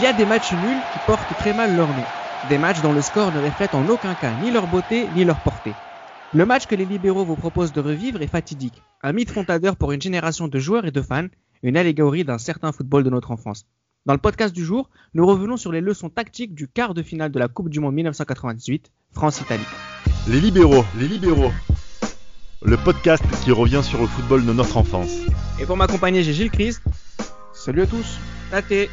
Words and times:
Il 0.00 0.04
y 0.04 0.06
a 0.06 0.14
des 0.14 0.24
matchs 0.24 0.52
nuls 0.52 0.80
qui 0.94 0.98
portent 1.06 1.36
très 1.36 1.52
mal 1.52 1.76
leur 1.76 1.88
nom. 1.88 2.04
Des 2.48 2.56
matchs 2.56 2.80
dont 2.80 2.94
le 2.94 3.02
score 3.02 3.30
ne 3.32 3.44
reflète 3.44 3.74
en 3.74 3.86
aucun 3.86 4.14
cas 4.14 4.32
ni 4.42 4.50
leur 4.50 4.66
beauté 4.66 5.06
ni 5.14 5.24
leur 5.24 5.38
portée. 5.40 5.74
Le 6.32 6.46
match 6.46 6.64
que 6.64 6.74
les 6.74 6.86
libéraux 6.86 7.26
vous 7.26 7.36
proposent 7.36 7.74
de 7.74 7.82
revivre 7.82 8.22
est 8.22 8.26
fatidique. 8.26 8.80
Un 9.02 9.12
mythe 9.12 9.30
fondateur 9.30 9.76
pour 9.76 9.92
une 9.92 10.00
génération 10.00 10.48
de 10.48 10.58
joueurs 10.58 10.86
et 10.86 10.90
de 10.90 11.02
fans, 11.02 11.26
une 11.62 11.76
allégorie 11.76 12.24
d'un 12.24 12.38
certain 12.38 12.72
football 12.72 13.04
de 13.04 13.10
notre 13.10 13.30
enfance. 13.30 13.66
Dans 14.06 14.14
le 14.14 14.18
podcast 14.18 14.54
du 14.54 14.64
jour, 14.64 14.88
nous 15.12 15.26
revenons 15.26 15.58
sur 15.58 15.70
les 15.70 15.82
leçons 15.82 16.08
tactiques 16.08 16.54
du 16.54 16.66
quart 16.66 16.94
de 16.94 17.02
finale 17.02 17.30
de 17.30 17.38
la 17.38 17.48
Coupe 17.48 17.68
du 17.68 17.80
Monde 17.80 17.96
1998, 17.96 18.90
France-Italie. 19.12 19.66
Les 20.28 20.40
libéraux, 20.40 20.86
les 20.98 21.08
libéraux. 21.08 21.52
Le 22.62 22.78
podcast 22.78 23.22
qui 23.44 23.52
revient 23.52 23.82
sur 23.82 24.00
le 24.00 24.06
football 24.06 24.46
de 24.46 24.52
notre 24.54 24.78
enfance. 24.78 25.12
Et 25.60 25.66
pour 25.66 25.76
m'accompagner, 25.76 26.22
j'ai 26.22 26.32
Gilles 26.32 26.50
Chris, 26.50 26.76
Salut 27.52 27.82
à 27.82 27.86
tous. 27.86 28.18
Tate 28.50 28.88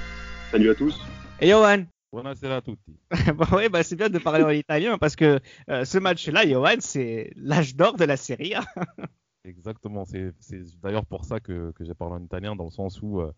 Salut 0.52 0.70
à 0.70 0.76
tous. 0.76 1.00
et 1.40 1.50
Johan. 1.50 1.84
Buonasera 2.12 2.58
a 2.58 2.62
tutti. 2.62 2.96
bon, 3.36 3.58
ouais, 3.58 3.70
bah, 3.70 3.84
c'est 3.84 3.96
bien 3.96 4.10
de 4.10 4.18
parler 4.18 4.44
en 4.44 4.50
italien 4.50 4.98
parce 4.98 5.16
que 5.16 5.40
euh, 5.70 5.84
ce 5.86 5.98
match-là, 5.98 6.48
Johan, 6.48 6.78
c'est 6.80 7.32
l'âge 7.36 7.76
d'or 7.76 7.98
de 7.98 8.06
la 8.06 8.16
série 8.18 8.54
A. 8.54 8.64
Exactement. 9.46 10.06
C'est 10.06 10.34
d'ailleurs 10.82 11.06
pour 11.06 11.26
ça 11.26 11.40
que, 11.40 11.72
que 11.72 11.84
j'ai 11.84 11.94
parlé 11.94 12.16
en 12.16 12.24
italien, 12.24 12.56
dans 12.56 12.64
le 12.66 12.72
sens 12.72 13.02
où 13.02 13.20
euh, 13.20 13.32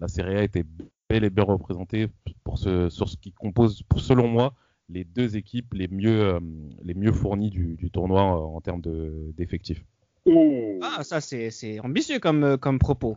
la 0.00 0.08
Serie 0.08 0.36
A 0.36 0.42
était 0.42 0.64
bel 1.08 1.24
et 1.24 1.30
bien 1.30 1.44
représentée 1.44 2.08
pour 2.44 2.58
ce, 2.58 2.88
sur 2.88 3.08
ce 3.08 3.16
qui 3.16 3.32
compose, 3.32 3.82
pour, 3.88 4.00
selon 4.00 4.26
moi, 4.28 4.54
les 4.88 5.04
deux 5.04 5.36
équipes 5.36 5.74
les 5.74 5.88
mieux, 5.88 6.34
euh, 6.34 6.40
les 6.82 6.94
mieux 6.94 7.12
fournies 7.12 7.50
du, 7.50 7.74
du 7.76 7.90
tournoi 7.90 8.22
euh, 8.22 8.56
en 8.56 8.60
termes 8.60 8.80
de- 8.80 9.32
d'effectifs. 9.36 9.84
Oh. 10.24 10.78
Ah, 10.82 11.02
ça, 11.04 11.20
c'est 11.20 11.78
ambitieux 11.80 12.18
comme, 12.18 12.56
comme 12.58 12.78
propos. 12.78 13.16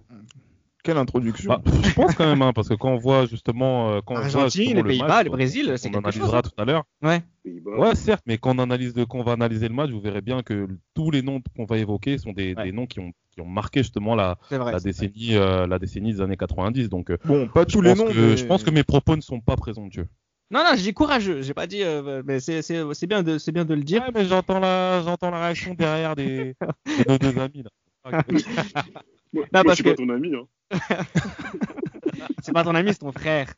Quelle 0.88 0.97
introduction. 0.97 1.49
Bah, 1.49 1.61
je 1.83 1.93
pense 1.93 2.16
quand 2.16 2.25
même, 2.25 2.41
hein, 2.41 2.53
parce 2.53 2.69
que 2.69 2.73
quand 2.73 2.89
on 2.93 2.97
voit 2.97 3.25
justement, 3.25 3.89
euh, 3.91 3.99
quand 4.05 4.13
on 4.13 4.19
voit 4.19 4.25
Argentine, 4.43 4.61
justement 4.63 4.75
les 4.75 4.81
le 4.83 4.88
Pays-Bas, 4.88 5.07
match, 5.07 5.25
le 5.25 5.30
Brésil, 5.31 5.73
c'est 5.75 5.93
on 5.93 5.99
analysera 5.99 6.41
chose. 6.41 6.52
tout 6.55 6.61
à 6.61 6.63
l'heure. 6.66 6.83
Ouais. 7.02 7.21
Ouais, 7.66 7.93
certes, 7.95 8.23
mais 8.25 8.38
quand 8.38 8.55
on 8.55 8.59
analyse 8.59 8.93
quand 9.09 9.17
on 9.19 9.23
va 9.23 9.33
analyser 9.33 9.67
le 9.67 9.73
match, 9.75 9.89
vous 9.89 9.99
verrez 9.99 10.21
bien 10.21 10.43
que 10.43 10.65
tous 10.93 11.11
les 11.11 11.21
noms 11.21 11.41
qu'on 11.58 11.65
va 11.65 11.77
évoquer 11.77 12.17
sont 12.17 12.31
des, 12.31 12.53
Ouais. 12.55 12.63
des 12.63 12.71
noms 12.71 12.85
qui 12.85 13.02
ont, 13.02 13.11
qui 13.31 13.41
ont 13.41 13.45
marqué 13.45 13.81
justement 13.83 14.15
la, 14.15 14.38
C'est 14.47 14.58
vrai. 14.58 14.71
la 14.71 14.80
décennie, 14.80 15.35
euh, 15.35 15.67
la 15.67 15.77
décennie 15.77 16.13
des 16.13 16.21
années 16.21 16.38
90. 16.38 16.88
Donc, 16.88 17.11
euh, 17.11 17.17
Bon, 17.25 17.49
pas 17.49 17.65
je 17.67 17.73
tous 17.73 17.81
les 17.81 17.93
noms. 17.93 18.05
que, 18.08 18.13
mais- 18.31 18.38
je 18.38 18.45
pense 18.45 18.63
que 18.63 18.69
mes 18.71 18.83
propos 18.83 19.17
ne 19.17 19.21
sont 19.21 19.41
pas 19.41 19.58
présomptueux. 19.58 20.08
Non, 20.52 20.61
non, 20.63 20.69
j'ai 20.77 20.83
dit 20.83 20.93
courageux. 20.93 21.41
J'ai 21.41 21.53
pas 21.53 21.67
dit, 21.67 21.83
euh, 21.83 22.23
mais 22.25 22.39
c'est 22.39 22.61
bien, 23.08 23.21
de- 23.23 23.38
c'est 23.38 23.52
bien 23.52 23.65
de 23.65 23.73
le 23.73 23.83
dire. 23.83 24.03
Ouais, 24.03 24.11
mais 24.15 24.23
j'entends 24.25 24.59
la, 24.59 25.02
j'entends 25.03 25.31
la 25.31 25.41
réaction 25.41 25.73
derrière 25.73 26.15
des, 26.15 26.55
de 26.85 27.09
nos 27.11 27.17
deux 27.17 27.38
amis 27.38 27.63
là. 27.63 27.71
Moi, 29.33 29.44
Non, 29.44 29.47
moi, 29.53 29.64
parce 29.64 29.70
je 29.70 29.75
suis 29.75 29.83
pas 29.83 29.92
que- 29.92 29.97
ton 29.97 30.09
ami. 30.09 30.33
Hein. 30.36 30.47
C'est 32.42 32.53
pas 32.53 32.64
ton 32.64 32.75
ami, 32.75 32.92
c'est 32.94 33.00
ton 33.00 33.11
frère. 33.11 33.53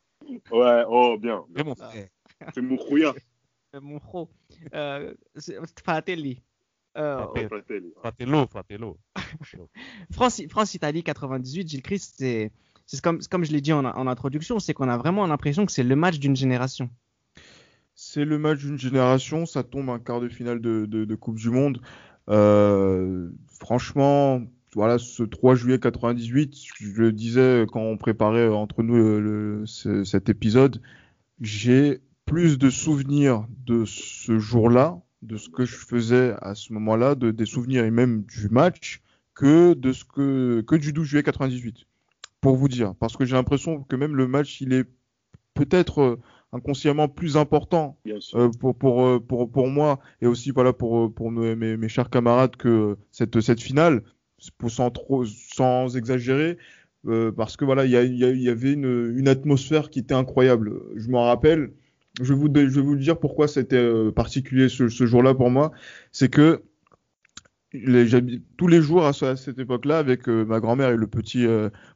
Ouais, 0.50 0.82
oh, 0.88 1.16
bien. 1.20 1.44
Mais 1.54 1.62
bon, 1.62 1.74
Ah. 1.80 1.90
C'est 2.54 2.60
mon 2.62 2.76
rouillard. 2.76 3.14
Euh, 3.74 3.80
Mon 3.80 3.98
pro. 3.98 4.28
Euh, 4.74 5.14
c'est- 5.36 5.56
Fratelli. 5.84 6.42
Euh, 6.98 7.24
Fratelli. 7.48 7.92
Fratello, 8.00 8.46
fratello. 8.48 8.98
France, 10.12 10.42
France-Italie 10.48 11.02
98, 11.04 11.68
Gilles 11.68 11.82
Christ, 11.82 12.14
c'est 12.18 12.50
c'est 12.86 13.00
comme, 13.00 13.20
comme 13.30 13.44
je 13.44 13.52
l'ai 13.52 13.60
dit 13.60 13.72
en, 13.72 13.84
en 13.84 14.06
introduction, 14.08 14.58
c'est 14.58 14.74
qu'on 14.74 14.88
a 14.88 14.96
vraiment 14.98 15.24
l'impression 15.28 15.64
que 15.66 15.70
c'est 15.72 15.84
le 15.84 15.94
match 15.94 16.18
d'une 16.18 16.34
génération. 16.34 16.90
C'est 17.94 18.24
le 18.24 18.38
match 18.38 18.58
d'une 18.58 18.78
génération, 18.78 19.46
ça 19.46 19.62
tombe 19.62 19.88
un 19.90 20.00
quart 20.00 20.20
de 20.20 20.28
finale 20.28 20.60
de, 20.60 20.86
de- 20.86 21.04
de 21.04 21.14
Coupe 21.14 21.36
du 21.36 21.50
Monde. 21.50 21.80
Euh, 22.28 23.30
franchement, 23.60 24.42
voilà, 24.74 24.98
ce 24.98 25.22
3 25.22 25.54
juillet 25.54 25.78
98, 25.78 26.56
je 26.78 27.02
le 27.02 27.12
disais 27.12 27.66
quand 27.72 27.80
on 27.80 27.96
préparait 27.96 28.48
entre 28.48 28.82
nous 28.82 28.94
le- 28.96 29.20
le- 29.20 29.66
ce- 29.66 30.04
cet 30.04 30.28
épisode, 30.28 30.80
j'ai 31.40 32.00
plus 32.26 32.58
de 32.58 32.70
souvenirs 32.70 33.46
de 33.66 33.84
ce 33.84 34.38
jour-là, 34.38 35.00
de 35.22 35.36
ce 35.36 35.48
que 35.48 35.64
je 35.64 35.76
faisais 35.76 36.34
à 36.40 36.54
ce 36.54 36.72
moment-là, 36.72 37.14
de, 37.14 37.30
des 37.30 37.46
souvenirs 37.46 37.84
et 37.84 37.90
même 37.90 38.22
du 38.22 38.48
match, 38.48 39.02
que 39.34 39.74
de 39.74 39.92
ce 39.92 40.04
que, 40.04 40.60
que 40.62 40.76
du 40.76 40.92
12 40.92 41.06
juillet 41.06 41.22
98. 41.22 41.86
Pour 42.40 42.56
vous 42.56 42.68
dire, 42.68 42.94
parce 42.94 43.16
que 43.16 43.24
j'ai 43.24 43.34
l'impression 43.36 43.82
que 43.82 43.96
même 43.96 44.14
le 44.16 44.26
match, 44.28 44.60
il 44.60 44.72
est 44.72 44.84
peut-être 45.54 46.00
euh, 46.00 46.16
inconsciemment 46.52 47.08
plus 47.08 47.36
important 47.36 47.98
euh, 48.34 48.50
pour, 48.58 48.74
pour, 48.76 49.04
euh, 49.06 49.20
pour, 49.20 49.50
pour 49.50 49.68
moi 49.68 50.00
et 50.20 50.26
aussi 50.26 50.50
voilà, 50.52 50.72
pour, 50.72 51.06
euh, 51.06 51.08
pour 51.10 51.30
mes, 51.30 51.54
mes, 51.76 51.88
chers 51.88 52.10
camarades 52.10 52.56
que 52.56 52.96
cette, 53.10 53.40
cette 53.40 53.60
finale, 53.60 54.02
sans, 54.68 54.90
trop, 54.90 55.24
sans 55.24 55.96
exagérer, 55.96 56.58
euh, 57.06 57.32
parce 57.32 57.56
que 57.56 57.64
voilà, 57.64 57.84
il 57.86 57.90
y, 57.92 58.48
avait 58.48 58.72
une, 58.72 59.28
atmosphère 59.28 59.90
qui 59.90 60.00
était 60.00 60.14
incroyable. 60.14 60.80
Je 60.96 61.08
m'en 61.08 61.24
rappelle, 61.24 61.72
je 62.20 62.34
vais 62.34 62.38
vous, 62.82 62.96
dire 62.96 63.18
pourquoi 63.18 63.48
c'était 63.48 63.76
euh, 63.76 64.10
particulier 64.10 64.68
ce, 64.68 64.88
jour-là 64.88 65.34
pour 65.34 65.50
moi, 65.50 65.72
c'est 66.12 66.28
que 66.28 66.62
tous 68.56 68.66
les 68.66 68.82
jours 68.82 69.06
à, 69.06 69.12
ce- 69.12 69.24
à 69.26 69.36
cette 69.36 69.60
époque-là 69.60 69.98
avec 69.98 70.28
euh, 70.28 70.44
ma 70.44 70.58
grand-mère 70.58 70.90
et 70.90 70.96
le 70.96 71.06
petit, 71.06 71.46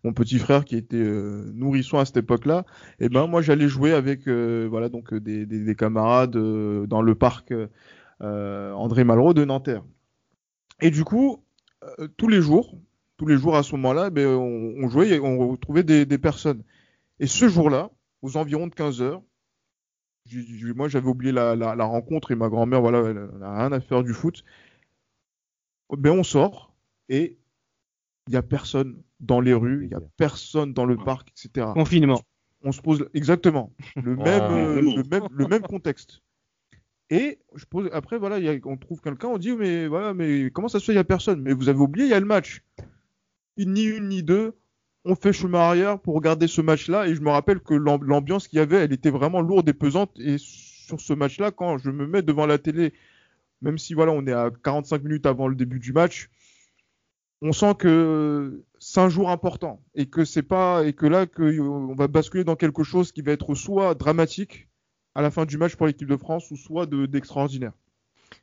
mon 0.05 0.13
petit 0.13 0.39
frère 0.39 0.65
qui 0.65 0.77
était 0.77 1.05
nourrisson 1.53 1.99
à 1.99 2.05
cette 2.05 2.19
époque-là, 2.19 2.65
et 3.01 3.09
ben 3.09 3.27
moi 3.27 3.43
j'allais 3.43 3.69
jouer 3.69 3.93
avec 3.93 4.29
voilà 4.29 4.89
donc 4.89 5.13
des, 5.13 5.47
des, 5.47 5.65
des 5.65 5.75
camarades 5.75 6.37
dans 6.87 7.03
le 7.03 7.15
parc 7.17 7.53
André 8.21 9.03
Malraux 9.03 9.35
de 9.35 9.45
Nanterre. 9.45 9.83
Et 10.81 10.91
du 10.91 11.03
coup, 11.05 11.45
euh, 11.99 12.09
tous 12.17 12.29
les 12.29 12.41
jours, 12.41 12.77
tous 13.17 13.27
les 13.27 13.37
jours 13.37 13.57
à 13.57 13.63
ce 13.63 13.75
moment-là, 13.77 14.11
ben, 14.11 14.27
on, 14.27 14.75
on 14.85 14.89
jouait 14.89 15.11
et 15.11 15.21
on 15.21 15.51
retrouvait 15.51 15.83
des, 15.85 16.07
des 16.07 16.19
personnes. 16.19 16.63
Et 17.21 17.27
ce 17.27 17.49
jour-là, 17.49 17.91
aux 18.23 18.37
environs 18.37 18.67
de 18.67 18.75
15 18.75 19.03
heures, 19.03 19.23
moi 20.75 20.89
j'avais 20.89 21.09
oublié 21.09 21.33
la, 21.33 21.55
la, 21.55 21.75
la 21.75 21.85
rencontre 21.85 22.31
et 22.31 22.35
ma 22.35 22.49
grand-mère, 22.49 22.81
voilà, 22.81 23.01
elle 23.11 23.39
n'a 23.39 23.59
rien 23.59 23.73
à 23.73 23.81
faire 23.81 24.03
du 24.03 24.13
foot. 24.13 24.45
Ben 25.91 26.11
on 26.11 26.23
sort 26.23 26.75
et 27.09 27.39
il 28.27 28.31
n'y 28.31 28.37
a 28.37 28.43
personne 28.43 29.03
dans 29.21 29.41
les 29.41 29.53
rues, 29.53 29.83
il 29.85 29.89
n'y 29.89 29.95
a 29.95 30.01
personne 30.17 30.73
dans 30.73 30.87
le 30.87 30.97
parc, 30.97 31.31
etc 31.31 31.69
Confinement. 31.75 32.23
on 32.63 32.73
se 32.73 32.81
pose 32.81 33.09
exactement 33.13 33.73
le 33.97 34.17
même, 34.17 34.43
euh, 34.43 34.81
le 34.81 35.03
même, 35.03 35.29
le 35.31 35.47
même 35.47 35.63
contexte. 35.63 36.23
Et 37.11 37.39
après, 37.93 38.19
voilà, 38.19 38.39
on 38.65 38.77
trouve 38.77 39.01
quelqu'un, 39.01 39.29
on 39.29 39.39
dit, 39.39 39.53
mais 39.53 39.87
voilà, 39.87 40.15
mais 40.15 40.51
comment 40.51 40.69
ça 40.69 40.81
se 40.81 40.87
fait, 40.87 40.93
il 40.93 40.97
n'y 40.97 41.01
a 41.01 41.05
personne? 41.05 41.43
Mais 41.43 41.53
vous 41.53 41.69
avez 41.69 41.79
oublié, 41.79 42.07
il 42.07 42.11
y 42.11 42.15
a 42.15 42.21
le 42.21 42.27
match. 42.27 42.63
Ni 43.59 43.85
une 43.85 44.09
ni 44.09 44.23
deux, 44.23 44.55
on 45.05 45.15
fait 45.15 45.33
chemin 45.33 45.61
arrière 45.61 46.01
pour 46.01 46.15
regarder 46.15 46.47
ce 46.49 46.61
match-là. 46.61 47.07
Et 47.09 47.15
je 47.15 47.21
me 47.21 47.31
rappelle 47.31 47.61
que 47.61 47.75
l'am- 47.75 48.03
l'ambiance 48.05 48.49
qu'il 48.49 48.59
y 48.59 48.63
avait, 48.63 48.79
elle 48.79 48.93
était 48.93 49.11
vraiment 49.11 49.41
lourde 49.43 49.69
et 49.69 49.75
pesante. 49.75 50.19
Et 50.19 50.37
sur 50.39 51.01
ce 51.01 51.13
match-là, 51.13 51.51
quand 51.53 51.79
je 51.79 51.91
me 51.91 52.07
mets 52.07 52.23
devant 52.23 52.47
la 52.47 52.59
télé, 52.59 52.93
même 53.63 53.79
si 53.79 53.95
voilà, 53.95 54.13
on 54.13 54.27
est 54.27 54.33
à 54.33 54.51
45 54.65 55.03
minutes 55.05 55.27
avant 55.27 55.49
le 55.49 55.57
début 55.57 55.81
du 55.81 55.93
match, 55.93 56.31
on 57.43 57.53
sent 57.53 57.75
que 57.79 58.65
c'est 58.79 59.01
un 59.01 59.09
jour 59.09 59.31
important 59.31 59.83
et 59.95 60.07
que 60.07 60.25
c'est 60.25 60.43
pas 60.43 60.85
et 60.85 60.93
que 60.95 61.07
là 61.07 61.27
que 61.27 61.59
on 61.61 61.95
va 61.95 62.09
basculer 62.09 62.45
dans 62.45 62.57
quelque 62.57 62.83
chose 62.83 63.13
qui 63.13 63.23
va 63.23 63.33
être 63.33 63.55
soit 63.55 63.95
dramatique 63.95 64.69
à 65.15 65.23
la 65.23 65.31
fin 65.31 65.45
du 65.45 65.57
match 65.59 65.77
pour 65.77 65.87
l'équipe 65.87 66.09
de 66.09 66.17
France 66.17 66.51
ou 66.51 66.57
soit 66.57 66.87
de- 66.87 67.07
d'extraordinaire. 67.07 67.73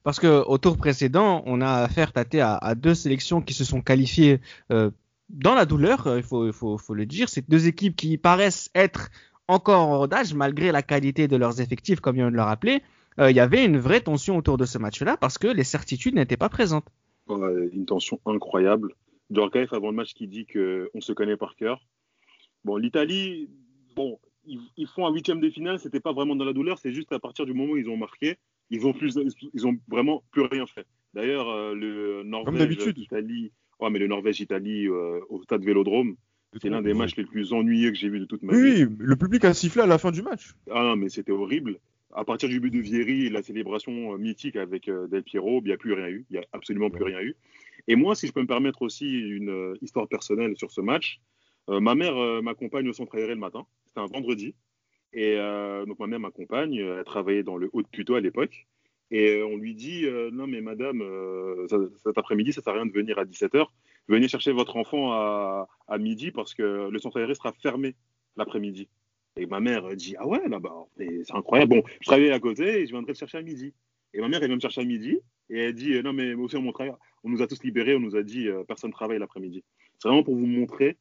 Parce 0.04 0.20
que 0.20 0.44
au 0.46 0.58
tour 0.58 0.78
précédent, 0.78 1.44
on 1.46 1.59
a 1.62 1.70
affaire 1.84 2.14
tâter 2.14 2.40
à, 2.42 2.56
à 2.56 2.76
deux 2.76 2.94
sélections 2.96 3.42
qui 3.42 3.54
se 3.54 3.64
sont 3.66 3.82
qualifiées 3.82 4.40
euh, 4.72 4.90
dans 5.30 5.54
la 5.56 5.66
douleur, 5.66 6.08
euh, 6.08 6.18
il 6.18 6.24
faut, 6.24 6.48
il 6.48 6.54
faut, 6.54 6.78
faut 6.78 6.94
le 6.94 7.06
dire. 7.06 7.30
C'est 7.30 7.50
deux 7.50 7.68
équipes 7.68 7.96
qui 7.96 8.18
paraissent 8.18 8.70
être 8.76 9.10
encore 9.48 9.88
en 9.88 9.98
rodage 9.98 10.34
malgré 10.34 10.72
la 10.72 10.81
qualité 10.81 11.28
de 11.28 11.36
leurs 11.36 11.60
effectifs, 11.62 12.00
comme 12.00 12.16
il 12.16 12.20
vient 12.20 12.31
de 12.31 12.36
le 12.36 12.42
rappeler. 12.42 12.81
Euh, 13.20 13.31
Il 13.31 13.36
y 13.36 13.42
avait 13.42 13.66
une 13.66 13.78
vraie 13.78 14.02
tension 14.02 14.38
autour 14.38 14.58
de 14.58 14.66
ce 14.66 14.78
match-là 14.78 15.18
parce 15.18 15.38
que 15.38 15.48
les 15.48 15.63
certitudes 15.66 16.16
n'étaient 16.16 16.38
pas 16.38 16.50
présentes. 16.50 16.88
Ouais, 17.28 17.69
une 17.74 17.86
tension 17.86 18.19
incroyable. 18.25 18.94
Djorkaeff 19.30 19.72
avant 19.74 19.90
le 19.92 19.95
match 19.95 20.13
qui 20.13 20.28
dit 20.28 20.45
qu'on 20.45 21.01
se 21.01 21.12
connaît 21.13 21.38
par 21.38 21.56
cœur. 21.56 21.81
Bon, 22.66 22.78
l'Italie, 22.78 23.50
bon, 23.95 24.19
ils, 24.46 24.60
ils 24.78 24.88
font 24.88 25.06
un 25.06 25.14
huitième 25.14 25.40
de 25.40 25.50
finale, 25.50 25.80
c'était 25.80 26.00
pas 26.00 26.14
vraiment 26.14 26.36
dans 26.36 26.46
la 26.46 26.54
douleur, 26.54 26.80
c'est 26.80 26.94
juste 26.94 27.12
à 27.12 27.20
partir 27.20 27.46
du 27.46 27.54
moment 27.54 27.74
où 27.74 27.78
ils 27.78 27.90
ont 27.90 27.98
marqué, 27.98 28.38
ils 28.70 28.86
ont 28.86 28.94
plus, 28.94 29.18
ils 29.54 29.68
ont 29.68 29.78
vraiment 29.88 30.24
plus 30.32 30.44
rien 30.44 30.66
fait. 30.66 30.86
D'ailleurs, 31.14 31.50
euh, 31.50 31.74
le 31.74 32.24
Norvège. 32.24 32.78
Italie, 32.98 33.52
ouais, 33.80 33.90
mais 33.90 34.00
le 34.00 34.08
Norvège-Italie 34.08 34.88
euh, 34.88 35.20
au 35.30 35.42
stade 35.44 35.64
Vélodrome, 35.64 36.16
c'est 36.62 36.70
l'un 36.70 36.82
des 36.82 36.94
matchs 36.94 37.16
les 37.16 37.26
plus 37.26 37.54
ennuyeux 37.54 37.92
que 37.92 37.98
j'ai 37.98 38.10
vu 38.10 38.20
de 38.20 38.26
toute 38.26 38.44
ma 38.44 38.54
vie. 38.54 38.86
Oui, 38.86 38.96
le 39.00 39.16
public 39.16 39.46
a 39.46 39.54
sifflé 39.54 39.82
à 39.82 39.86
la 39.86 39.98
fin 39.98 40.12
du 40.12 40.22
match. 40.22 40.54
Ah 40.70 40.84
non, 40.84 40.96
mais 40.96 41.10
c'était 41.10 41.32
horrible. 41.32 41.80
À 42.14 42.26
partir 42.26 42.50
du 42.50 42.60
but 42.60 42.72
de 42.72 42.80
Vieri 42.80 43.30
la 43.30 43.42
célébration 43.42 44.14
euh, 44.14 44.18
mythique 44.18 44.58
avec 44.58 44.90
Del 44.90 45.24
Piero, 45.24 45.62
il 45.62 45.68
n'y 45.68 45.72
a 45.72 45.78
plus 45.78 45.94
rien 45.94 46.10
eu. 46.10 46.26
Il 46.30 46.34
n'y 46.34 46.40
a 46.40 46.46
absolument 46.52 46.90
plus 46.90 47.06
rien 47.06 47.22
eu. 47.22 47.36
Et 47.88 47.96
moi, 47.96 48.16
si 48.16 48.28
je 48.28 48.34
peux 48.34 48.42
me 48.42 48.48
permettre 48.48 48.82
aussi 48.82 49.10
une 49.10 49.76
histoire 49.82 50.08
personnelle 50.08 50.56
sur 50.58 50.72
ce 50.72 50.82
match, 50.82 51.22
euh, 51.70 51.80
ma 51.80 51.96
mère 51.96 52.18
euh, 52.18 52.42
m'accompagne 52.42 52.88
au 52.90 52.94
centre 52.94 53.16
aéré 53.16 53.34
le 53.34 53.40
matin. 53.40 53.66
C'était 53.94 54.02
un 54.02 54.08
vendredi. 54.08 54.56
Et 55.14 55.36
euh, 55.38 55.86
donc 55.86 56.00
ma 56.00 56.08
mère 56.08 56.20
m'accompagne. 56.20 56.80
euh, 56.80 57.00
Elle 57.00 57.04
travaillait 57.06 57.44
dans 57.44 57.58
le 57.58 57.70
haut 57.74 57.82
de 57.82 57.88
Puteaux 57.88 58.16
à 58.16 58.22
l'époque. 58.22 58.68
Et 59.12 59.36
euh, 59.42 59.46
on 59.46 59.58
lui 59.58 59.76
dit 59.76 60.06
euh, 60.06 60.30
Non, 60.32 60.48
mais 60.48 60.62
madame, 60.62 61.02
euh, 61.02 61.68
ça- 61.68 61.78
cet 62.06 62.18
après-midi, 62.18 62.54
ça 62.54 62.62
ne 62.62 62.64
sert 62.64 62.74
à 62.74 62.76
rien 62.78 62.86
de 62.86 62.94
venir 62.94 63.20
à 63.20 63.26
17h. 63.26 63.66
Venez 64.08 64.28
chercher 64.30 64.52
votre 64.54 64.78
enfant 64.78 65.12
à, 65.12 65.68
à 65.88 65.98
midi 65.98 66.32
parce 66.32 66.54
que 66.54 66.90
le 66.90 67.00
centre 67.00 67.20
aéré 67.20 67.36
sera 67.36 67.52
fermé 67.54 67.96
l'après-midi. 68.38 68.88
Et 69.38 69.46
ma 69.46 69.60
mère 69.60 69.96
dit 69.96 70.16
Ah 70.18 70.28
ouais, 70.28 70.48
là-bas, 70.48 70.86
c'est 70.98 71.32
incroyable. 71.34 71.76
Bon, 71.76 71.84
je 72.00 72.06
travaillais 72.08 72.32
à 72.32 72.40
côté 72.40 72.82
et 72.82 72.86
je 72.86 72.92
viendrai 72.92 73.14
te 73.14 73.18
chercher 73.18 73.38
à 73.38 73.42
midi. 73.42 73.74
Et 74.14 74.22
ma 74.22 74.28
mère, 74.30 74.42
elle 74.42 74.48
vient 74.48 74.56
me 74.56 74.62
chercher 74.62 74.82
à 74.82 74.86
midi 74.86 75.20
et 75.50 75.58
elle 75.60 75.74
dit 75.74 76.02
Non, 76.04 76.14
mais 76.14 76.34
aussi, 76.34 76.56
on, 76.56 76.74
on 77.24 77.30
nous 77.30 77.42
a 77.42 77.48
tous 77.48 77.64
libérés, 77.64 77.96
on 77.96 78.00
nous 78.00 78.16
a 78.16 78.24
dit 78.24 78.48
euh, 78.48 78.64
Personne 78.64 78.90
ne 78.90 78.94
travaille 78.94 79.20
l'après-midi. 79.20 79.64
C'est 80.00 80.08
vraiment 80.08 80.24
pour 80.24 80.36
vous 80.36 80.48
montrer 80.48 80.98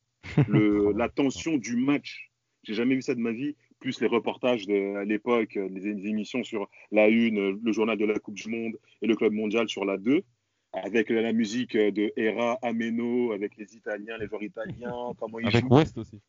le, 0.48 0.92
la 0.96 1.08
tension 1.08 1.56
du 1.56 1.76
match. 1.76 2.29
J'ai 2.62 2.74
jamais 2.74 2.94
vu 2.94 3.02
ça 3.02 3.14
de 3.14 3.20
ma 3.20 3.32
vie. 3.32 3.56
Plus 3.78 4.00
les 4.00 4.06
reportages 4.06 4.66
de, 4.66 4.96
à 4.96 5.04
l'époque, 5.04 5.54
les, 5.54 5.86
émissions 5.86 6.44
sur 6.44 6.68
la 6.92 7.08
Une, 7.08 7.58
le 7.62 7.72
journal 7.72 7.96
de 7.96 8.04
la 8.04 8.18
Coupe 8.18 8.34
du 8.34 8.48
Monde 8.48 8.78
et 9.00 9.06
le 9.06 9.16
Club 9.16 9.32
mondial 9.32 9.68
sur 9.68 9.84
la 9.84 9.96
2 9.96 10.22
avec 10.72 11.10
la 11.10 11.32
musique 11.32 11.76
de 11.76 12.12
Hera, 12.16 12.58
Ameno, 12.62 13.32
avec 13.32 13.56
les 13.56 13.74
Italiens, 13.74 14.16
les 14.18 14.28
joueurs 14.28 14.42
italiens, 14.42 15.12
comment 15.18 15.38
ils 15.38 15.46
Avec 15.46 15.70
West 15.70 15.98
aussi. 15.98 16.20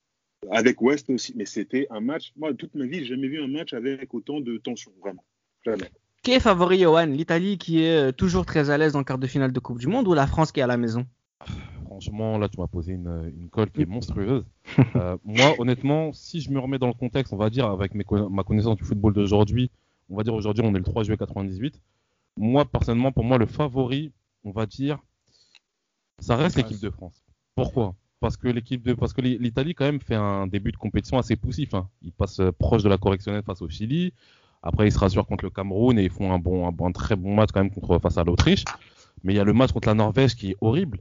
Avec 0.49 0.81
West 0.81 1.09
aussi. 1.09 1.33
Mais 1.35 1.45
c'était 1.45 1.87
un 1.89 1.99
match. 1.99 2.33
Moi, 2.35 2.53
toute 2.53 2.73
ma 2.73 2.85
vie, 2.85 2.99
j'ai 2.99 3.05
jamais 3.05 3.27
vu 3.27 3.41
un 3.41 3.47
match 3.47 3.73
avec 3.73 4.13
autant 4.13 4.41
de 4.41 4.57
tension, 4.57 4.91
vraiment. 4.99 5.23
Jamais. 5.63 5.89
Qui 6.23 6.31
est 6.31 6.39
favori, 6.39 6.79
Johan? 6.79 7.07
L'Italie 7.07 7.57
qui 7.57 7.83
est 7.83 8.09
euh, 8.09 8.11
toujours 8.11 8.45
très 8.45 8.69
à 8.69 8.77
l'aise 8.77 8.95
en 8.95 9.03
quart 9.03 9.17
de 9.17 9.27
finale 9.27 9.51
de 9.51 9.59
Coupe 9.59 9.79
du 9.79 9.87
Monde 9.87 10.07
ou 10.07 10.13
la 10.13 10.27
France 10.27 10.51
qui 10.51 10.59
est 10.59 10.63
à 10.63 10.67
la 10.67 10.77
maison? 10.77 11.05
Franchement, 12.01 12.39
là, 12.39 12.49
tu 12.49 12.59
m'as 12.59 12.65
posé 12.65 12.93
une, 12.93 13.31
une, 13.37 13.49
colle 13.49 13.69
qui 13.69 13.83
est 13.83 13.85
monstrueuse. 13.87 14.43
euh, 14.95 15.17
moi, 15.23 15.53
honnêtement, 15.59 16.11
si 16.13 16.41
je 16.41 16.49
me 16.49 16.59
remets 16.59 16.79
dans 16.79 16.87
le 16.87 16.93
contexte, 16.93 17.31
on 17.31 17.37
va 17.37 17.51
dire, 17.51 17.67
avec 17.67 17.93
mes, 17.93 18.03
ma 18.31 18.43
connaissance 18.43 18.75
du 18.75 18.83
football 18.83 19.13
d'aujourd'hui, 19.13 19.69
on 20.09 20.15
va 20.15 20.23
dire 20.23 20.33
aujourd'hui, 20.33 20.63
on 20.65 20.73
est 20.73 20.79
le 20.79 20.83
3 20.83 21.03
juillet 21.03 21.17
98. 21.17 21.79
Moi, 22.37 22.65
personnellement, 22.65 23.11
pour 23.11 23.23
moi, 23.23 23.37
le 23.37 23.45
favori, 23.45 24.11
on 24.43 24.49
va 24.49 24.65
dire, 24.65 24.97
ça 26.17 26.35
reste 26.35 26.57
l'équipe 26.57 26.79
de 26.81 26.89
France. 26.89 27.23
Pourquoi? 27.53 27.93
Parce 28.19 28.35
que 28.35 28.47
l'équipe 28.47 28.81
de, 28.81 28.93
parce 28.95 29.13
que 29.13 29.21
l'Italie 29.21 29.75
quand 29.75 29.85
même 29.85 30.01
fait 30.01 30.15
un 30.15 30.47
début 30.47 30.71
de 30.71 30.77
compétition 30.77 31.19
assez 31.19 31.35
poussif. 31.35 31.75
Hein. 31.75 31.87
Ils 32.01 32.11
passent 32.11 32.39
euh, 32.39 32.51
proche 32.51 32.81
de 32.81 32.89
la 32.89 32.97
correctionnelle 32.97 33.43
face 33.43 33.61
au 33.61 33.69
Chili. 33.69 34.11
Après, 34.63 34.87
ils 34.87 34.91
se 34.91 34.97
rassurent 34.97 35.27
contre 35.27 35.43
le 35.43 35.51
Cameroun 35.51 35.99
et 35.99 36.03
ils 36.03 36.09
font 36.09 36.31
un 36.31 36.39
bon, 36.39 36.67
un, 36.67 36.85
un 36.85 36.91
très 36.91 37.15
bon 37.15 37.35
match 37.35 37.49
quand 37.53 37.61
même 37.61 37.71
contre 37.71 37.99
face 37.99 38.17
à 38.17 38.23
l'Autriche. 38.23 38.65
Mais 39.23 39.33
il 39.33 39.35
y 39.35 39.39
a 39.39 39.43
le 39.43 39.53
match 39.53 39.71
contre 39.71 39.87
la 39.87 39.93
Norvège 39.93 40.35
qui 40.35 40.51
est 40.51 40.57
horrible. 40.61 40.99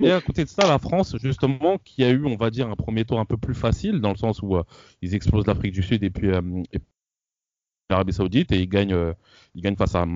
Et 0.00 0.10
à 0.10 0.20
côté 0.20 0.44
de 0.44 0.48
ça, 0.48 0.66
la 0.66 0.78
France, 0.78 1.16
justement, 1.22 1.78
qui 1.84 2.04
a 2.04 2.10
eu, 2.10 2.24
on 2.24 2.36
va 2.36 2.50
dire, 2.50 2.68
un 2.68 2.76
premier 2.76 3.04
tour 3.04 3.20
un 3.20 3.24
peu 3.24 3.36
plus 3.36 3.54
facile, 3.54 4.00
dans 4.00 4.10
le 4.10 4.16
sens 4.16 4.40
où 4.42 4.56
euh, 4.56 4.62
ils 5.02 5.14
explosent 5.14 5.46
l'Afrique 5.46 5.72
du 5.72 5.82
Sud 5.82 6.02
et 6.02 6.10
puis, 6.10 6.30
euh, 6.30 6.40
et 6.72 6.78
l'Arabie 7.90 8.12
Saoudite 8.12 8.52
et 8.52 8.60
ils 8.60 8.68
gagnent, 8.68 8.94
euh, 8.94 9.12
ils 9.54 9.62
gagnent 9.62 9.76
face, 9.76 9.94
à, 9.94 10.06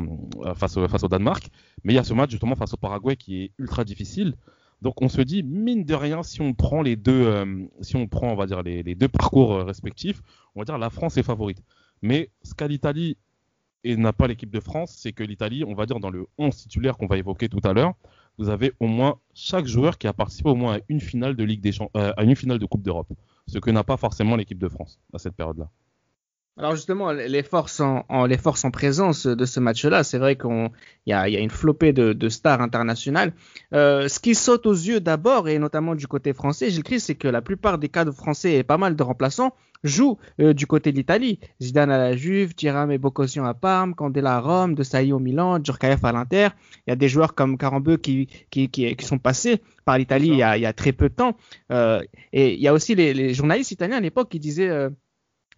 face, 0.54 0.78
face 0.86 1.02
au 1.02 1.08
Danemark. 1.08 1.48
Mais 1.82 1.92
il 1.92 1.96
y 1.96 1.98
a 1.98 2.04
ce 2.04 2.14
match 2.14 2.30
justement 2.30 2.54
face 2.54 2.72
au 2.72 2.76
Paraguay 2.76 3.16
qui 3.16 3.42
est 3.42 3.52
ultra 3.58 3.84
difficile. 3.84 4.34
Donc 4.80 5.02
on 5.02 5.08
se 5.08 5.20
dit 5.20 5.42
mine 5.42 5.84
de 5.84 5.94
rien 5.94 6.22
si 6.22 6.40
on 6.40 6.52
prend 6.54 6.82
les 6.82 6.96
deux, 6.96 7.26
euh, 7.26 7.64
si 7.80 7.96
on 7.96 8.06
prend 8.06 8.28
on 8.32 8.36
va 8.36 8.46
dire 8.46 8.62
les, 8.62 8.82
les 8.82 8.94
deux 8.94 9.08
parcours 9.08 9.64
respectifs, 9.64 10.22
on 10.54 10.60
va 10.60 10.64
dire 10.64 10.78
la 10.78 10.90
France 10.90 11.16
est 11.16 11.22
favorite. 11.22 11.62
Mais 12.02 12.30
ce 12.42 12.54
qu'a 12.54 12.68
l'Italie 12.68 13.16
et 13.82 13.96
n'a 13.96 14.12
pas 14.12 14.26
l'équipe 14.26 14.50
de 14.50 14.60
France, 14.60 14.96
c'est 14.98 15.12
que 15.12 15.22
l'Italie, 15.22 15.62
on 15.64 15.74
va 15.74 15.84
dire 15.86 16.00
dans 16.00 16.10
le 16.10 16.26
11 16.38 16.56
titulaire 16.56 16.96
qu'on 16.96 17.06
va 17.06 17.18
évoquer 17.18 17.48
tout 17.48 17.60
à 17.64 17.74
l'heure, 17.74 17.94
vous 18.38 18.48
avez 18.48 18.72
au 18.80 18.86
moins 18.86 19.18
chaque 19.34 19.66
joueur 19.66 19.98
qui 19.98 20.06
a 20.06 20.12
participé 20.12 20.48
au 20.48 20.54
moins 20.54 20.76
à 20.76 20.80
une 20.88 21.00
finale 21.00 21.36
de 21.36 21.44
Ligue 21.44 21.60
des 21.60 21.80
euh, 21.80 22.12
à 22.16 22.24
une 22.24 22.36
finale 22.36 22.58
de 22.58 22.66
Coupe 22.66 22.82
d'Europe, 22.82 23.12
ce 23.46 23.58
que 23.58 23.70
n'a 23.70 23.84
pas 23.84 23.96
forcément 23.96 24.36
l'équipe 24.36 24.58
de 24.58 24.68
France 24.68 25.00
à 25.12 25.18
cette 25.18 25.34
période-là. 25.34 25.70
Alors 26.56 26.76
justement, 26.76 27.10
les 27.10 27.42
forces 27.42 27.80
en, 27.80 28.04
en, 28.08 28.26
les 28.26 28.38
forces 28.38 28.64
en 28.64 28.70
présence 28.70 29.26
de 29.26 29.44
ce 29.44 29.58
match-là, 29.58 30.04
c'est 30.04 30.18
vrai 30.18 30.36
qu'il 30.36 30.70
y 31.06 31.12
a, 31.12 31.28
y 31.28 31.36
a, 31.36 31.40
une 31.40 31.50
flopée 31.50 31.92
de, 31.92 32.12
de 32.12 32.28
stars 32.28 32.60
internationales. 32.60 33.32
Euh, 33.72 34.06
ce 34.06 34.20
qui 34.20 34.36
saute 34.36 34.64
aux 34.66 34.72
yeux 34.72 35.00
d'abord, 35.00 35.48
et 35.48 35.58
notamment 35.58 35.96
du 35.96 36.06
côté 36.06 36.32
français, 36.32 36.70
Gilles 36.70 36.84
Christ, 36.84 37.06
c'est 37.06 37.16
que 37.16 37.26
la 37.26 37.42
plupart 37.42 37.78
des 37.78 37.88
cadres 37.88 38.12
français 38.12 38.52
et 38.52 38.62
pas 38.62 38.78
mal 38.78 38.94
de 38.94 39.02
remplaçants 39.02 39.52
jouent 39.82 40.16
euh, 40.40 40.54
du 40.54 40.68
côté 40.68 40.92
de 40.92 40.96
l'Italie. 40.96 41.40
Zidane 41.60 41.90
à 41.90 41.98
la 41.98 42.16
Juve, 42.16 42.54
Thuram 42.54 42.92
et 42.92 42.98
Boccosian 42.98 43.44
à 43.44 43.54
Parme, 43.54 43.96
Candela 43.96 44.36
à 44.36 44.40
Rome, 44.40 44.76
De 44.76 44.84
Sailly 44.84 45.12
au 45.12 45.18
Milan, 45.18 45.58
Djurkaeff 45.62 46.04
à 46.04 46.12
l'Inter. 46.12 46.50
Il 46.86 46.90
y 46.90 46.92
a 46.92 46.96
des 46.96 47.08
joueurs 47.08 47.34
comme 47.34 47.58
Carambeu 47.58 47.96
qui, 47.96 48.28
qui, 48.50 48.70
qui, 48.70 48.94
qui 48.94 49.04
sont 49.04 49.18
passés 49.18 49.60
par 49.84 49.98
l'Italie 49.98 50.28
il, 50.28 50.34
il, 50.34 50.38
y 50.38 50.66
a 50.66 50.72
très 50.72 50.92
peu 50.92 51.08
de 51.08 51.14
temps. 51.14 51.36
Euh, 51.72 52.00
et 52.32 52.54
il 52.54 52.60
y 52.60 52.68
a 52.68 52.72
aussi 52.72 52.94
les, 52.94 53.12
les 53.12 53.34
journalistes 53.34 53.72
italiens 53.72 53.96
à 53.96 54.00
l'époque 54.00 54.30
qui 54.30 54.38
disaient 54.38 54.70
euh, 54.70 54.88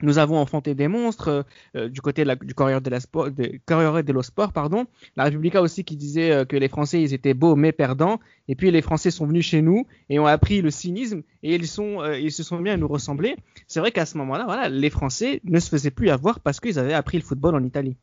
nous 0.03 0.19
avons 0.19 0.39
enfanté 0.39 0.75
des 0.75 0.89
monstres 0.89 1.45
euh, 1.75 1.89
du 1.89 2.01
côté 2.01 2.23
de 2.23 2.29
la, 2.29 2.37
du 2.37 2.55
Corriere 2.55 2.81
dello 2.81 3.01
Sport, 3.01 3.31
de, 3.31 3.59
Corriere 3.65 4.03
Sport, 4.23 4.53
pardon. 4.53 4.87
La 5.17 5.25
Repubblica 5.25 5.63
aussi 5.63 5.85
qui 5.85 5.97
disait 5.97 6.33
euh, 6.33 6.45
que 6.45 6.57
les 6.57 6.69
Français 6.69 7.03
ils 7.03 7.15
étaient 7.15 7.35
beaux 7.35 7.57
mais 7.57 7.73
perdants. 7.73 8.21
Et 8.49 8.55
puis 8.55 8.71
les 8.71 8.83
Français 8.83 9.11
sont 9.11 9.27
venus 9.27 9.47
chez 9.47 9.63
nous 9.63 9.87
et 10.09 10.19
ont 10.19 10.27
appris 10.27 10.61
le 10.61 10.71
cynisme 10.71 11.23
et 11.43 11.55
ils 11.55 11.67
sont 11.67 12.03
euh, 12.03 12.19
ils 12.19 12.33
se 12.33 12.43
sont 12.43 12.59
mis 12.59 12.71
à 12.71 12.77
nous 12.77 12.89
ressembler. 12.89 13.37
C'est 13.67 13.81
vrai 13.81 13.93
qu'à 13.93 14.07
ce 14.07 14.19
moment-là, 14.19 14.45
voilà, 14.45 14.69
les 14.69 14.91
Français 14.91 15.41
ne 15.45 15.59
se 15.59 15.71
faisaient 15.71 15.91
plus 15.91 16.11
avoir 16.11 16.41
parce 16.41 16.61
qu'ils 16.61 16.79
avaient 16.79 16.95
appris 16.95 17.19
le 17.19 17.25
football 17.25 17.55
en 17.55 17.65
Italie. 17.65 17.97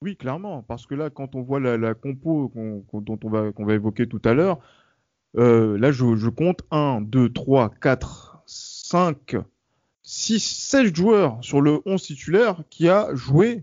Oui, 0.00 0.16
clairement, 0.16 0.62
parce 0.62 0.86
que 0.86 0.94
là, 0.94 1.10
quand 1.10 1.34
on 1.34 1.42
voit 1.42 1.58
la, 1.58 1.94
compo 1.94 2.52
dont 2.92 3.18
on 3.24 3.28
va 3.28 3.50
qu'on 3.50 3.64
va 3.64 3.74
évoquer 3.74 4.06
tout 4.06 4.22
à 4.24 4.32
l'heure, 4.32 4.60
là 5.34 5.90
je 5.90 6.28
compte 6.28 6.62
1, 6.70 7.00
2, 7.00 7.32
3, 7.32 7.70
4, 7.80 8.42
5 8.46 9.36
6, 10.18 10.40
16 10.40 10.94
joueurs 10.94 11.38
sur 11.42 11.60
le 11.60 11.80
11 11.86 12.02
titulaire 12.02 12.62
qui 12.70 12.88
a 12.88 13.14
joué 13.14 13.62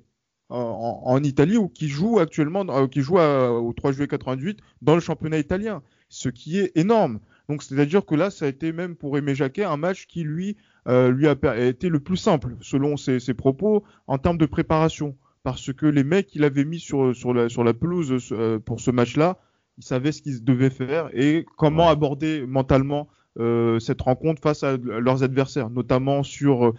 en, 0.50 1.02
en 1.04 1.22
Italie 1.22 1.58
ou 1.58 1.68
qui 1.68 1.90
joue 1.90 2.20
actuellement, 2.20 2.66
euh, 2.70 2.88
qui 2.88 3.02
joue 3.02 3.20
à, 3.20 3.52
au 3.52 3.74
3 3.74 3.92
juillet 3.92 4.08
88 4.08 4.60
dans 4.82 4.96
le 4.96 5.02
championnat 5.02 5.38
italien, 5.38 5.84
ce 6.08 6.30
qui 6.30 6.60
est 6.60 6.72
énorme. 6.76 7.20
Donc 7.50 7.62
c'est-à-dire 7.62 8.06
que 8.06 8.16
là, 8.16 8.30
ça 8.30 8.46
a 8.46 8.48
été 8.48 8.72
même 8.72 8.96
pour 8.96 9.18
Aimé 9.18 9.36
Jacquet 9.36 9.66
un 9.66 9.76
match 9.76 10.08
qui 10.08 10.24
lui 10.24 10.56
euh, 10.88 11.12
lui 11.12 11.28
a, 11.28 11.36
a, 11.44 11.58
été 11.58 11.90
le 11.90 12.00
plus 12.00 12.18
simple 12.18 12.56
selon 12.62 12.96
ses, 12.96 13.20
ses, 13.20 13.34
propos 13.34 13.84
en 14.08 14.18
termes 14.18 14.38
de 14.38 14.46
préparation, 14.46 15.18
parce 15.44 15.74
que 15.74 15.86
les 15.86 16.06
mecs 16.06 16.28
qu'il 16.28 16.46
avait 16.46 16.64
mis 16.64 16.80
sur 16.80 17.14
sur 17.14 17.34
la 17.34 17.50
sur 17.50 17.66
la 17.66 17.74
pelouse 17.74 18.30
euh, 18.32 18.60
pour 18.60 18.80
ce 18.80 18.92
match-là, 18.92 19.40
ils 19.78 19.84
savaient 19.84 20.14
ce 20.14 20.22
qu'ils 20.22 20.44
devaient 20.44 20.70
faire 20.70 21.10
et 21.14 21.46
comment 21.58 21.90
aborder 21.90 22.46
mentalement 22.46 23.02
euh, 23.02 23.16
cette 23.38 24.02
rencontre 24.02 24.42
face 24.42 24.64
à 24.64 24.78
leurs 24.78 25.24
adversaires, 25.24 25.70
notamment 25.70 26.24
sur 26.24 26.74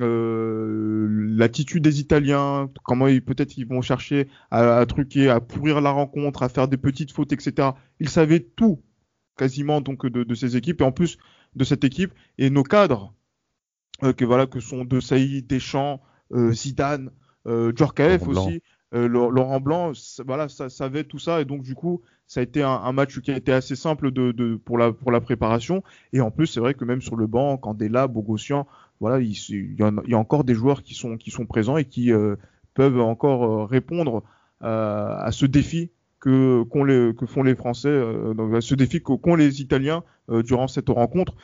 euh, 0.00 1.06
l'attitude 1.10 1.82
des 1.82 2.00
Italiens, 2.00 2.70
comment 2.82 3.08
ils 3.08 3.22
peut-être 3.22 3.58
ils 3.58 3.66
vont 3.66 3.82
chercher 3.82 4.28
à, 4.50 4.78
à, 4.78 4.86
truquer, 4.86 5.28
à 5.28 5.40
pourrir 5.40 5.80
la 5.80 5.90
rencontre, 5.90 6.42
à 6.42 6.48
faire 6.48 6.68
des 6.68 6.78
petites 6.78 7.12
fautes, 7.12 7.32
etc. 7.32 7.70
Ils 8.00 8.08
savaient 8.08 8.40
tout 8.40 8.82
quasiment 9.36 9.80
donc 9.80 10.06
de, 10.06 10.24
de 10.24 10.34
ces 10.34 10.56
équipes 10.56 10.80
et 10.80 10.84
en 10.84 10.92
plus 10.92 11.18
de 11.56 11.64
cette 11.64 11.84
équipe 11.84 12.14
et 12.38 12.48
nos 12.48 12.62
cadres 12.62 13.14
euh, 14.02 14.12
que 14.12 14.24
voilà 14.24 14.46
que 14.46 14.60
sont 14.60 14.84
De 14.84 15.00
Sailly, 15.00 15.42
Deschamps, 15.42 16.00
euh, 16.32 16.52
Zidane, 16.52 17.10
euh, 17.46 17.72
Djorkaeff 17.74 18.26
aussi. 18.26 18.62
Euh, 18.94 19.08
Laurent 19.08 19.60
Blanc, 19.60 19.92
voilà, 20.26 20.48
ça 20.48 20.68
savait 20.68 21.04
tout 21.04 21.18
ça 21.18 21.40
et 21.40 21.46
donc 21.46 21.62
du 21.62 21.74
coup, 21.74 22.02
ça 22.26 22.40
a 22.40 22.42
été 22.42 22.62
un, 22.62 22.92
match 22.92 23.20
qui 23.20 23.30
a 23.30 23.36
été 23.36 23.52
assez 23.52 23.74
simple 23.74 24.12
pour 24.64 24.78
la 24.78 25.20
préparation 25.20 25.82
et 26.12 26.20
en 26.20 26.30
plus 26.30 26.46
c'est 26.46 26.60
vrai 26.60 26.74
que 26.74 26.84
même 26.84 27.00
sur 27.00 27.16
le 27.16 27.26
banc, 27.26 27.56
Candela, 27.56 28.06
Bogossian, 28.06 28.66
voilà, 29.00 29.20
il, 29.20 29.32
y 29.32 29.82
a, 29.82 29.90
il, 30.04 30.10
y 30.10 30.14
a, 30.14 30.18
encore 30.18 30.44
des 30.44 30.54
joueurs 30.54 30.82
qui 30.82 30.94
sont 30.94 31.46
présents 31.46 31.78
et 31.78 31.86
qui 31.86 32.12
euh, 32.12 32.36
peuvent 32.74 33.00
encore 33.00 33.44
euh, 33.44 33.64
répondre 33.64 34.22
à 34.60 35.30
ce 35.32 35.44
défi 35.44 35.90
que 36.20 36.64
les 36.86 37.26
font 37.26 37.42
les 37.42 37.56
Français, 37.56 37.90
à 37.90 38.60
ce 38.60 38.76
défi 38.76 39.00
qu'ont 39.00 39.34
les 39.34 39.60
Italiens 39.60 40.04
durant 40.28 40.68
cette 40.68 40.88
rencontre. 40.88 41.34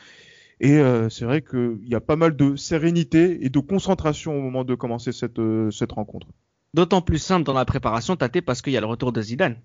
Et 0.60 0.80
c'est 1.10 1.24
vrai 1.24 1.42
qu'il 1.42 1.80
y 1.82 1.96
a 1.96 2.00
pas 2.00 2.14
mal 2.14 2.36
de 2.36 2.54
sérénité 2.54 3.44
et 3.44 3.48
de 3.48 3.58
concentration 3.58 4.38
au 4.38 4.40
moment 4.40 4.62
de 4.62 4.76
commencer 4.76 5.10
cette 5.10 5.90
rencontre. 5.90 6.28
D'autant 6.74 7.00
plus 7.00 7.18
simple 7.18 7.44
dans 7.44 7.54
la 7.54 7.64
préparation, 7.64 8.16
Tate, 8.16 8.40
parce 8.42 8.62
qu'il 8.62 8.72
y 8.72 8.76
a 8.76 8.80
le 8.80 8.86
retour 8.86 9.12
de 9.12 9.22
Zidane. 9.22 9.56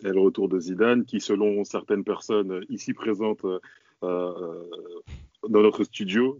Il 0.00 0.06
y 0.06 0.10
a 0.10 0.12
le 0.12 0.20
retour 0.20 0.48
de 0.48 0.58
Zidane, 0.58 1.04
qui, 1.04 1.20
selon 1.20 1.64
certaines 1.64 2.04
personnes 2.04 2.64
ici 2.68 2.94
présentes 2.94 3.44
euh, 3.44 4.64
dans 5.48 5.62
notre 5.62 5.84
studio, 5.84 6.38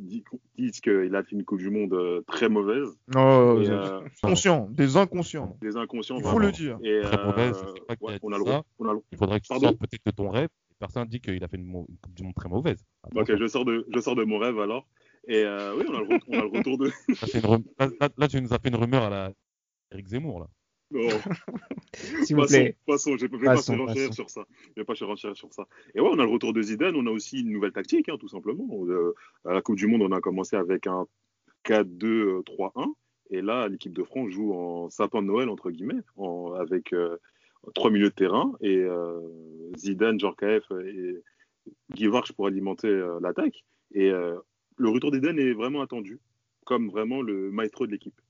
disent 0.56 0.80
qu'il 0.80 1.14
a 1.14 1.22
fait 1.22 1.36
une 1.36 1.44
Coupe 1.44 1.58
du 1.58 1.70
Monde 1.70 2.24
très 2.26 2.48
mauvaise. 2.48 2.88
Oh, 3.14 3.60
et, 3.60 3.68
euh, 3.68 4.00
conscient, 4.22 4.68
des 4.70 4.96
inconscients. 4.96 5.56
Des 5.60 5.76
inconscients, 5.76 6.18
il 6.18 6.24
faut 6.24 6.38
le 6.38 6.52
dire. 6.52 6.78
Et, 6.82 7.00
très 7.02 7.24
mauvaise, 7.24 7.64
euh, 7.64 7.94
ouais, 8.00 8.18
on 8.22 8.32
a 8.32 8.38
le 8.38 8.44
droit. 8.44 8.64
On 8.78 8.88
a 8.88 8.92
le... 8.92 9.00
Il 9.12 9.18
faudrait 9.18 9.40
que 9.40 9.46
tu 9.46 9.58
sortes 9.58 9.78
peut-être 9.78 10.04
de 10.04 10.10
ton 10.10 10.30
rêve. 10.30 10.48
Personne 10.78 11.08
dit 11.08 11.20
qu'il 11.20 11.42
a 11.42 11.48
fait 11.48 11.56
une, 11.56 11.68
une, 11.68 11.96
Coupe 12.00 12.14
du 12.14 12.22
Monde 12.22 12.34
très 12.34 12.48
mauvaise. 12.48 12.84
Ok, 13.14 13.36
je 13.36 13.46
sors, 13.46 13.64
de, 13.64 13.86
je 13.92 14.00
sors 14.00 14.14
de 14.14 14.24
mon 14.24 14.38
rêve 14.38 14.58
alors. 14.58 14.86
Et 15.26 15.42
euh, 15.44 15.74
oui, 15.76 15.84
on 15.88 15.94
a, 15.94 16.00
le, 16.00 16.18
on 16.28 16.38
a 16.38 16.42
le 16.42 16.58
retour 16.58 16.78
de. 16.78 16.86
là, 17.78 17.88
là, 18.00 18.08
là, 18.16 18.28
tu 18.28 18.40
nous 18.40 18.52
as 18.54 18.58
fait 18.58 18.68
une 18.68 18.76
rumeur 18.76 19.02
à 19.02 19.10
la 19.10 19.32
Eric 19.92 20.06
Zemmour, 20.06 20.40
là. 20.40 20.48
Non. 20.90 21.08
S'il 22.24 22.36
vous 22.36 22.46
plaît. 22.46 22.76
Passons, 22.86 23.16
je 23.16 23.26
ne 23.26 23.36
vais 23.36 23.44
pas 23.44 23.56
surenchérir 23.58 24.14
sur 24.14 24.30
ça. 24.30 24.44
Je 24.74 24.80
vais 24.80 24.84
pas 24.84 24.94
surenchérir 24.94 25.36
sur 25.36 25.52
ça. 25.52 25.66
Et 25.94 26.00
ouais, 26.00 26.08
on 26.10 26.18
a 26.18 26.24
le 26.24 26.30
retour 26.30 26.52
de 26.52 26.62
Zidane, 26.62 26.96
on 26.96 27.06
a 27.06 27.10
aussi 27.10 27.40
une 27.40 27.50
nouvelle 27.50 27.72
tactique, 27.72 28.08
hein, 28.08 28.16
tout 28.18 28.28
simplement. 28.28 28.66
Euh, 28.86 29.14
à 29.44 29.52
la 29.52 29.60
Coupe 29.60 29.76
du 29.76 29.86
Monde, 29.86 30.02
on 30.02 30.12
a 30.12 30.20
commencé 30.20 30.56
avec 30.56 30.86
un 30.86 31.06
4-2-3-1. 31.64 32.94
Et 33.30 33.42
là, 33.42 33.68
l'équipe 33.68 33.92
de 33.92 34.02
France 34.02 34.30
joue 34.30 34.54
en 34.54 34.88
sapin 34.88 35.20
de 35.20 35.26
Noël, 35.26 35.50
entre 35.50 35.70
guillemets, 35.70 36.00
en, 36.16 36.54
avec 36.54 36.94
euh, 36.94 37.18
trois 37.74 37.90
milieux 37.90 38.08
de 38.08 38.14
terrain. 38.14 38.52
Et 38.60 38.78
euh, 38.78 39.20
Zidane, 39.76 40.18
Djorkaeff 40.18 40.64
et 40.84 41.22
Guivarch 41.92 42.32
pour 42.32 42.46
alimenter 42.46 42.88
euh, 42.88 43.18
l'attaque. 43.20 43.64
Et 43.92 44.10
euh, 44.10 44.38
le 44.76 44.88
retour 44.88 45.10
d'Eden 45.10 45.38
est 45.38 45.52
vraiment 45.52 45.82
attendu 45.82 46.20
comme 46.64 46.90
vraiment 46.90 47.22
le 47.22 47.50
maestro 47.50 47.86
de 47.86 47.92
l'équipe. 47.92 48.20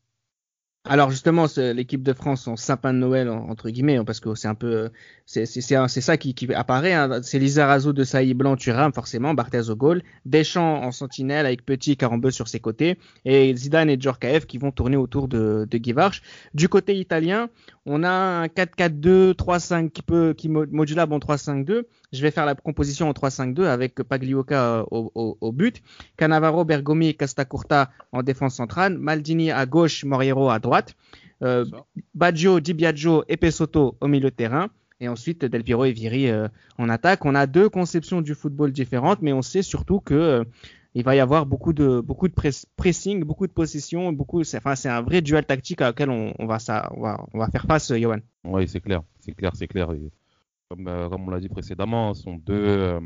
Alors 0.88 1.10
justement, 1.10 1.46
l'équipe 1.56 2.02
de 2.02 2.12
France, 2.12 2.42
son 2.42 2.56
sapin 2.56 2.92
de 2.94 2.98
Noël 2.98 3.28
en- 3.28 3.48
entre 3.48 3.68
guillemets, 3.70 3.96
hein, 3.96 4.04
parce 4.04 4.20
que 4.20 4.34
c'est 4.34 4.48
un 4.48 4.54
peu, 4.54 4.66
euh, 4.74 4.88
c'est 5.26 5.44
ça 5.46 6.16
qui, 6.16 6.34
apparaît. 6.54 6.94
hein. 6.94 7.20
C'est 7.22 7.38
Lizarazu 7.38 7.92
de 7.92 8.04
Saï 8.04 8.32
Blanc, 8.34 8.56
Thuram 8.56 8.92
forcément, 8.92 9.34
Barthez 9.34 9.68
au 9.70 9.76
goal, 9.76 10.02
Deschamps 10.24 10.82
en 10.82 10.90
sentinelle 10.92 11.44
avec 11.46 11.64
Petit, 11.66 11.96
Carambeu 11.96 12.30
sur 12.30 12.48
ses 12.48 12.60
côtés, 12.60 12.98
et 13.24 13.54
Zidane 13.56 13.90
et 13.90 14.00
Djorkaeff 14.00 14.46
qui 14.46 14.58
vont 14.58 14.70
tourner 14.70 14.96
autour 14.96 15.28
de, 15.28 15.66
de. 15.70 15.78
Du 16.54 16.68
côté 16.68 16.94
italien, 16.96 17.48
on 17.86 18.02
a 18.02 18.08
un 18.10 18.46
4-4-2, 18.46 19.32
3-5 19.34 19.90
qui 19.90 20.02
peut, 20.02 20.34
qui 20.36 20.48
mo- 20.48 20.66
modulable 20.70 21.12
en 21.14 21.18
3-5-2. 21.18 21.84
Je 22.12 22.22
vais 22.22 22.30
faire 22.30 22.46
la 22.46 22.54
composition 22.54 23.08
en 23.08 23.12
3-5-2 23.12 23.64
avec 23.66 23.94
Pagliuca 24.02 24.78
euh, 24.80 24.84
au, 24.90 25.52
but, 25.52 25.82
Cannavaro, 26.16 26.64
Bergomi 26.64 27.08
et 27.08 27.14
Castacurta 27.14 27.90
en 28.12 28.22
défense 28.22 28.54
centrale, 28.56 28.96
Maldini 28.98 29.50
à 29.50 29.66
gauche, 29.66 30.04
Moriero 30.04 30.48
à 30.50 30.58
droite, 30.58 30.77
euh. 31.42 31.64
Baggio, 32.14 32.60
Di 32.60 32.74
Biagio 32.74 33.24
et 33.28 33.36
Pesotto 33.36 33.96
au 34.00 34.08
milieu 34.08 34.30
de 34.30 34.34
terrain. 34.34 34.68
Et 35.00 35.08
ensuite, 35.08 35.44
Del 35.44 35.62
Piero 35.62 35.84
et 35.84 35.92
Viri 35.92 36.28
euh, 36.28 36.48
en 36.76 36.88
attaque. 36.88 37.24
On 37.24 37.34
a 37.36 37.46
deux 37.46 37.68
conceptions 37.68 38.20
du 38.20 38.34
football 38.34 38.72
différentes, 38.72 39.22
mais 39.22 39.32
on 39.32 39.42
sait 39.42 39.62
surtout 39.62 40.00
que 40.00 40.14
euh, 40.14 40.44
il 40.94 41.04
va 41.04 41.14
y 41.14 41.20
avoir 41.20 41.46
beaucoup 41.46 41.72
de 41.72 42.00
beaucoup 42.00 42.26
de 42.26 42.32
press- 42.32 42.66
pressing, 42.76 43.22
beaucoup 43.22 43.46
de 43.46 43.52
possession, 43.52 44.12
beaucoup. 44.12 44.42
c'est- 44.42 44.56
Enfin, 44.56 44.74
un 44.90 45.02
vrai 45.02 45.20
duel 45.20 45.44
tactique 45.44 45.82
auquel 45.82 46.10
on, 46.10 46.34
on 46.40 46.46
va 46.46 46.58
ça, 46.58 46.90
on 46.96 47.02
va, 47.02 47.24
on 47.32 47.38
va 47.38 47.46
faire 47.48 47.64
face, 47.66 47.92
Johan. 47.94 48.18
Oui, 48.44 48.66
c'est 48.66 48.80
clair, 48.80 49.02
c'est 49.20 49.32
clair, 49.32 49.52
c'est 49.54 49.68
clair. 49.68 49.92
Et 49.92 50.10
comme, 50.68 50.84
comme 51.10 51.28
on 51.28 51.30
l'a 51.30 51.38
dit 51.38 51.48
précédemment, 51.48 52.12
ce 52.14 52.24
sont 52.24 52.34
deux, 52.36 52.98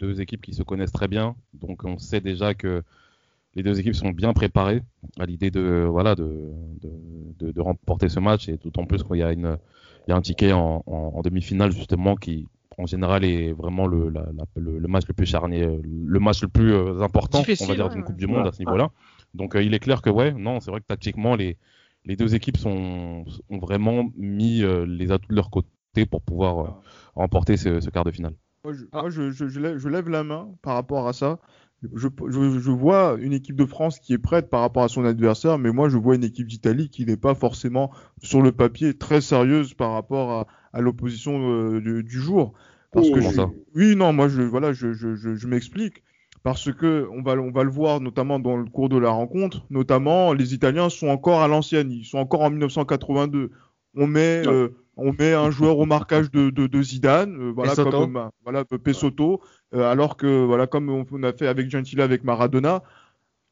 deux 0.00 0.20
équipes 0.20 0.42
qui 0.42 0.54
se 0.54 0.64
connaissent 0.64 0.90
très 0.92 1.06
bien. 1.06 1.36
Donc 1.54 1.84
on 1.84 1.98
sait 1.98 2.20
déjà 2.20 2.54
que 2.54 2.82
les 3.54 3.62
deux 3.62 3.78
équipes 3.80 3.94
sont 3.94 4.10
bien 4.10 4.32
préparées 4.32 4.82
à 5.18 5.26
l'idée 5.26 5.50
de, 5.50 5.86
voilà, 5.88 6.14
de, 6.14 6.50
de, 6.80 6.90
de- 7.46 7.52
de 7.52 7.60
remporter 7.60 8.08
ce 8.08 8.20
match. 8.20 8.48
Et 8.48 8.56
d'autant 8.56 8.84
plus 8.86 9.02
qu'il 9.02 9.16
y, 9.16 9.22
a 9.22 9.32
une- 9.32 9.58
il 10.06 10.10
y 10.10 10.12
a 10.12 10.16
un 10.16 10.22
ticket 10.22 10.52
en, 10.52 10.82
en- 10.86 11.12
en 11.14 11.20
demi-finale 11.22 11.72
justement 11.72 12.16
qui 12.16 12.48
en 12.78 12.86
général 12.86 13.24
est 13.24 13.52
vraiment 13.52 13.86
le, 13.86 14.08
la- 14.08 14.26
la- 14.34 14.44
le, 14.56 14.78
le 14.78 14.88
match 14.88 15.04
le 15.06 15.14
plus 15.14 15.26
charnier, 15.26 15.68
le 15.84 16.20
match 16.20 16.40
le 16.42 16.48
plus 16.48 16.72
euh, 16.72 17.02
important, 17.02 17.38
Difficile, 17.40 17.66
on 17.66 17.68
va 17.68 17.74
dire, 17.74 17.88
d'une 17.90 17.98
ouais. 18.00 18.04
Coupe 18.06 18.16
du 18.16 18.26
Monde 18.26 18.46
à 18.46 18.52
ce 18.52 18.58
niveau-là. 18.60 18.88
Donc 19.34 19.54
euh, 19.54 19.62
il 19.62 19.74
est 19.74 19.78
clair 19.78 20.00
que 20.02 20.08
ouais, 20.10 20.32
non, 20.32 20.60
c'est 20.60 20.70
vrai 20.70 20.80
que 20.80 20.86
tactiquement 20.86 21.36
les, 21.36 21.58
les 22.06 22.16
deux 22.16 22.34
équipes 22.34 22.56
sont, 22.56 23.24
ont 23.50 23.58
vraiment 23.58 24.10
mis 24.16 24.62
euh, 24.62 24.86
les 24.86 25.12
atouts 25.12 25.28
de 25.28 25.34
leur 25.36 25.50
côté 25.50 26.06
pour 26.10 26.22
pouvoir 26.22 26.58
euh, 26.60 26.70
remporter 27.14 27.58
ce, 27.58 27.80
ce 27.80 27.90
quart 27.90 28.04
de 28.04 28.10
finale. 28.10 28.34
Moi, 28.64 28.72
je, 28.74 28.84
moi, 28.92 29.10
je- 29.10 29.30
je- 29.30 29.48
je 29.48 29.60
lève, 29.60 29.76
je 29.78 29.88
lève 29.88 30.08
la 30.08 30.22
main 30.24 30.48
par 30.62 30.74
rapport 30.74 31.06
à 31.08 31.12
ça. 31.12 31.38
Je, 31.94 32.08
je- 32.28 32.58
je 32.60 32.70
vois 32.70 33.16
une 33.20 33.32
équipe 33.32 33.56
de 33.56 33.64
France 33.66 33.98
qui 33.98 34.12
est 34.12 34.18
prête 34.18 34.48
par 34.50 34.60
rapport 34.60 34.84
à 34.84 34.88
son 34.88 35.04
adversaire, 35.04 35.58
mais 35.58 35.72
moi 35.72 35.88
je 35.88 35.96
vois 35.98 36.14
une 36.14 36.24
équipe 36.24 36.46
d'Italie 36.46 36.88
qui 36.90 37.04
n'est 37.06 37.16
pas 37.16 37.34
forcément 37.34 37.90
sur 38.22 38.40
le 38.42 38.52
papier 38.52 38.94
très 38.94 39.20
sérieuse 39.20 39.74
par 39.74 39.92
rapport 39.92 40.30
à, 40.30 40.46
à 40.72 40.80
l'opposition 40.80 41.50
euh, 41.50 41.80
du, 41.80 42.02
du 42.04 42.20
jour. 42.20 42.52
Parce 42.92 43.08
Oh, 43.08 43.14
que 43.14 43.20
comment 43.20 43.30
je- 43.30 43.40
oui, 43.74 43.96
non, 43.96 44.12
moi 44.12 44.28
je 44.28 44.42
voilà, 44.42 44.72
je, 44.72 44.92
je, 44.92 45.46
m'explique. 45.48 46.02
Parce 46.42 46.72
que 46.72 47.06
on 47.12 47.22
va, 47.22 47.32
on 47.34 47.50
va 47.52 47.62
le 47.64 47.70
voir 47.70 48.00
notamment 48.00 48.38
dans 48.40 48.56
le 48.56 48.64
cours 48.64 48.88
de 48.88 48.98
la 48.98 49.10
rencontre, 49.10 49.64
notamment 49.70 50.32
les 50.32 50.54
Italiens 50.54 50.88
sont 50.88 51.08
encore 51.08 51.40
à 51.40 51.48
l'ancienne, 51.48 51.90
ils 51.92 52.04
sont 52.04 52.18
encore 52.18 52.42
en 52.42 52.50
1982. 52.50 53.50
On 53.94 54.06
met, 54.06 54.42
euh, 54.46 54.68
on 54.96 55.12
met 55.12 55.32
un 55.32 55.50
joueur 55.50 55.78
au 55.78 55.86
marquage 55.86 56.30
de, 56.30 56.50
de, 56.50 56.66
de 56.66 56.82
Zidane, 56.82 57.34
euh, 57.40 57.52
voilà 57.54 57.72
Pesotto. 57.72 57.90
comme 57.90 58.16
euh, 58.16 58.28
voilà 58.44 58.64
Pesotto, 58.64 59.40
euh, 59.74 59.90
alors 59.90 60.16
que 60.16 60.44
voilà 60.44 60.66
comme 60.66 60.90
on, 60.90 61.04
on 61.10 61.22
a 61.22 61.32
fait 61.32 61.46
avec 61.46 61.70
Gentile 61.70 62.00
avec 62.00 62.24
Maradona, 62.24 62.82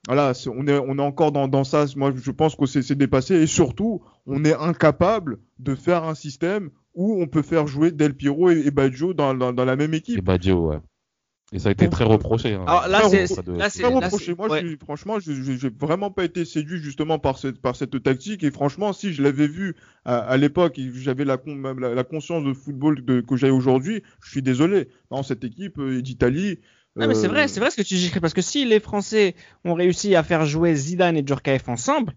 voilà, 0.07 0.33
on 0.55 0.67
est 0.67 0.79
on 0.79 0.99
est 0.99 1.03
encore 1.03 1.33
dans, 1.33 1.49
dans 1.49 1.65
ça. 1.65 1.85
Moi, 1.97 2.13
je 2.17 2.31
pense 2.31 2.57
que 2.57 2.67
c'est 2.67 2.83
c'est 2.83 2.95
dépassé 2.95 3.35
et 3.37 3.47
surtout, 3.47 4.03
on 4.27 4.45
est 4.45 4.55
incapable 4.55 5.39
de 5.59 5.75
faire 5.75 6.05
un 6.05 6.15
système 6.15 6.71
où 6.95 7.21
on 7.23 7.27
peut 7.27 7.43
faire 7.43 7.67
jouer 7.67 7.91
Del 7.93 8.15
Piero 8.15 8.51
et, 8.51 8.61
et 8.67 8.71
Baggio 8.71 9.15
dans, 9.15 9.35
dans, 9.35 9.53
dans 9.53 9.65
la 9.65 9.77
même 9.77 9.95
Et 9.95 9.99
équipe. 9.99 10.25
Baggio, 10.25 10.69
ouais. 10.71 10.79
Et 11.53 11.59
ça 11.59 11.71
a 11.71 11.73
été 11.73 11.89
très 11.91 12.05
reproché. 12.05 12.55
hein. 12.55 12.65
Alors 12.67 12.87
là, 12.87 13.09
c'est- 13.09 13.27
là, 13.81 13.89
reproché. 13.89 14.35
Moi, 14.37 14.49
ouais. 14.49 14.61
je 14.63 14.67
suis- 14.69 14.77
franchement, 14.79 15.19
je 15.19 15.33
j'ai 15.33 15.69
vraiment 15.71 16.11
pas 16.13 16.25
été 16.25 16.45
séduit 16.45 16.81
justement 16.81 17.19
par 17.19 17.39
cette, 17.39 17.61
par 17.61 17.75
cette 17.75 18.01
tactique. 18.03 18.45
Et 18.45 18.53
franchement, 18.53 18.93
si 18.93 19.13
je 19.13 19.21
l'avais 19.23 19.49
vu 19.49 19.75
à, 20.05 20.19
à 20.19 20.37
l'époque 20.37 20.79
j'avais 20.95 21.25
la, 21.25 21.39
con- 21.39 21.57
la, 21.57 21.95
la 21.95 22.05
conscience 22.05 22.45
de 22.45 22.53
football 22.53 23.05
de- 23.05 23.21
que 23.21 23.37
j'ai 23.37 23.51
aujourd'hui, 23.51 24.03
je 24.23 24.31
suis 24.31 24.43
désolé. 24.43 24.89
Non, 25.11 25.25
cette 25.25 25.43
équipe 25.43 25.79
euh, 25.79 26.01
d'Italie. 26.01 26.61
Non, 26.95 27.09
mais 27.09 27.15
c'est 27.15 27.27
euh, 27.27 27.31
vrai, 27.31 27.49
c'est 27.49 27.59
vrai 27.61 27.71
ce 27.71 27.77
que 27.77 27.83
tu 27.83 27.95
dis, 27.95 28.11
parce 28.21 28.35
que 28.35 28.43
si 28.43 28.65
les 28.65 28.79
Français 28.79 29.35
ont 29.65 29.75
réussi 29.75 30.15
à 30.15 30.23
faire 30.23 30.45
jouer 30.47 30.75
Zidane 30.77 31.17
et 31.17 31.25
Djorkaeff 31.27 31.69
ensemble, 31.69 32.13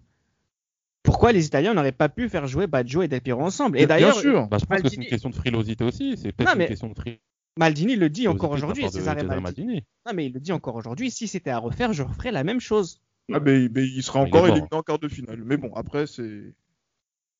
pourquoi 1.02 1.32
les 1.32 1.44
Italiens 1.46 1.74
n'auraient 1.74 1.92
pas 1.92 2.08
pu 2.08 2.28
faire 2.28 2.46
jouer 2.46 2.66
Baggio 2.66 3.02
et 3.02 3.08
Del 3.08 3.20
Piero 3.20 3.42
ensemble? 3.42 3.76
Et 3.78 3.80
Bien 3.80 3.88
d'ailleurs, 3.88 4.18
sûr. 4.18 4.46
Bah, 4.48 4.58
je 4.60 4.64
pense 4.66 4.80
que 4.80 4.88
c'est 4.88 4.96
une 4.96 5.06
question 5.06 5.30
de 5.30 5.34
frilosité 5.34 5.84
aussi. 5.84 6.16
C'est 6.16 6.32
peut-être 6.32 6.48
Non, 6.48 6.54
une 6.54 6.58
mais 6.60 6.68
question 6.68 6.88
de 6.88 6.94
frilosité 6.94 7.22
Maldini 7.56 7.96
le 7.96 8.08
dit 8.10 8.26
encore 8.28 8.50
de 8.50 8.54
aujourd'hui, 8.56 8.84
de 8.84 8.88
Cesare 8.90 9.14
Maldini. 9.16 9.40
Maldini. 9.42 9.84
Non, 10.06 10.12
mais 10.14 10.26
il 10.26 10.32
le 10.32 10.40
dit 10.40 10.52
encore 10.52 10.74
aujourd'hui, 10.74 11.10
si 11.10 11.28
c'était 11.28 11.50
à 11.50 11.58
refaire, 11.58 11.92
je 11.92 12.02
referais 12.02 12.32
la 12.32 12.42
même 12.44 12.60
chose. 12.60 13.00
Ah, 13.32 13.40
mais, 13.40 13.68
mais 13.72 13.84
il 13.86 14.02
sera 14.02 14.20
encore 14.20 14.46
éliminé 14.48 14.68
en 14.72 14.82
quart 14.82 14.98
de 14.98 15.08
finale. 15.08 15.42
Mais 15.44 15.56
bon, 15.56 15.72
après, 15.74 16.06
c'est. 16.06 16.52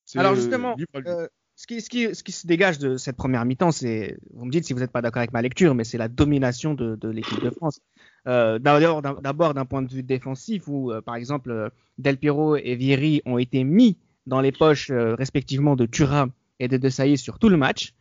c'est, 0.05 0.17
Alors 0.19 0.33
justement, 0.35 0.75
euh, 1.05 1.27
ce, 1.55 1.67
qui, 1.67 1.81
ce, 1.81 1.89
qui, 1.89 2.15
ce 2.15 2.23
qui 2.23 2.31
se 2.31 2.47
dégage 2.47 2.79
de 2.79 2.97
cette 2.97 3.17
première 3.17 3.45
mi-temps, 3.45 3.71
c'est, 3.71 4.17
vous 4.33 4.45
me 4.45 4.51
dites 4.51 4.65
si 4.65 4.73
vous 4.73 4.79
n'êtes 4.79 4.91
pas 4.91 5.01
d'accord 5.01 5.19
avec 5.19 5.33
ma 5.33 5.41
lecture, 5.41 5.75
mais 5.75 5.83
c'est 5.83 5.97
la 5.99 6.07
domination 6.07 6.73
de, 6.73 6.95
de 6.95 7.09
l'équipe 7.09 7.41
de 7.43 7.49
France. 7.51 7.81
Euh, 8.27 8.57
D'abord, 8.57 9.01
d'un- 9.53 9.65
point 9.65 9.81
de 9.83 9.91
vue 9.93 10.01
défensif, 10.01 10.63
où 10.67 10.91
euh, 10.91 11.01
par 11.01 11.15
exemple 11.17 11.69
Del 11.99 12.17
Piero 12.17 12.55
et 12.55 12.75
Vieri 12.75 13.21
ont 13.25 13.37
été 13.37 13.63
mis 13.63 13.97
dans 14.25 14.41
les 14.41 14.51
poches 14.51 14.89
euh, 14.89 15.13
respectivement 15.13 15.75
de 15.75 15.85
Thuram 15.85 16.31
et 16.59 16.67
de 16.67 16.77
Desailly 16.77 17.17
sur 17.17 17.37
tout 17.37 17.49
le 17.49 17.57
match. 17.57 17.93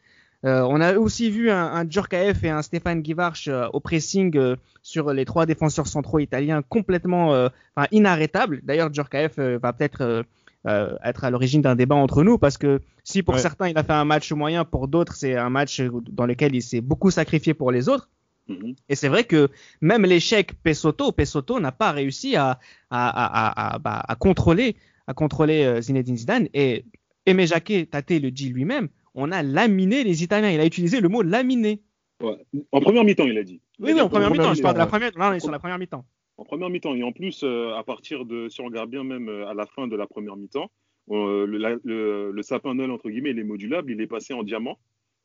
Euh, 0.45 0.63
on 0.69 0.81
a 0.81 0.97
aussi 0.99 1.31
vu 1.31 1.51
un, 1.51 1.65
un 1.65 1.89
Djorkaeff 1.89 2.45
et 2.45 2.51
un 2.51 2.61
Stéphane 2.63 3.01
Guivarch 3.01 3.49
euh, 3.49 3.67
au 3.73 3.81
pressing 3.81 4.37
euh, 4.37 4.57
sur 4.83 5.13
les 5.13 5.25
trois 5.25 5.47
défenseurs 5.47 5.87
centraux 5.87 6.19
italiens 6.19 6.61
complètement 6.63 7.31
enfin, 7.77 7.87
inarrêtables. 7.93 8.61
D'ailleurs, 8.63 8.93
Djorkaeff 8.93 9.39
va 9.39 9.73
peut-être 9.73 10.25
euh, 10.67 10.97
être 11.03 11.25
à 11.25 11.31
l'origine 11.31 11.63
d'un 11.63 11.75
débat 11.77 11.95
entre 11.95 12.23
nous 12.23 12.37
parce 12.39 12.59
que 12.59 12.81
si 13.03 13.23
pour 13.23 13.35
Ouais. 13.35 13.41
certains 13.41 13.69
il 13.69 13.79
a 13.79 13.83
fait 13.83 13.93
un 13.93 14.05
match 14.05 14.31
moyen, 14.33 14.65
pour 14.65 14.89
d'autres 14.89 15.15
c'est 15.15 15.37
un 15.37 15.49
match 15.51 15.81
dans 16.11 16.27
lequel 16.27 16.55
il 16.55 16.63
s'est 16.63 16.83
beaucoup 16.83 17.11
sacrifié 17.11 17.55
pour 17.55 17.71
les 17.73 17.89
autres. 17.89 18.11
Mhm. 18.49 18.75
Et 18.91 18.95
c'est 18.95 19.09
vrai 19.09 19.25
que 19.25 19.49
même 19.81 20.05
l'échec 20.05 20.53
Pesotto, 20.63 21.13
Pesotto 21.13 21.59
n'a 21.61 21.73
pas 21.73 21.93
réussi 21.93 22.37
à, 22.37 22.59
à, 22.91 23.09
à, 23.09 23.75
à, 23.75 23.79
bah, 23.79 24.03
à 24.07 24.15
contrôler, 24.17 24.77
à 25.07 25.15
contrôler 25.15 25.81
Zinedine 25.81 26.17
Zidane. 26.19 26.49
Et 26.53 26.85
Aimé 27.25 27.47
Jacquet, 27.47 27.87
Tate 27.87 28.11
le 28.11 28.31
dit 28.31 28.51
lui-même, 28.51 28.89
on 29.15 29.31
a 29.33 29.43
laminé 29.43 30.05
les 30.05 30.23
Italiens. 30.23 30.51
Il 30.51 30.61
a 30.61 30.67
utilisé 30.67 31.01
le 31.01 31.09
mot 31.09 31.23
laminé. 31.23 31.83
Ouais. 32.23 32.37
En 32.73 32.81
première 32.81 33.05
mi-temps, 33.05 33.27
il 33.27 33.37
a 33.39 33.43
dit. 33.43 33.61
Oui, 33.81 33.93
oui, 33.93 34.01
en 34.01 34.09
première 34.09 34.31
mi-temps. 34.31 34.55
Je 34.55 34.63
parle 34.63 34.75
de 34.75 34.79
la 34.81 34.87
première. 34.87 35.11
Non, 35.19 35.27
on 35.27 35.33
est 35.33 35.41
sur 35.41 35.51
la 35.51 35.59
première 35.59 35.79
mi-temps. 35.79 36.05
En 36.37 36.45
première 36.45 36.71
mi-temps. 36.71 36.95
Et 36.95 37.03
en 37.03 37.13
plus, 37.13 37.43
euh, 37.45 37.75
à 37.75 37.83
partir 37.85 38.25
de, 38.25 38.49
si 38.49 38.61
on 38.61 38.67
regarde 38.67 38.91
bien 38.91 39.05
même 39.05 39.29
euh, 39.29 39.47
à 39.49 39.55
la 39.55 39.67
fin 39.67 39.87
de 39.89 39.97
la 39.97 40.07
première 40.07 40.37
mi-temps, 40.37 40.71
euh, 41.11 41.47
le, 41.47 41.59
la- 41.59 41.77
le, 41.85 42.31
le 42.33 42.43
sapin 42.43 42.75
Noël, 42.75 42.91
entre 42.91 43.11
guillemets, 43.11 43.31
il 43.31 43.39
est 43.39 43.45
modulable, 43.45 43.91
il 43.93 44.01
est 44.01 44.07
passé 44.07 44.33
en 44.35 44.43
diamant. 44.43 44.79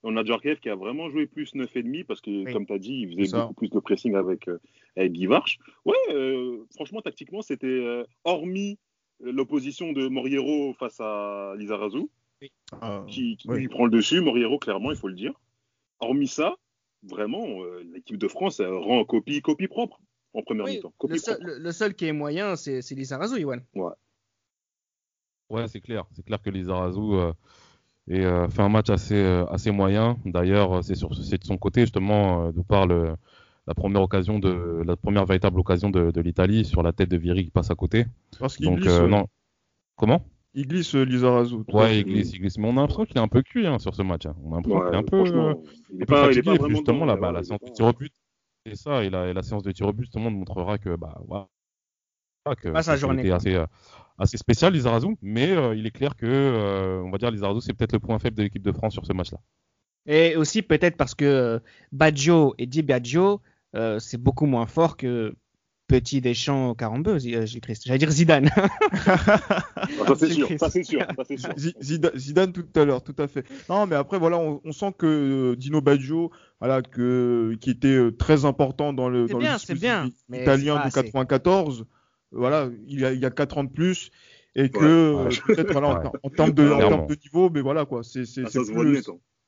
On 0.04 0.16
a 0.18 0.24
Djorkaeff 0.24 0.60
qui 0.62 0.70
a 0.70 0.76
vraiment 0.76 1.10
joué 1.10 1.26
plus 1.28 1.54
9,5 1.56 2.06
parce 2.06 2.22
que, 2.22 2.30
Oui. 2.46 2.54
comme 2.54 2.66
tu 2.66 2.74
as 2.74 2.80
dit, 2.80 3.02
il 3.02 3.10
faisait 3.16 3.28
ça. 3.28 3.42
beaucoup 3.42 3.54
plus 3.56 3.70
de 3.70 3.80
pressing 3.80 4.16
avec, 4.16 4.48
avec 4.96 5.12
Guy 5.12 5.26
Varche. 5.26 5.58
Ouais, 5.86 5.96
franchement, 6.74 7.02
tactiquement, 7.02 7.42
c'était 7.42 8.04
hormis 8.24 8.78
l'opposition 9.22 9.92
de 9.92 10.08
Moriero 10.08 10.74
face 10.80 11.00
à 11.02 11.54
Lizarazu, 11.58 12.08
Ah, 12.82 13.04
qui, 13.08 13.38
qui 13.38 13.48
ouais. 13.48 13.60
lui 13.60 13.68
prend 13.68 13.86
le 13.86 13.92
dessus, 13.92 14.22
Moriero, 14.22 14.60
clairement, 14.60 14.92
il 14.92 14.98
faut 14.98 15.08
le 15.08 15.16
dire. 15.16 15.34
Hormis 16.00 16.28
ça, 16.28 16.56
vraiment, 17.04 17.46
euh, 17.64 17.84
l'équipe 17.94 18.18
de 18.18 18.28
France 18.28 18.60
elle 18.60 18.74
rend 18.74 19.04
copie, 19.06 19.42
copie 19.42 19.68
propre 19.68 20.00
en 20.34 20.44
première 20.44 20.66
Oui, 20.66 20.76
mi-temps. 20.76 20.94
le, 21.08 21.18
seul, 21.18 21.38
le- 21.42 21.60
le 21.60 21.94
qui 21.94 22.06
est 22.06 22.14
moyen, 22.14 22.56
c'est 22.56 22.82
Lizarazu, 22.92 23.40
Iwan. 23.40 23.62
Ouais, 25.50 25.68
c'est 25.68 25.82
clair. 25.82 26.06
C'est 26.14 26.24
clair 26.24 26.42
que 26.42 26.50
Lizarazu 26.50 27.00
euh, 27.00 27.34
euh, 28.12 28.48
fait 28.50 28.62
un 28.62 28.70
match 28.70 28.90
assez, 28.90 29.16
euh, 29.16 29.46
assez 29.48 29.72
moyen. 29.72 30.18
D'ailleurs, 30.26 30.78
euh, 30.78 30.82
c'est 30.82 30.94
de 31.38 31.44
son 31.44 31.58
côté 31.58 31.82
justement 31.82 32.46
euh, 32.46 32.52
d'où 32.52 32.64
parle 32.64 32.92
euh, 32.92 33.16
la 33.68 33.74
première 33.74 34.02
occasion 34.02 34.40
de 34.40 34.84
la 34.86 34.96
première 34.96 35.26
véritable 35.26 35.60
occasion 35.60 35.90
de, 35.90 36.12
de 36.12 36.22
l'Italie 36.22 36.66
sur 36.66 36.82
la 36.84 36.94
tête 36.94 37.10
de 37.10 37.18
Vieri 37.18 37.46
qui 37.46 37.52
passe 37.52 37.72
à 37.72 37.76
côté. 37.76 38.06
Parce 38.40 38.58
qu'il 38.58 38.74
glisse, 38.76 38.88
euh, 38.88 39.04
euh, 39.04 39.08
non. 39.08 39.28
Comment? 39.96 40.24
Il 40.60 40.68
glisse 40.68 40.94
euh, 40.96 41.04
Lizarazu. 41.04 41.56
Ouais, 41.72 42.00
il 42.00 42.06
glisse, 42.06 42.34
il 42.34 42.40
glisse. 42.40 42.58
Mais 42.58 42.68
on 42.68 42.78
a 42.78 42.82
l'impression 42.82 43.06
qu'il 43.06 43.18
est 43.18 43.22
un 43.22 43.28
peu 43.28 43.42
cuit 43.42 43.66
hein, 43.66 43.80
sur 43.80 43.96
ce 43.96 44.02
match. 44.02 44.26
hein. 44.26 44.36
On 44.44 44.54
a 44.54 44.56
l'impression 44.58 44.82
qu'il 44.82 44.94
est 44.94 44.98
un 44.98 45.04
peu, 45.04 45.18
euh, 45.18 45.54
il 45.92 46.06
pas, 46.06 46.32
il 46.32 46.38
est 46.38 46.42
fatigué. 46.42 46.42
pas 46.42 46.54
Et 46.54 46.58
puis 46.58 46.58
vraiment 46.58 46.68
justement, 46.70 47.06
là, 47.06 47.14
ouais, 47.16 47.20
bah, 47.22 47.32
la 47.32 47.44
séance 47.44 47.62
de 47.62 47.70
tir 47.70 47.86
au 47.86 47.94
but, 47.94 48.14
c'est 48.66 48.76
ça. 48.76 49.04
Et 49.04 49.10
la, 49.10 49.28
et 49.28 49.34
la 49.34 49.42
séance 49.42 49.64
de 49.64 49.72
tir 49.72 49.88
au 49.88 49.94
but, 49.94 50.04
justement, 50.04 50.30
montrera 50.30 50.78
que, 50.78 50.96
bah, 50.96 51.18
voilà, 51.28 51.48
que 52.62 52.70
Pas 52.70 52.84
sa 52.84 52.96
que 52.96 53.00
journée, 53.00 53.32
assez, 53.32 53.56
euh, 53.56 53.66
assez 54.18 54.38
spécial, 54.38 54.74
Lizarazu. 54.74 55.16
Mais 55.22 55.52
euh, 55.52 55.76
il 55.76 55.86
est 55.86 55.92
clair 55.92 56.16
que, 56.16 56.26
euh, 56.26 57.02
on 57.04 57.10
va 57.10 57.18
dire, 57.18 57.32
Lizarazu, 57.32 57.62
c'est 57.62 57.74
peut-être 57.74 57.94
le 57.94 58.00
point 58.00 58.20
faible 58.20 58.38
de 58.38 58.44
l'équipe 58.44 58.64
de 58.64 58.72
France 58.72 58.94
sur 58.94 59.06
ce 59.06 59.14
match-là. 59.14 59.40
Et 60.06 60.36
aussi 60.36 60.62
peut-être 60.62 60.98
parce 60.98 61.16
que 61.16 61.26
euh, 61.26 61.60
Baggio 61.92 62.56
et 62.58 62.66
Di 62.66 62.84
euh, 63.76 64.00
c'est 64.00 64.18
beaucoup 64.18 64.48
moins 64.48 64.66
fort 64.66 64.98
que 64.98 65.36
petit 65.90 66.22
Deschamps 66.22 66.74
Carambeu, 66.76 67.18
euh, 67.26 67.46
j'ai 67.46 67.60
Christ. 67.60 67.84
J'allais 67.86 68.00
dire 68.00 68.12
Zidane. 68.12 68.50
Ah, 70.02 70.06
ça 70.08 70.16
c'est 70.16 70.30
sûr, 70.32 70.48
ça 70.60 70.70
c'est 70.70 70.84
sûr, 70.84 71.00
ça 71.16 71.24
c'est 71.28 71.38
sûr. 71.38 71.50
Zi- 71.58 71.76
Zida- 71.82 72.16
Zidane 72.18 72.54
tout 72.54 72.66
à 72.76 72.86
l'heure, 72.86 73.04
tout 73.04 73.16
à 73.18 73.28
fait. 73.28 73.44
Non, 73.70 73.86
mais 73.88 73.96
après 73.96 74.20
voilà, 74.20 74.38
on, 74.38 74.62
on 74.64 74.72
sent 74.72 74.94
que 74.98 75.06
euh, 75.06 75.56
Dino 75.56 75.82
Baggio, 75.82 76.32
voilà, 76.60 76.82
que 76.82 77.56
qui 77.60 77.72
était 77.72 77.88
euh, 77.88 78.12
très 78.12 78.46
important 78.46 78.94
dans 78.94 79.10
le 79.10 79.28
C'est 79.28 79.34
dans 79.34 79.40
bien, 79.40 79.54
le 79.54 79.60
c'est 79.60 79.74
dispositif 79.74 79.82
bien, 79.82 80.10
mais 80.30 80.42
italien 80.44 80.76
de 80.76 80.82
assez. 80.82 81.04
94. 81.04 81.86
Voilà, 82.32 82.70
il 82.88 83.00
y 83.00 83.06
a 83.06 83.12
il 83.12 83.20
y 83.20 83.26
a 83.26 83.32
quatre 83.32 83.58
ans 83.58 83.64
de 83.64 83.72
plus 83.72 84.12
et 84.56 84.70
que 84.70 85.14
Ouais, 85.16 85.24
ouais. 85.26 85.56
peut-être 85.56 85.72
voilà 85.72 85.88
en, 85.90 86.04
Ouais. 86.04 86.10
en 86.24 86.30
termes 86.30 86.52
de 86.52 86.64
en 86.72 86.78
Clairement. 86.78 86.98
termes 86.98 87.08
de 87.08 87.16
niveau, 87.24 87.50
mais 87.50 87.62
voilà 87.62 87.86
quoi, 87.86 88.04
c'est 88.04 88.26
c'est 88.26 88.44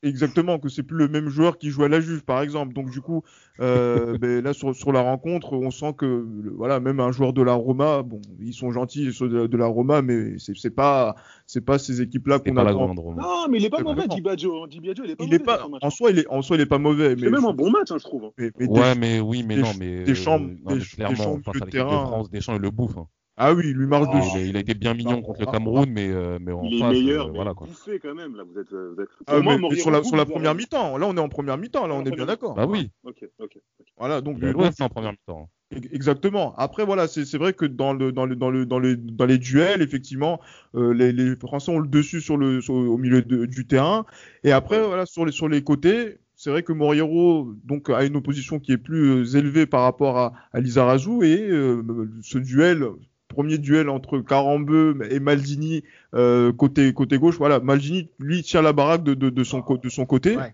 Exactement, 0.03 0.57
que 0.57 0.67
c'est 0.67 0.81
plus 0.81 0.97
le 0.97 1.07
même 1.07 1.29
joueur 1.29 1.59
qui 1.59 1.69
joue 1.69 1.83
à 1.83 1.87
la 1.89 2.01
Juve, 2.01 2.23
par 2.23 2.41
exemple. 2.41 2.73
Donc 2.73 2.89
du 2.89 3.01
coup, 3.01 3.21
euh, 3.59 4.17
ben, 4.19 4.43
là 4.43 4.51
sur, 4.53 4.75
sur 4.75 4.91
la 4.91 5.01
rencontre, 5.01 5.53
on 5.53 5.69
sent 5.69 5.93
que 5.97 6.25
voilà, 6.55 6.79
même 6.79 6.99
un 6.99 7.11
joueur 7.11 7.33
de 7.33 7.41
la 7.43 7.53
Roma, 7.53 8.01
bon, 8.01 8.19
ils 8.39 8.53
sont 8.53 8.71
gentils 8.71 9.13
ceux 9.13 9.29
de, 9.29 9.45
de 9.45 9.57
la 9.57 9.67
Roma, 9.67 10.01
mais 10.01 10.39
c'est 10.39 10.55
c'est 10.57 10.71
pas 10.71 11.15
c'est 11.45 11.61
pas 11.63 11.77
ces 11.77 12.01
équipes-là 12.01 12.39
qu'on 12.39 12.53
Rome. 12.73 12.95
Non, 13.19 13.45
mais 13.49 13.59
il 13.59 13.65
est 13.65 13.69
pas 13.69 13.83
mauvais, 13.83 14.03
hein. 14.03 14.07
Di 14.09 14.21
Baggio, 14.21 14.65
il 14.71 15.11
est 15.11 15.15
pas 15.15 15.23
Il 15.23 15.25
mauvais. 15.27 15.39
pas 15.39 15.67
en 15.81 15.89
soi, 15.91 16.09
il 16.11 16.19
est 16.19 16.27
en 16.29 16.41
soi, 16.41 16.55
il 16.57 16.61
est 16.61 16.65
pas 16.65 16.79
mauvais, 16.79 17.15
C'est 17.15 17.25
mais 17.25 17.29
même 17.31 17.45
un 17.45 17.53
bon 17.53 17.69
match, 17.69 17.91
hein, 17.91 17.97
je 17.99 18.03
trouve. 18.03 18.23
hein. 18.25 18.31
mais, 18.39 18.51
mais 18.59 18.65
Ouais, 18.67 18.79
Desch- 18.93 18.97
mais 18.99 19.19
oui, 19.19 19.43
mais 19.47 19.57
non, 19.57 19.67
mais 19.79 20.03
Deschamps- 20.03 20.39
euh, 20.39 20.39
non, 20.39 20.55
mais 20.65 20.75
Desch- 20.77 20.95
clairement, 20.95 21.15
Deschamps, 21.15 21.41
face 21.43 21.55
le 21.55 21.61
à 21.61 21.65
l'équipe 21.65 21.73
de 21.73 21.77
terrain. 21.77 22.05
France, 22.07 22.29
Deschamps 22.31 22.55
il 22.55 22.61
le 22.61 22.71
bouffe. 22.71 22.97
hein. 22.97 23.07
Ah 23.37 23.53
oui, 23.53 23.63
il 23.67 23.73
lui 23.73 23.87
marche 23.87 24.07
Oh. 24.11 24.17
dessus. 24.17 24.49
Il, 24.49 24.57
a 24.57 24.59
été 24.59 24.73
bien 24.73 24.93
mignon 24.93 25.21
contre 25.21 25.41
le 25.41 25.47
Ah, 25.47 25.51
Cameroun, 25.51 25.89
mais 25.89 26.09
euh, 26.09 26.37
mais 26.39 26.51
en 26.51 26.63
Il 26.65 26.75
est 26.75 26.79
face, 26.79 26.93
meilleur, 26.93 27.25
euh, 27.25 27.29
mais 27.29 27.35
voilà 27.35 27.53
quoi. 27.53 27.67
bouffé 27.67 27.99
quand 27.99 28.13
même. 28.13 28.35
Là, 28.35 28.43
vous 28.43 28.59
êtes, 28.59 28.71
vous 28.71 29.01
êtes... 29.01 29.09
Ah, 29.27 29.35
Pour 29.35 29.43
moi, 29.43 29.53
mais, 29.53 29.57
mais 29.57 29.61
Moriero 29.61 29.81
sur 29.81 29.91
la 29.91 30.03
sur 30.03 30.25
première 30.25 30.55
mi-temps, 30.55 30.97
là 30.97 31.07
on 31.07 31.15
est 31.15 31.19
en 31.19 31.29
première 31.29 31.57
mi-temps, 31.57 31.87
là 31.87 31.95
on 31.95 32.05
est 32.05 32.11
bien 32.11 32.25
d'accord. 32.25 32.55
Bah 32.55 32.65
oui, 32.67 32.91
Ok, 33.03 33.23
ok. 33.39 33.57
ok. 33.79 33.87
Voilà, 33.97 34.21
donc, 34.21 34.39
le 34.39 34.53
c'est 34.71 34.83
en 34.83 34.89
première 34.89 35.11
mi-temps. 35.11 35.49
Exactement. 35.93 36.53
Après, 36.57 36.85
voilà, 36.85 37.07
c'est 37.07 37.23
c'est 37.25 37.37
vrai 37.37 37.53
que 37.53 37.65
dans 37.65 37.93
le 37.93 38.11
dans 38.11 38.25
le 38.25 38.35
dans 38.35 38.49
le 38.49 38.65
dans 38.65 38.79
le 38.79 38.97
dans 38.97 39.25
les 39.25 39.37
duels, 39.37 39.81
effectivement, 39.81 40.41
euh, 40.75 40.93
les, 40.93 41.13
les 41.13 41.35
Français 41.37 41.71
ont 41.71 41.79
le 41.79 41.87
dessus 41.87 42.19
sur 42.19 42.35
le 42.35 42.59
sur- 42.59 42.73
au 42.73 42.97
milieu 42.97 43.21
de- 43.21 43.45
du 43.45 43.65
terrain. 43.65 44.05
Et 44.43 44.51
après, 44.51 44.85
voilà, 44.85 45.05
sur 45.05 45.25
les 45.25 45.31
sur 45.31 45.47
les 45.47 45.63
côtés, 45.63 46.17
c'est 46.35 46.49
vrai 46.49 46.63
que 46.63 46.73
Moriero 46.73 47.53
donc 47.63 47.89
a 47.89 48.03
une 48.03 48.17
opposition 48.17 48.59
qui 48.59 48.73
est 48.73 48.77
plus 48.77 49.23
euh, 49.23 49.37
élevée 49.37 49.65
par 49.65 49.83
rapport 49.83 50.17
à, 50.17 50.33
à 50.51 50.59
Lizarazu 50.59 51.23
et 51.23 51.49
euh, 51.49 51.81
ce 52.21 52.37
duel. 52.37 52.83
Premier 53.31 53.57
duel 53.57 53.89
entre 53.89 54.19
Carambeu 54.19 54.99
et 55.09 55.19
Maldini 55.19 55.83
euh, 56.13 56.51
côté 56.53 56.93
côté 56.93 57.17
gauche. 57.17 57.37
Voilà, 57.37 57.59
Maldini 57.59 58.09
lui 58.19 58.43
tient 58.43 58.61
la 58.61 58.73
baraque 58.73 59.03
de, 59.03 59.13
de, 59.13 59.29
de 59.29 59.43
son 59.43 59.61
co- 59.61 59.77
de 59.77 59.89
son 59.89 60.05
côté. 60.05 60.35
Ouais. 60.37 60.53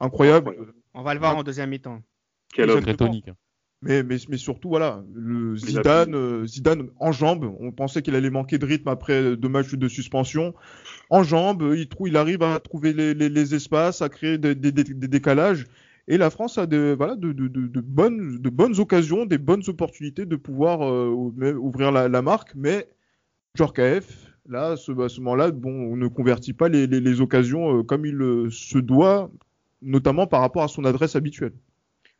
Incroyable. 0.00 0.54
On 0.94 1.02
va 1.02 1.14
le 1.14 1.20
voir 1.20 1.36
en 1.36 1.42
deuxième 1.42 1.70
mi-temps. 1.70 2.02
Quel 2.54 2.70
homme. 2.70 2.84
Tonique. 2.96 3.28
hein. 3.28 3.36
Mais, 3.80 4.02
mais, 4.02 4.16
mais 4.28 4.38
surtout, 4.38 4.68
voilà, 4.70 5.04
le 5.14 5.56
Zidane, 5.56 6.14
euh, 6.14 6.44
Zidane 6.46 6.88
en 6.98 7.12
jambes. 7.12 7.54
On 7.60 7.70
pensait 7.70 8.02
qu'il 8.02 8.16
allait 8.16 8.28
manquer 8.30 8.58
de 8.58 8.66
rythme 8.66 8.88
après 8.88 9.36
deux 9.36 9.48
matchs 9.48 9.74
de 9.74 9.88
suspension. 9.88 10.52
En 11.10 11.22
jambes, 11.22 11.72
il, 11.76 11.88
trouve, 11.88 12.08
il 12.08 12.16
arrive 12.16 12.42
à 12.42 12.58
trouver 12.58 12.92
les, 12.92 13.14
les, 13.14 13.28
les 13.28 13.54
espaces, 13.54 14.02
à 14.02 14.08
créer 14.08 14.36
des, 14.36 14.54
des, 14.56 14.72
des- 14.72 14.82
des 14.84 15.08
décalages. 15.08 15.66
Et 16.10 16.16
la 16.16 16.30
France 16.30 16.56
a 16.58 16.66
de, 16.66 16.94
voilà, 16.96 17.16
de, 17.16 17.32
de, 17.32 17.48
de, 17.48 17.66
de 17.68 17.80
bonnes, 17.80 18.38
de 18.38 18.48
bonnes 18.50 18.80
occasions, 18.80 19.26
des 19.26 19.36
bonnes 19.38 19.62
opportunités 19.68 20.24
de 20.26 20.36
pouvoir 20.36 20.82
euh, 20.82 21.10
ouvrir 21.10 21.92
la, 21.92 22.08
la 22.08 22.22
marque. 22.22 22.54
Mais 22.54 22.88
Djorkaeff, 23.54 24.32
là, 24.46 24.70
à 24.72 24.76
ce, 24.76 24.90
à 25.02 25.08
ce 25.10 25.20
moment-là, 25.20 25.50
bon, 25.50 25.70
on 25.70 25.96
ne 25.96 26.08
convertit 26.08 26.54
pas 26.54 26.68
les, 26.70 26.86
les, 26.86 27.00
les 27.00 27.20
occasions 27.20 27.78
euh, 27.78 27.82
comme 27.82 28.06
il 28.06 28.20
euh, 28.22 28.48
se 28.50 28.78
doit, 28.78 29.30
notamment 29.82 30.26
par 30.26 30.40
rapport 30.40 30.62
à 30.62 30.68
son 30.68 30.84
adresse 30.86 31.14
habituelle. 31.14 31.52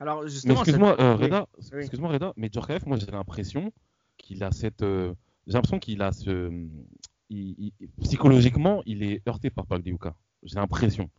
Alors 0.01 0.23
excuse-moi, 0.25 0.97
euh. 1.01 1.15
Reda, 1.17 1.47
oui. 1.73 1.79
excuse-moi 1.81 2.11
Reda, 2.11 2.33
mais 2.37 2.51
Djorkaeff, 2.53 2.87
moi 2.87 2.99
j'ai 2.99 3.11
l'impression 3.11 3.73
qu'il 4.17 4.45
a 4.45 4.53
cette, 4.53 4.83
euh, 4.83 5.13
j'ai 5.47 5.55
l'impression 5.55 5.79
qu'il 5.81 6.03
a 6.03 6.13
ce, 6.13 6.53
il- 7.31 7.57
il- 7.59 7.89
psychologiquement, 8.03 8.83
il 8.87 9.03
est 9.03 9.27
heurté 9.27 9.51
par 9.51 9.67
Pagliuca. 9.67 10.15
J'ai 10.45 10.57
l'impression. 10.57 11.11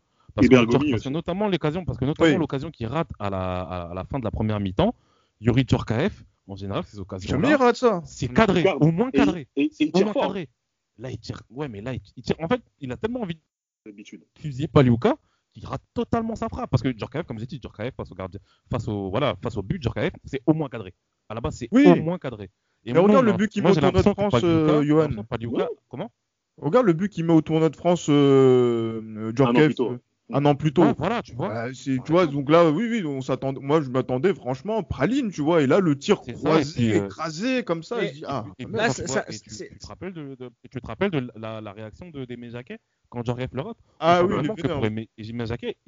Parce 0.42 0.46
Et 0.46 0.50
que, 0.50 0.92
parce 0.92 1.06
notamment 1.08 1.48
l'occasion, 1.48 1.86
parce 1.86 1.98
que 1.98 2.06
notamment 2.06 2.32
Oui. 2.34 2.38
l'occasion 2.38 2.72
qu'il 2.72 2.88
rate 2.88 3.10
à 3.20 3.30
la, 3.30 3.62
à, 3.62 3.92
à 3.92 3.94
la 3.94 4.04
fin 4.06 4.20
de 4.20 4.24
la 4.24 4.32
première 4.32 4.60
mi-temps, 4.60 4.96
Yuri 5.42 5.66
Djorkaeff, 5.68 6.24
en 6.48 6.56
général, 6.56 6.84
ces 6.86 6.98
Jamais 6.98 7.50
il 7.50 7.54
occasions-là, 7.54 7.58
rate 7.58 7.76
ça. 7.76 8.02
c'est 8.06 8.28
cadré, 8.28 8.62
Regarde, 8.62 8.84
au 8.84 8.92
moins 8.92 9.12
cadré, 9.12 9.48
et, 9.56 9.66
et 9.66 9.70
C'est 9.72 9.86
il 9.86 9.90
au 9.90 9.92
tire 9.94 10.06
moins 10.06 10.14
fort, 10.14 10.24
cadré. 10.24 10.50
Là, 10.98 11.12
il 11.12 11.18
tire, 11.20 11.42
ouais, 11.50 11.68
mais 11.68 11.82
là, 11.82 11.94
il, 11.94 12.24
tire. 12.24 12.36
En 12.40 12.48
fait, 12.48 12.62
il 12.80 12.92
a 12.92 12.98
tellement 12.98 13.22
envie 13.22 13.38
d'habitude. 13.86 14.22
de 14.36 14.42
fusiller 14.42 14.68
Pagliuca 14.68 15.16
qu'il 15.54 15.66
rate 15.66 15.82
totalement 15.94 16.36
sa 16.36 16.50
frappe. 16.50 16.70
Parce 16.70 16.84
que 16.84 16.92
Djorkaeff, 16.98 17.26
comme 17.26 17.40
j'ai 17.40 17.46
dit, 17.46 17.60
Djorkaeff 17.62 17.96
face 17.96 18.12
au 18.12 18.16
gardien, 18.16 18.40
face 18.72 18.88
au, 18.88 19.10
voilà, 19.10 19.36
face 19.42 19.58
au 19.58 19.62
but, 19.62 19.82
Djorkaeff, 19.82 20.14
c'est 20.26 20.42
au 20.46 20.54
moins 20.54 20.70
cadré. 20.70 20.94
À 21.30 21.36
la 21.36 21.42
base, 21.42 21.56
c'est 21.56 21.70
Oui. 21.72 21.88
au 21.88 21.96
moins 22.04 22.18
cadré. 22.18 22.50
Et 22.86 22.94
Mais 22.94 23.00
moi, 23.00 23.08
regarde 23.10 23.26
le 23.26 23.34
but 23.34 23.50
qu'il 23.52 23.62
moi, 23.62 23.72
met 23.72 23.78
au 23.78 23.82
tournoi 23.82 24.02
de 24.04 24.10
France, 24.20 24.42
euh, 24.44 24.84
Johan. 24.84 25.10
Ouais. 25.10 25.68
comment? 25.90 26.12
Regarde 26.58 26.86
le 26.86 26.94
but 26.94 27.10
qu'il 27.10 27.24
met 27.26 27.34
au 27.34 27.42
tournoi 27.42 27.70
de 27.70 27.76
France, 27.76 28.08
euh, 28.10 29.02
euh, 29.18 29.32
Djorkaeff, 29.36 29.80
euh, 29.80 29.98
un 30.32 30.46
an 30.46 30.56
plus 30.56 30.74
tôt. 30.74 30.84
Ouais, 30.84 30.94
Voilà, 30.98 31.22
tu 31.22 31.34
vois. 31.36 31.74
C'est, 31.74 32.02
tu 32.04 32.12
vois, 32.12 32.28
donc 32.28 32.50
là, 32.50 32.70
oui, 32.70 32.88
oui, 32.90 33.04
on 33.06 33.22
s'attendait, 33.22 33.60
moi, 33.62 33.82
je 33.82 33.90
m'attendais 33.90 34.34
franchement 34.34 34.84
praline, 34.84 35.32
tu 35.32 35.42
vois, 35.42 35.62
et 35.62 35.68
là, 35.68 35.80
le 35.80 35.98
tir 35.98 36.22
ça, 36.22 36.34
croisé, 36.34 36.96
euh, 36.96 37.08
écré 37.08 37.64
comme 37.64 37.84
ça, 37.84 38.04
et- 38.04 38.08
je 38.08 38.14
dis, 38.14 38.24
ah, 38.28 38.46
Et, 38.60 38.66
là, 38.66 38.90
tu 38.90 39.02
vois- 39.04 39.16
ça- 39.16 39.26
et 39.30 39.40
tu, 39.40 39.50
c'est- 39.50 39.70
tu 39.70 39.80
te 39.80 39.88
rappelles 39.88 40.14
de, 40.14 40.36
de- 40.36 40.50
et 40.64 40.70
tu 40.70 40.80
te 40.82 40.88
rappelles 40.88 41.12
de 41.12 41.32
la, 41.36 41.62
la 41.62 41.72
réaction 41.72 42.10
de 42.10 42.26
Jacquet 42.50 42.78
quand 43.10 43.26
Djorkaeff 43.26 43.52
le 43.54 43.62
rate? 43.62 43.78
Ah 44.00 44.24
oui, 44.24 44.36
sent 44.46 44.54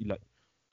il 0.00 0.12
a 0.12 0.18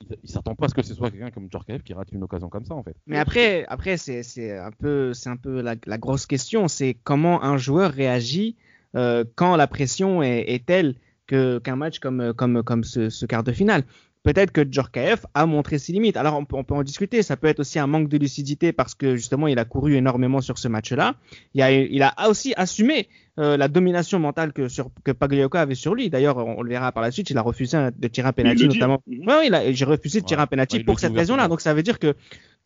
il, 0.00 0.16
il 0.22 0.30
s'attend 0.30 0.54
pas 0.54 0.66
à 0.66 0.68
ce 0.68 0.74
que 0.74 0.82
ce 0.82 0.94
soit 0.94 1.10
quelqu'un 1.10 1.30
comme 1.30 1.48
Djorkaeff 1.50 1.82
qui 1.82 1.92
rate 1.92 2.10
une 2.12 2.22
occasion 2.22 2.48
comme 2.48 2.64
ça 2.64 2.74
en 2.74 2.82
fait. 2.82 2.96
Mais 3.06 3.18
après, 3.18 3.64
après 3.66 3.96
c'est 3.96 4.22
c'est 4.22 4.56
un 4.56 4.70
peu, 4.70 5.12
c'est 5.14 5.28
un 5.28 5.36
peu 5.36 5.60
la, 5.60 5.74
la 5.86 5.98
grosse 5.98 6.26
question, 6.26 6.68
c'est 6.68 6.94
comment 7.04 7.42
un 7.44 7.56
joueur 7.58 7.92
réagit 7.92 8.56
euh, 8.96 9.24
quand 9.36 9.56
la 9.56 9.66
pression 9.66 10.22
est, 10.22 10.44
est 10.48 10.64
telle 10.66 10.96
que 11.30 11.58
qu'un 11.64 11.76
match 11.76 11.98
comme 11.98 12.32
comme 12.34 12.62
comme 12.62 12.84
ce, 12.84 13.08
ce 13.08 13.24
quart 13.26 13.44
de 13.44 13.52
finale. 13.52 13.82
Peut-être 14.22 14.52
que 14.52 14.60
Djorkaeff 14.70 15.24
a 15.32 15.46
montré 15.46 15.78
ses 15.78 15.92
limites. 15.94 16.18
Alors 16.18 16.34
on 16.36 16.44
peut, 16.44 16.54
on 16.56 16.62
peut 16.62 16.74
en 16.74 16.82
discuter. 16.82 17.22
Ça 17.22 17.38
peut 17.38 17.46
être 17.48 17.60
aussi 17.60 17.78
un 17.78 17.86
manque 17.86 18.08
de 18.10 18.18
lucidité 18.18 18.70
parce 18.80 18.94
que 18.94 19.16
justement 19.16 19.46
il 19.48 19.58
a 19.58 19.64
couru 19.64 19.94
énormément 19.94 20.42
sur 20.42 20.58
ce 20.58 20.68
match-là. 20.68 21.14
Il 21.54 21.62
a, 21.62 21.70
il 21.72 22.02
a 22.02 22.12
aussi 22.28 22.52
assumé 22.56 23.08
euh, 23.38 23.56
la 23.56 23.68
domination 23.68 24.18
mentale 24.18 24.52
que 24.52 24.68
sur 24.68 24.90
que 25.04 25.12
avait 25.56 25.74
sur 25.74 25.94
lui. 25.94 26.10
D'ailleurs, 26.10 26.36
on, 26.36 26.58
on 26.58 26.62
le 26.62 26.68
verra 26.68 26.92
par 26.92 27.02
la 27.02 27.10
suite. 27.10 27.30
Il 27.30 27.38
a 27.38 27.42
refusé 27.42 27.78
de 27.98 28.08
tirer 28.08 28.28
un 28.28 28.32
penalty 28.34 28.68
notamment. 28.68 29.00
mhm. 29.06 29.26
Ouais, 29.26 29.54
a- 29.54 29.72
j'ai 29.72 29.86
refusé 29.86 30.20
de 30.20 30.26
tirer 30.26 30.40
Ouais. 30.40 30.44
un 30.44 30.48
penalty 30.48 30.76
Ouais, 30.78 30.84
pour 30.84 31.00
cette 31.00 31.14
raison-là. 31.14 31.48
Donc 31.48 31.62
ça 31.62 31.72
veut 31.72 31.82
dire 31.82 31.98
que 31.98 32.14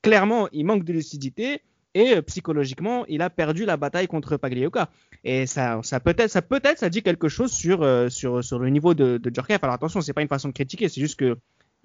clairement, 0.03 0.49
il 0.53 0.65
manque 0.67 0.85
de 0.85 0.93
lucidité 0.93 1.61
et 1.95 2.17
euh, 2.17 2.23
psychologiquement, 2.23 3.07
il 3.07 3.23
a 3.23 3.31
perdu 3.31 3.65
la 3.65 3.77
bataille 3.77 4.07
contre 4.09 4.37
Pagliuca. 4.37 4.91
Et 5.25 5.47
ça, 5.47 5.81
ça 5.83 6.01
peut-être, 6.01 6.31
ça 6.31 6.43
peut-être, 6.43 6.79
ça 6.79 6.91
dit 6.91 7.03
quelque 7.03 7.29
chose 7.29 7.53
sur 7.53 7.83
euh, 7.83 8.09
sur 8.11 8.43
sur 8.45 8.59
le 8.59 8.69
niveau 8.71 8.95
de, 8.95 9.19
de 9.19 9.35
Djorkaeff. 9.35 9.63
Alors 9.65 9.75
attention, 9.75 10.01
c'est 10.01 10.13
pas 10.13 10.23
une 10.23 10.29
façon 10.29 10.49
de 10.49 10.55
critiquer, 10.55 10.89
c'est 10.89 11.01
juste 11.01 11.19
que 11.19 11.37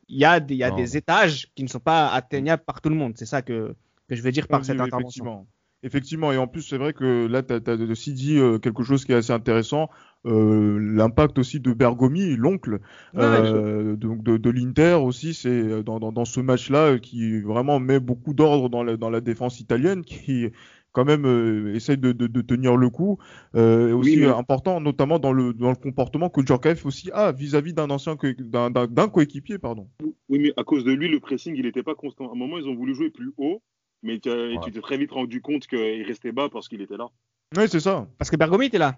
il 0.08 0.18
y 0.20 0.26
a 0.26 0.40
des, 0.40 0.56
il 0.56 0.58
y 0.58 0.64
a 0.64 0.72
des 0.72 0.98
étages 0.98 1.52
qui 1.56 1.64
ne 1.64 1.70
sont 1.70 1.80
pas 1.80 2.10
atteignables 2.10 2.64
par 2.66 2.82
tout 2.82 2.90
le 2.90 2.96
monde. 2.96 3.14
C'est 3.18 3.26
ça 3.28 3.42
que 3.42 3.76
que 4.08 4.16
je 4.16 4.22
veux 4.24 4.32
dire 4.32 4.48
par 4.50 4.62
Oui, 4.62 4.66
cette 4.66 4.80
oui, 4.80 4.82
intervention. 4.82 5.48
Effectivement. 5.82 6.32
Et 6.32 6.38
en 6.38 6.48
plus, 6.48 6.62
c'est 6.62 6.78
vrai 6.78 6.94
que 6.94 7.28
là, 7.28 7.42
tu 7.42 7.54
as, 7.54 7.74
aussi 7.90 8.14
dit 8.14 8.38
euh, 8.38 8.60
quelque 8.60 8.84
chose 8.84 9.06
qui 9.06 9.14
est 9.14 9.16
assez 9.16 9.32
intéressant, 9.32 9.90
euh, 10.26 10.78
l'impact 10.80 11.40
aussi 11.40 11.60
de 11.60 11.72
Bergomi, 11.72 12.36
l'oncle 12.36 12.80
Ouais, 13.14 13.22
euh, 13.24 13.96
donc 13.96 14.22
de, 14.22 14.36
de 14.38 14.50
l'Inter 14.50 14.96
aussi, 15.02 15.34
c'est 15.34 15.84
dans, 15.84 16.00
dans, 16.00 16.12
dans 16.12 16.26
ce 16.26 16.42
match-là 16.42 17.00
qui 17.00 17.40
vraiment 17.40 17.80
met 17.80 18.00
beaucoup 18.00 18.34
d'ordre 18.34 18.70
dans 18.70 18.84
la, 18.84 18.98
dans 18.98 19.10
la 19.10 19.22
défense 19.22 19.62
italienne, 19.62 20.04
qui 20.04 20.50
quand 20.92 21.06
même 21.06 21.72
essaye 21.74 21.98
de, 21.98 22.12
de, 22.12 22.28
de 22.28 22.42
tenir 22.42 22.76
le 22.76 22.90
coup. 22.90 23.20
Euh, 23.56 23.94
aussi 23.94 24.18
mais- 24.18 24.28
important, 24.28 24.82
notamment 24.82 25.20
dans 25.20 25.32
le, 25.32 25.54
dans 25.54 25.70
le 25.70 25.76
comportement 25.76 26.30
que 26.30 26.46
Djorkaeff 26.46 26.86
aussi 26.86 27.12
a 27.12 27.32
vis-à-vis 27.32 27.74
d'un 27.74 27.90
ancien 27.90 28.18
d'un 28.40 29.08
coéquipier, 29.08 29.60
pardon. 29.60 29.88
Oui, 30.30 30.40
mais 30.40 30.54
à 30.58 30.64
cause 30.64 30.84
de 30.84 30.92
lui, 30.92 31.08
le 31.08 31.20
pressing, 31.20 31.56
il 31.56 31.64
n'était 31.64 31.84
pas 31.84 31.96
constant. 31.96 32.30
À 32.30 32.34
un 32.34 32.38
moment, 32.38 32.58
ils 32.58 32.68
ont 32.68 32.76
voulu 32.76 32.94
jouer 32.96 33.10
plus 33.10 33.32
haut, 33.38 33.62
mais 34.04 34.20
tu 34.20 34.30
Ouais. 34.30 34.58
t'es 34.72 34.82
très 34.82 34.98
vite 34.98 35.12
rendu 35.12 35.42
compte 35.42 35.68
qu'il 35.68 36.04
restait 36.04 36.32
bas 36.32 36.50
parce 36.52 36.68
qu'il 36.68 36.82
était 36.82 36.98
là. 36.98 37.08
Oui, 37.58 37.64
c'est 37.68 37.80
ça. 37.80 38.08
Parce 38.18 38.30
que 38.30 38.36
Bergomi 38.38 38.68
était 38.68 38.78
là. 38.78 38.98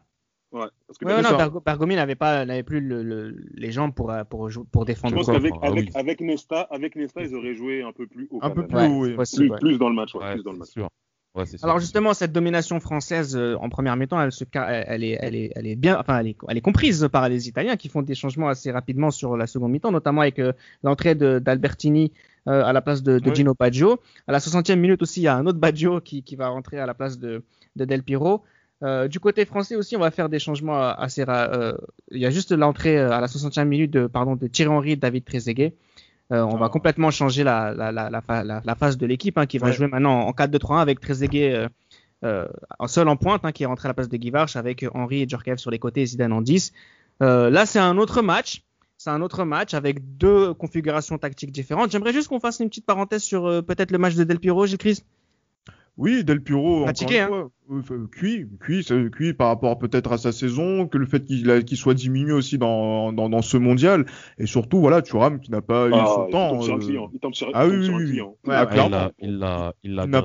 Ouais. 0.52 0.68
Parce 0.86 0.98
que 1.00 1.06
Ouais, 1.06 1.24
c'est 1.24 1.32
non, 1.50 1.62
Bergomi 1.66 1.96
n'avait 1.96 2.16
pas, 2.16 2.44
n'avait 2.46 2.64
plus 2.64 2.82
le, 2.82 3.04
le- 3.04 3.42
les 3.54 3.72
jambes 3.72 3.94
pour 3.94 4.12
euh, 4.12 4.26
pour 4.26 4.50
pour 4.72 4.82
je 4.82 4.86
défendre. 4.86 5.16
pense 5.16 5.28
D'accord. 5.28 5.42
qu'avec 5.42 5.54
Ah 5.62 5.68
avec, 5.68 5.86
oui. 5.86 5.92
avec 5.96 6.20
Nesta, 6.20 6.62
avec 6.64 6.96
Nesta, 6.98 7.22
ils 7.24 7.34
auraient 7.34 7.56
joué 7.56 7.84
un 7.84 7.94
peu 7.94 8.06
plus 8.06 8.28
haut. 8.32 8.40
Un 8.42 8.50
peu 8.50 8.68
plus 8.68 8.76
Ouais, 8.76 8.88
haut, 8.88 9.06
oui. 9.06 9.14
possible, 9.16 9.46
Plus, 9.46 9.52
ouais. 9.54 9.60
plus 9.60 9.78
dans 9.78 9.88
le 9.90 9.96
match. 9.96 10.14
ouais, 10.14 10.22
Ouais, 10.22 10.34
plus 10.34 10.44
dans 10.44 10.52
le 10.52 10.58
match. 10.58 10.70
sûr. 10.72 10.90
Ouais. 11.34 11.46
Alors 11.64 11.80
justement, 11.80 12.14
cette 12.14 12.34
domination 12.34 12.82
française 12.82 13.38
euh, 13.38 13.56
en 13.62 13.70
première 13.70 13.96
mi-temps, 13.96 14.22
elle, 14.22 14.34
se, 14.34 14.44
elle, 14.54 15.04
est, 15.04 15.18
elle, 15.22 15.36
est, 15.36 15.52
elle 15.56 15.66
est 15.66 15.78
bien, 15.78 15.98
enfin, 15.98 16.20
elle 16.20 16.28
est, 16.28 16.38
elle 16.50 16.58
est 16.58 16.62
comprise 16.62 17.08
par 17.10 17.30
les 17.30 17.48
Italiens 17.48 17.78
qui 17.78 17.88
font 17.88 18.02
des 18.02 18.16
changements 18.16 18.50
assez 18.50 18.70
rapidement 18.70 19.12
sur 19.12 19.38
la 19.38 19.48
seconde 19.48 19.72
mi-temps, 19.72 19.92
notamment 19.92 20.22
avec 20.22 20.40
euh, 20.40 20.52
l'entrée 20.84 21.16
d'Albertini 21.16 22.12
euh, 22.48 22.64
à 22.66 22.74
la 22.74 22.82
place 22.82 23.04
de. 23.04 23.22
Gino 23.34 23.54
Baggio. 23.54 24.00
À 24.28 24.32
la 24.32 24.40
60e 24.40 24.76
minute 24.76 25.02
aussi, 25.04 25.22
il 25.22 25.24
y 25.24 25.28
a 25.28 25.36
un 25.36 25.46
autre 25.46 25.60
Baggio 25.60 26.02
qui, 26.02 26.24
qui 26.24 26.36
va 26.36 26.50
rentrer 26.50 26.80
à 26.80 26.88
la 26.88 26.96
place 26.96 27.20
de, 27.20 27.44
de 27.76 27.86
Del 27.86 28.04
Piro. 28.04 28.44
Euh, 28.84 29.08
du 29.08 29.20
côté 29.20 29.46
français 29.46 29.76
aussi, 29.76 29.96
on 29.96 30.00
va 30.00 30.10
faire 30.10 30.28
des 30.28 30.40
changements 30.40 30.80
assez. 30.80 31.24
Euh, 31.28 31.74
il 32.10 32.20
y 32.20 32.26
a 32.26 32.32
juste 32.32 32.52
l'entrée 32.52 32.98
à 32.98 33.22
la 33.22 33.28
60e 33.28 33.66
minute 33.66 33.92
de, 33.92 34.08
pardon, 34.08 34.36
de 34.36 34.48
Thierry 34.48 34.72
Henry 34.72 34.92
et 34.94 34.96
David 34.96 35.24
Trezeguet. 35.24 35.76
Euh, 36.32 36.44
on 36.44 36.56
va 36.58 36.70
complètement 36.70 37.12
changer 37.12 37.44
la, 37.44 37.74
la, 37.74 37.92
la, 37.92 38.10
la, 38.10 38.22
fa- 38.22 38.44
la- 38.44 38.62
la 38.64 38.76
phase 38.76 38.98
de 38.98 39.06
l'équipe 39.06 39.38
hein, 39.38 39.46
qui 39.46 39.58
va 39.58 39.68
Ouais. 39.68 39.74
jouer 39.74 39.88
maintenant 39.88 40.22
en 40.22 40.32
4-2-3-1 40.32 40.80
avec 40.82 41.00
Trezeguet 41.02 41.54
euh, 41.54 41.68
euh, 42.24 42.48
en 42.80 42.88
seul 42.88 43.08
en 43.10 43.18
pointe 43.18 43.42
hein, 43.44 43.52
qui 43.52 43.64
est 43.64 43.66
rentré 43.66 43.88
à 43.88 43.90
la 43.90 43.94
place 43.94 44.08
de 44.10 44.16
Guivarch 44.18 44.56
avec 44.56 44.86
Henri 44.94 45.24
et 45.24 45.28
Djorkaeff 45.28 45.60
sur 45.60 45.72
les 45.72 45.80
côtés 45.80 46.02
et 46.02 46.06
Zidane 46.06 46.32
en 46.34 46.42
10. 46.42 46.72
Euh, 47.22 47.50
là, 47.50 47.66
c'est 47.66 47.80
un 47.80 47.98
autre 47.98 48.22
match. 48.22 48.64
C'est 48.98 49.10
un 49.10 49.22
autre 49.22 49.44
match 49.46 49.74
avec 49.74 50.18
deux 50.18 50.54
configurations 50.54 51.18
tactiques 51.18 51.52
différentes. 51.52 51.92
J'aimerais 51.92 52.14
juste 52.14 52.28
qu'on 52.28 52.40
fasse 52.40 52.60
une 52.60 52.70
petite 52.70 52.86
parenthèse 52.86 53.24
sur 53.24 53.64
peut-être 53.66 53.90
le 53.92 53.98
match 53.98 54.14
de 54.16 54.24
Del 54.24 54.40
Piro, 54.40 54.68
Gilles 54.68 54.78
Chris. 54.78 55.04
Oui, 55.98 56.24
Del 56.24 56.42
Piro, 56.42 56.86
Fatigué, 56.86 57.24
encore 57.24 57.52
une 57.70 57.84
fois, 57.84 57.96
euh, 57.98 58.06
f- 58.06 58.10
cuit, 58.10 58.48
cuit, 58.60 58.86
cuit 59.12 59.34
par 59.34 59.50
rapport 59.50 59.78
peut-être 59.78 60.12
à 60.14 60.18
sa 60.18 60.32
saison, 60.32 60.88
que 60.88 60.98
le 60.98 61.06
fait 61.06 61.24
qu'il 61.26 61.78
soit 61.78 61.94
diminué 61.94 62.32
aussi 62.32 62.58
dans, 62.58 63.12
dans, 63.14 63.30
dans 63.30 63.42
ce 63.42 63.58
mondial, 63.58 64.06
et 64.40 64.46
surtout, 64.46 64.80
voilà, 64.80 65.02
Thuram 65.02 65.40
qui 65.40 65.52
n'a 65.52 65.62
pas 65.62 65.88
eu 65.90 65.92
Ah, 65.94 66.06
son 66.16 66.28
il 66.28 66.32
temps. 66.32 66.50
tombe 66.54 66.64
sur 66.64 66.74
un 66.74 66.78
euh, 66.78 66.80
client. 66.80 67.10
Il 67.14 67.20
tombe 67.20 67.34
sur, 67.36 67.52
Ah 67.54 67.66
il 67.66 67.70
tombe 67.72 67.80
oui, 67.80 67.86
sur 67.86 67.96
un 67.96 68.06
client. 68.06 68.36
Ouais, 68.48 68.56
Ah, 68.56 68.64
il 68.64 68.70
clairement. 68.72 68.90
l'a, 68.90 69.12
il 69.20 69.38
l'a, 69.38 69.74
il 69.84 69.96
l'a 69.96 70.04
il 70.06 70.10
n'a 70.10 70.22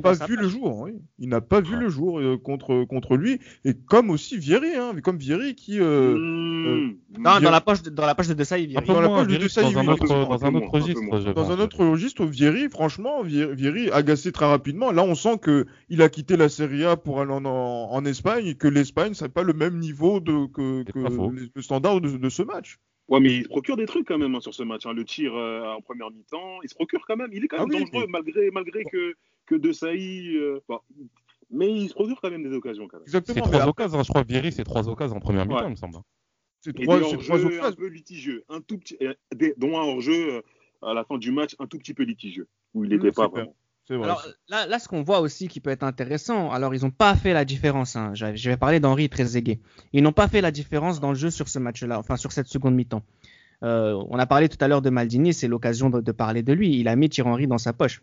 pas 0.00 0.12
vu 0.26 0.36
le 0.36 0.48
jour, 0.48 0.80
oui. 0.80 0.92
Il 1.18 1.28
n'a 1.28 1.40
pas 1.40 1.60
vu 1.60 1.76
le 1.76 1.88
jour 1.88 2.18
euh, 2.18 2.36
contre, 2.36 2.84
contre 2.84 3.16
lui, 3.16 3.38
et 3.64 3.74
comme 3.74 4.10
aussi 4.10 4.36
Vieri, 4.38 4.74
hein, 4.76 4.92
comme 5.02 5.18
Vieri 5.18 5.54
qui... 5.54 5.78
euh, 5.80 6.16
Mmh. 6.16 6.96
Non, 7.18 7.40
dans 7.40 7.50
la 7.50 7.60
poche 7.60 7.82
de, 7.82 7.90
dans 7.90 8.06
la 8.06 8.14
poche 8.14 8.26
de 8.28 8.32
Un 8.32 8.56
Vieri. 8.56 8.86
Dans 8.86 9.00
la 9.00 9.08
poche 9.08 9.26
de 9.28 9.36
Desailly, 9.36 9.72
dans 9.74 9.80
un 9.80 9.88
autre, 9.88 10.06
dans 10.08 10.44
un 10.44 10.54
autre 10.54 10.70
registre, 10.70 11.32
Dans 11.34 11.50
un 11.52 11.58
autre 11.60 11.84
registre, 11.84 12.24
Vieri, 12.24 12.68
franchement, 12.68 13.22
Vieri 13.22 13.90
agacé 13.90 14.32
très 14.32 14.46
rapidement. 14.46 14.63
Là, 14.72 15.04
on 15.04 15.14
sent 15.14 15.38
que 15.38 15.66
il 15.88 16.02
a 16.02 16.08
quitté 16.08 16.36
la 16.36 16.48
Serie 16.48 16.84
A 16.84 16.96
pour 16.96 17.20
aller 17.20 17.32
en, 17.32 17.44
en, 17.44 17.92
en 17.92 18.04
Espagne 18.04 18.46
et 18.46 18.54
que 18.54 18.68
l'Espagne, 18.68 19.14
c'est 19.14 19.28
pas 19.32 19.42
le 19.42 19.52
même 19.52 19.78
niveau 19.78 20.20
de, 20.20 20.46
que, 20.46 20.82
C'est 20.86 20.92
que 20.92 21.50
le, 21.54 21.62
standard 21.62 22.00
de, 22.00 22.16
de 22.16 22.28
ce 22.28 22.42
match. 22.42 22.78
Ouais, 23.08 23.20
mais 23.20 23.34
il 23.34 23.42
se 23.44 23.48
procure 23.48 23.76
des 23.76 23.84
trucs 23.86 24.08
quand 24.08 24.16
même 24.18 24.34
hein, 24.34 24.40
sur 24.40 24.54
ce 24.54 24.62
match. 24.62 24.86
hein. 24.86 24.94
Le 24.94 25.04
tir 25.04 25.34
euh, 25.36 25.62
en 25.74 25.82
première 25.82 26.10
mi-temps, 26.10 26.62
il 26.62 26.68
se 26.70 26.74
procure 26.74 27.04
quand 27.06 27.16
même. 27.16 27.28
Il 27.32 27.44
est 27.44 27.48
quand 27.48 27.58
Ah 27.58 27.66
même 27.66 27.74
oui, 27.82 27.84
dangereux 27.84 28.06
mais- 28.06 28.12
malgré, 28.12 28.50
malgré 28.50 28.84
que, 28.84 29.14
que 29.46 29.54
De 29.56 29.72
Sailly. 29.72 30.36
euh, 30.38 30.60
bon, 30.68 30.80
mais 31.50 31.70
il 31.70 31.88
se 31.90 31.94
procure 31.94 32.18
quand 32.22 32.30
même 32.30 32.42
des 32.42 32.54
occasions 32.56 32.88
quand 32.88 32.96
même. 32.96 33.06
C'est 33.06 33.16
Exactement. 33.18 33.34
mais 33.36 33.42
trois 33.42 33.56
après, 33.68 33.70
occasions, 33.84 33.98
hein, 33.98 34.02
je 34.04 34.08
crois. 34.08 34.22
Vieri, 34.22 34.52
c'est 34.52 34.64
trois 34.64 34.88
occasions 34.88 35.16
en 35.16 35.20
première 35.20 35.44
mi-temps, 35.44 35.60
Ouais. 35.60 35.66
il 35.66 35.70
me 35.72 35.76
semble. 35.76 35.98
C'est 36.62 36.70
Et 36.80 36.84
trois, 36.84 36.96
c'est 36.96 37.00
trois 37.18 37.36
hors-jeux 37.36 37.44
un 37.44 37.58
occasions. 37.58 37.76
peu 37.76 37.86
litigieux. 37.88 38.44
Un 38.48 38.60
tout 38.62 38.78
petit, 38.78 38.96
euh, 39.02 39.12
des- 39.34 39.52
dont 39.58 39.78
un 39.78 39.82
hors-jeu 39.82 40.36
euh, 40.36 40.42
à 40.80 40.94
la 40.94 41.04
fin 41.04 41.18
du 41.18 41.30
match 41.30 41.54
un 41.58 41.66
tout 41.66 41.76
petit 41.76 41.92
peu 41.92 42.04
litigieux. 42.04 42.48
Où 42.72 42.84
il 42.84 42.88
Oui, 42.90 42.96
n'était 42.96 43.08
c'est 43.08 43.16
pas 43.16 43.28
clair. 43.28 43.44
vraiment. 43.44 43.56
Alors 43.90 44.26
là, 44.48 44.66
là, 44.66 44.78
ce 44.78 44.88
qu'on 44.88 45.02
voit 45.02 45.20
aussi 45.20 45.48
qui 45.48 45.60
peut 45.60 45.70
être 45.70 45.82
intéressant, 45.82 46.50
alors 46.50 46.74
ils 46.74 46.82
n'ont 46.82 46.90
pas 46.90 47.14
fait 47.14 47.32
la 47.32 47.44
différence. 47.44 47.96
Hein. 47.96 48.12
Je 48.14 48.48
vais 48.48 48.56
parler 48.56 48.80
d'Henri 48.80 49.08
Trezeguet. 49.08 49.60
Ils 49.92 50.02
n'ont 50.02 50.12
pas 50.12 50.28
fait 50.28 50.40
la 50.40 50.50
différence 50.50 51.00
dans 51.00 51.10
le 51.10 51.16
jeu 51.16 51.30
sur 51.30 51.48
ce 51.48 51.58
match-là, 51.58 51.98
enfin 51.98 52.16
sur 52.16 52.32
cette 52.32 52.46
seconde 52.48 52.74
mi-temps. 52.74 53.02
Euh, 53.62 54.02
on 54.10 54.18
a 54.18 54.26
parlé 54.26 54.48
tout 54.48 54.58
à 54.60 54.68
l'heure 54.68 54.82
de 54.82 54.90
Maldini, 54.90 55.32
c'est 55.32 55.48
l'occasion 55.48 55.90
de, 55.90 56.12
parler 56.12 56.42
de 56.42 56.52
lui. 56.52 56.78
Il 56.78 56.88
a 56.88 56.96
mis 56.96 57.08
Thierry 57.08 57.46
dans 57.46 57.58
sa 57.58 57.72
poche. 57.72 58.02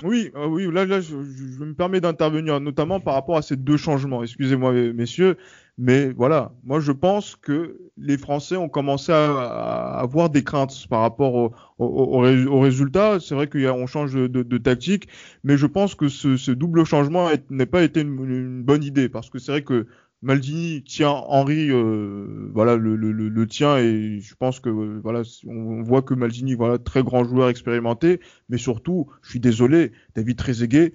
Oui, 0.00 0.32
ah 0.34 0.48
oui, 0.48 0.66
là, 0.72 0.84
là, 0.84 1.00
je, 1.00 1.22
je- 1.22 1.64
me 1.64 1.74
permets 1.74 2.00
d'intervenir, 2.00 2.60
notamment 2.60 2.98
par 2.98 3.14
rapport 3.14 3.36
à 3.36 3.42
ces 3.42 3.56
deux 3.56 3.76
changements. 3.76 4.24
Excusez-moi, 4.24 4.72
messieurs, 4.92 5.36
mais 5.78 6.10
voilà, 6.12 6.52
moi 6.64 6.80
je 6.80 6.90
pense 6.90 7.36
que 7.36 7.78
les 7.96 8.18
Français 8.18 8.56
ont 8.56 8.68
commencé 8.68 9.12
à, 9.12 9.30
à 9.30 10.00
avoir 10.00 10.28
des 10.28 10.42
craintes 10.42 10.86
par 10.88 11.02
rapport 11.02 11.34
au, 11.34 11.52
au, 11.78 11.86
au 11.86 12.46
au 12.48 12.60
résultat. 12.60 13.20
C'est 13.20 13.36
vrai 13.36 13.48
qu'on 13.48 13.86
change 13.86 14.12
de, 14.14 14.26
de- 14.26 14.58
tactique, 14.58 15.06
mais 15.44 15.56
je 15.56 15.66
pense 15.66 15.94
que 15.94 16.08
ce, 16.08 16.36
ce 16.36 16.50
double 16.50 16.84
changement 16.84 17.30
est- 17.30 17.48
n'a 17.52 17.66
pas 17.66 17.82
été 17.84 18.00
une 18.00 18.62
bonne 18.64 18.82
idée 18.82 19.08
parce 19.08 19.30
que 19.30 19.38
c'est 19.38 19.52
vrai 19.52 19.62
que 19.62 19.86
Maldini 20.22 20.84
tient 20.84 21.10
Henry, 21.10 21.68
euh, 21.70 22.48
voilà, 22.54 22.76
le, 22.76 22.94
le, 22.96 23.10
le, 23.12 23.28
le 23.28 23.46
tient 23.46 23.76
et 23.78 24.20
je 24.20 24.34
pense 24.36 24.60
que 24.60 24.68
euh, 24.70 25.00
voilà, 25.02 25.22
on 25.46 25.82
voit 25.82 26.02
que 26.02 26.14
Maldini, 26.14 26.54
voilà, 26.54 26.78
très 26.78 27.02
grand 27.02 27.24
joueur 27.24 27.48
expérimenté, 27.48 28.20
mais 28.48 28.56
surtout, 28.58 29.10
je 29.22 29.30
suis 29.30 29.40
désolé, 29.40 29.92
David 30.14 30.36
Trezeguet 30.36 30.92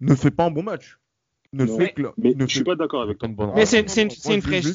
ne 0.00 0.14
fait 0.16 0.32
pas 0.32 0.46
un 0.46 0.50
bon 0.50 0.64
match. 0.64 0.98
Ne 1.52 1.66
Non. 1.66 1.76
fait 1.78 1.92
que 1.92 2.02
Mais 2.18 2.34
ne 2.34 2.40
je 2.40 2.44
fait- 2.46 2.52
suis 2.54 2.64
pas 2.64 2.74
d'accord 2.74 3.02
avec 3.02 3.22
Avec 3.22 3.36
toi. 3.36 3.52
Mais 3.54 3.64
c'est 3.64 3.88
c'est 3.88 4.02
une, 4.02 4.10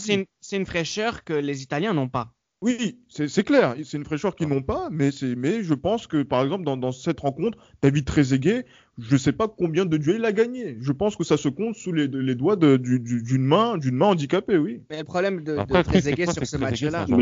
une 0.08 0.26
une 0.60 0.66
fraîcheur 0.66 1.26
que 1.26 1.34
les 1.34 1.62
Italiens 1.62 1.94
n'ont 1.94 2.08
pas. 2.08 2.34
Oui, 2.62 3.00
c'est 3.08 3.30
c'est 3.30 3.44
clair, 3.46 3.76
c'est 3.86 3.96
une 3.96 4.04
fraîcheur 4.04 4.36
qu'ils 4.36 4.50
n'ont 4.50 4.62
pas, 4.62 4.90
mais 4.92 5.12
c'est 5.12 5.34
mais 5.38 5.64
je 5.64 5.74
pense 5.74 6.08
que 6.08 6.24
par 6.24 6.44
exemple 6.44 6.66
dans, 6.66 6.76
dans 6.76 6.92
cette 6.92 7.22
rencontre, 7.22 7.58
David 7.82 8.04
Trezeguet, 8.04 8.66
je 8.98 9.16
sais 9.16 9.32
pas 9.32 9.48
combien 9.48 9.86
de 9.86 9.96
duels 9.96 10.18
il 10.18 10.26
a 10.26 10.34
gagné. 10.34 10.78
Je 10.82 10.92
pense 10.92 11.16
que 11.16 11.24
ça 11.24 11.38
se 11.38 11.48
compte 11.48 11.76
sous 11.76 11.94
les, 11.94 12.08
les 12.10 12.36
doigts 12.36 12.58
de- 12.58 12.76
du- 12.76 13.00
d'une 13.00 13.46
main, 13.46 13.78
d'une 13.78 13.96
main 13.96 14.08
handicapée, 14.08 14.58
oui. 14.58 14.82
Mais 14.90 14.98
le 15.00 15.04
problème 15.06 15.42
de, 15.42 15.54
de 15.54 15.60
Après, 15.60 15.84
Trezeguet 15.86 16.26
sur 16.26 16.46
ce 16.46 16.58
match-là, 16.58 17.06
je-. 17.08 17.16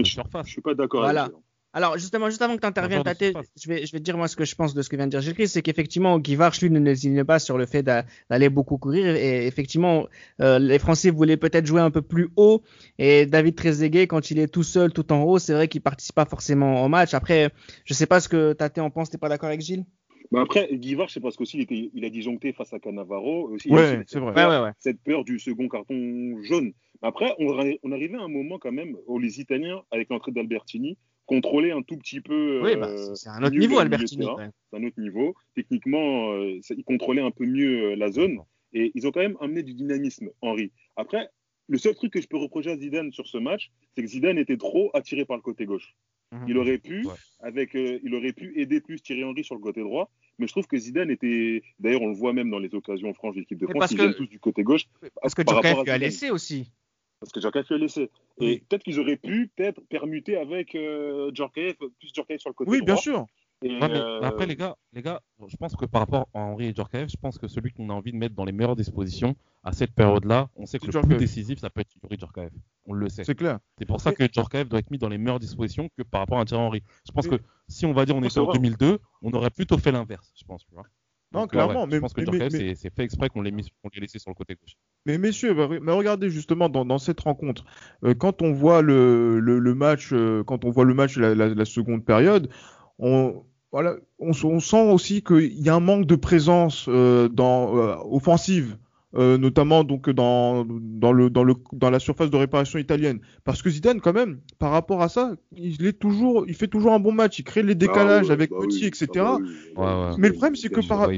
Je 0.43 0.50
suis 0.50 0.62
pas 0.62 0.73
d'accord 0.73 1.02
Voilà. 1.02 1.26
avec 1.26 1.34
toi. 1.34 1.41
Alors 1.78 1.96
justement, 2.00 2.28
juste 2.28 2.42
avant 2.42 2.56
que 2.56 2.62
tu 2.62 2.66
interviennes, 2.66 3.04
je 3.06 3.68
vais, 3.70 3.86
je 3.86 3.92
vais 3.92 4.00
te 4.00 4.04
dire 4.04 4.18
moi 4.18 4.28
ce 4.28 4.36
que 4.36 4.46
je 4.46 4.56
pense 4.56 4.74
de 4.74 4.82
ce 4.82 4.90
que 4.90 4.96
vient 4.96 5.06
de 5.06 5.12
dire 5.12 5.22
Gilles 5.22 5.36
Christ, 5.36 5.54
c'est 5.54 5.62
qu'effectivement, 5.62 6.18
Guy 6.18 6.36
Varch, 6.36 6.60
lui, 6.60 6.72
ne 6.72 6.80
lésinait 6.80 7.24
pas 7.24 7.38
sur 7.38 7.56
le 7.56 7.68
fait 7.68 7.84
d'a- 7.84 8.04
d'aller 8.32 8.50
beaucoup 8.50 8.80
courir. 8.80 9.16
Et 9.16 9.46
effectivement, 9.46 10.08
euh, 10.42 10.58
les 10.58 10.80
Français 10.80 11.12
voulaient 11.12 11.38
peut-être 11.38 11.68
jouer 11.68 11.82
un 11.82 11.92
peu 11.92 12.02
plus 12.02 12.30
haut. 12.36 12.63
Et 12.98 13.28
David 13.28 13.54
Trezeguet, 13.56 14.08
quand 14.08 14.32
il 14.32 14.40
est 14.40 14.48
tout 14.48 14.63
seul, 14.63 14.92
tout 14.92 15.13
en 15.13 15.22
haut, 15.22 15.38
c'est 15.38 15.54
vrai 15.54 15.68
qu'il 15.68 15.82
participe 15.82 16.16
pas 16.16 16.26
forcément 16.26 16.84
au 16.84 16.88
match. 16.90 17.13
Après, 17.13 17.52
je 17.86 17.94
sais 17.94 18.08
pas 18.08 18.22
ce 18.22 18.28
que 18.28 18.54
Tate 18.54 18.80
en 18.80 18.90
pense, 18.90 19.12
t'es 19.12 19.20
pas 19.20 19.30
d'accord 19.30 19.50
avec 19.50 19.62
Gilles? 19.62 19.86
Mais 20.32 20.40
après, 20.40 20.68
Guivard, 20.74 21.10
c'est 21.12 21.20
parce 21.22 21.38
qu'aussi 21.38 21.58
il, 21.58 21.62
était- 21.62 21.92
il 21.94 22.04
a 22.04 22.10
disjoncté 22.10 22.54
face 22.54 22.74
à 22.74 22.80
Cannavaro. 22.80 23.50
Aussi, 23.52 23.70
Ouais, 23.70 23.98
aussi 24.00 24.04
c'est 24.08 24.20
vrai. 24.20 24.30
cette 24.30 24.36
peur- 24.36 24.50
ouais, 24.50 24.66
ouais. 24.66 24.72
Cette 24.80 25.00
peur 25.04 25.24
du 25.24 25.38
second 25.40 25.70
carton 25.70 26.42
jaune. 26.44 26.74
Après, 27.04 27.34
on, 27.40 27.56
on 27.84 27.92
arrivait 27.92 28.18
à 28.18 28.24
un 28.24 28.28
moment 28.28 28.58
quand 28.58 28.72
même 28.72 28.98
où 29.06 29.20
les 29.20 29.40
Italiens, 29.40 29.84
avec 29.92 30.10
l'entrée 30.10 30.32
d'Albertini, 30.32 30.98
contrôlaient 31.28 31.72
un 31.72 31.84
tout 31.84 31.98
petit 31.98 32.20
peu. 32.22 32.62
Oui, 32.63 32.72
euh, 32.72 32.76
bah, 32.78 32.98
c'est- 32.98 33.16
c'est 33.16 33.30
un 33.30 33.44
autre 33.44 33.56
niveau, 33.56 33.78
Albertini. 33.78 34.26
c'est 34.72 34.78
un 34.78 34.84
autre 34.84 35.00
niveau. 35.00 35.36
Techniquement, 35.56 36.32
euh, 36.32 36.60
ils 36.76 36.84
contrôlaient 36.84 37.22
un 37.22 37.32
peu 37.32 37.46
mieux 37.46 37.92
euh, 37.92 37.96
la 37.96 38.10
zone 38.12 38.40
et 38.74 38.92
ils 38.96 39.06
ont 39.06 39.12
quand 39.12 39.20
même 39.20 39.38
amené 39.40 39.62
du 39.62 39.74
dynamisme, 39.74 40.30
Henri. 40.42 40.72
Après, 40.96 41.30
le 41.70 41.78
seul 41.78 41.94
truc 41.96 42.13
que 42.13 42.22
je 42.22 42.28
peux 42.28 42.38
reprocher 42.38 42.72
à 42.72 42.78
Zidane 42.78 43.12
sur 43.12 43.28
ce 43.28 43.38
match, 43.38 43.72
c'est 43.96 44.02
que 44.02 44.08
Zidane 44.08 44.38
était 44.38 44.58
trop 44.58 44.90
attiré 44.94 45.26
par 45.26 45.36
le 45.38 45.44
côté 45.44 45.66
gauche. 45.66 45.96
Mhm. 46.32 46.46
Il 46.50 46.58
aurait 46.58 46.78
pu, 46.78 47.06
Ouais. 47.06 47.13
avec, 47.40 47.76
euh, 47.76 48.00
il 48.04 48.13
aurait 48.16 48.34
pu 48.34 48.60
aider 48.60 48.82
plus 48.82 49.02
Thierry 49.02 49.24
Henry 49.24 49.44
sur 49.44 49.56
le 49.56 49.62
côté 49.62 49.82
droit, 49.82 50.10
mais 50.40 50.48
je 50.48 50.52
trouve 50.52 50.68
que 50.68 50.78
Zidane 50.78 51.10
était, 51.10 51.62
d'ailleurs, 51.80 52.02
on 52.02 52.08
le 52.10 52.16
voit 52.16 52.34
même 52.34 52.50
dans 52.50 52.60
les 52.60 52.74
occasions 52.76 53.13
franches 53.13 53.36
de 53.36 53.40
l'équipe 53.42 53.58
de 53.58 53.66
France, 53.66 53.80
parce 53.80 53.92
ils 53.92 53.98
que- 53.98 54.02
viennent 54.04 54.13
tous 54.16 54.28
du 54.28 54.40
côté 54.40 54.63
gauche, 54.63 54.86
Parce 55.22 55.34
que 55.36 55.42
à 55.50 55.84
lui 55.84 55.90
a 55.92 55.98
laissé 55.98 56.30
aussi. 56.30 56.70
Parce 57.19 57.32
que 57.32 57.39
Djorkaeff 57.41 57.69
l'a 57.69 57.77
laissé. 57.77 58.03
Et 58.39 58.45
Oui. 58.45 58.63
peut-être 58.67 58.84
qu'ils 58.84 58.99
auraient 58.99 59.17
pu, 59.17 59.51
peut-être 59.56 59.82
permuter 59.89 60.38
avec 60.38 60.75
euh, 60.75 61.32
Djorkaeff, 61.34 61.77
plus 61.77 62.10
Djorkaeff 62.13 62.41
sur 62.41 62.49
le 62.49 62.53
côté 62.53 62.69
Oui, 62.71 62.77
droit. 62.80 62.86
bien 62.86 62.95
sûr. 62.97 63.25
Et, 63.63 63.69
Ouais, 63.80 63.88
mais 63.89 63.95
euh, 63.97 64.21
après, 64.21 64.45
les 64.45 64.56
gars, 64.56 64.75
les 64.93 65.01
gars, 65.01 65.19
je 65.47 65.58
pense 65.58 65.75
que 65.75 65.86
par 65.86 66.01
rapport 66.01 66.27
à 66.36 66.39
Henri 66.41 66.67
et 66.67 66.75
Djorkaeff, 66.75 67.10
je 67.10 67.17
pense 67.19 67.39
que 67.39 67.47
celui 67.47 67.71
qu'on 67.71 67.89
a 67.89 67.93
envie 67.93 68.12
de 68.12 68.17
mettre 68.17 68.36
dans 68.36 68.45
les 68.45 68.51
meilleures 68.51 68.75
dispositions 68.75 69.36
à 69.63 69.71
cette 69.71 69.93
période-là, 69.95 70.49
on 70.56 70.67
sait 70.67 70.77
que 70.77 70.86
le 70.86 71.01
plus 71.01 71.17
décisif, 71.17 71.58
ça 71.58 71.71
peut 71.71 71.82
être 71.82 71.89
Yuri 72.03 72.19
Djorkaeff. 72.19 72.51
On 72.86 72.93
le 72.93 73.10
sait. 73.10 73.23
C'est 73.23 73.34
clair. 73.34 73.58
C'est 73.80 73.86
pour 73.88 73.99
ça 73.99 74.12
que 74.13 74.32
Djorkaeff 74.32 74.69
doit 74.69 74.77
être 74.77 74.91
mis 74.91 74.99
dans 74.99 75.10
les 75.10 75.17
meilleures 75.17 75.39
dispositions 75.39 75.89
que 75.97 76.03
par 76.03 76.21
rapport 76.21 76.39
à 76.39 76.45
Thierry 76.45 76.62
Henry. 76.63 76.84
Je 77.08 77.12
pense 77.12 77.27
que 77.27 77.38
si 77.67 77.88
on 77.88 77.93
va 77.93 78.06
dire 78.06 78.15
on 78.15 78.21
était 78.21 78.38
en 78.39 78.45
vrai. 78.45 78.53
2002, 78.60 78.99
on 79.23 79.32
aurait 79.34 79.49
plutôt 79.49 79.80
fait 79.80 79.91
l'inverse, 79.91 80.32
je 80.39 80.45
pense. 80.45 80.63
Tu 80.67 80.75
vois. 80.75 80.86
Non, 81.38 81.43
Donc, 81.43 81.52
clairement, 81.52 81.82
ouais, 81.84 81.88
mais- 81.88 81.95
je 81.95 82.00
pense 82.02 82.13
que 82.13 82.21
mais- 82.21 82.26
Djorkaeff, 82.26 82.54
mais- 82.54 82.76
c'est- 82.76 82.93
fait 82.95 83.04
exprès 83.04 83.30
qu'on 83.30 83.41
l'ait 83.41 83.52
l'ait 83.52 84.00
laissé 84.02 84.19
sur 84.19 84.30
le 84.32 84.36
côté 84.36 84.56
gauche. 84.56 84.73
Mais 85.06 85.17
messieurs, 85.17 85.54
bah, 85.54 85.67
mais 85.82 85.91
regardez 85.91 86.30
justement 86.30 86.69
dans, 86.69 86.86
dans 86.86 86.97
cette 86.97 87.19
rencontre, 87.19 87.63
euh, 88.04 88.13
quand 88.13 88.41
on 88.41 88.52
voit 88.54 88.82
le, 88.82 89.39
le, 89.39 89.60
le 89.60 89.76
match, 89.76 90.10
euh, 90.13 90.43
quand 90.43 90.65
on 90.65 90.69
voit 90.69 90.86
le 90.86 90.93
match 90.93 91.17
la, 91.17 91.34
la, 91.36 91.50
la 91.50 91.65
seconde 91.65 92.04
période, 92.06 92.50
on 93.00 93.43
voilà, 93.71 93.95
on, 94.19 94.32
sent 94.60 94.91
aussi 94.91 95.21
qu'il 95.23 95.62
y 95.62 95.69
a 95.69 95.76
un 95.76 95.80
manque 95.82 96.06
de 96.06 96.15
présence 96.15 96.86
euh, 96.88 97.28
dans 97.28 97.78
euh, 97.78 97.95
offensive, 98.10 98.78
euh, 99.15 99.38
notamment 99.38 99.84
donc 99.84 100.10
dans 100.10 100.65
dans 100.65 101.12
le 101.13 101.30
dans 101.30 101.43
le 101.43 101.56
dans 101.72 101.89
la 101.89 102.00
surface 102.00 102.30
de 102.30 102.38
réparation 102.38 102.78
italienne. 102.80 103.20
Parce 103.46 103.62
que 103.62 103.70
Zidane 103.70 104.02
quand 104.02 104.13
même, 104.13 104.41
par 104.60 104.72
rapport 104.72 105.02
à 105.02 105.10
ça, 105.10 105.36
il 105.56 105.86
est 105.86 105.98
toujours, 105.98 106.46
il 106.48 106.54
fait 106.56 106.67
toujours 106.67 106.93
un 106.93 107.00
bon 107.00 107.13
match, 107.13 107.39
il 107.39 107.43
crée 107.43 107.63
les 107.63 107.76
décalages 107.76 108.24
bah 108.24 108.28
ouais, 108.28 108.34
avec 108.34 108.52
bah 108.52 108.58
Petit, 108.62 108.82
oui, 108.82 108.88
etc. 108.88 109.08
bah 109.13 109.38
oui, 109.41 109.48
Ouais, 109.78 109.84
ouais. 109.86 110.15
Mais 110.17 110.28
le 110.28 110.34
problème, 110.34 110.56
c'est 110.56 110.70
que 110.70 110.82
par- 110.88 111.10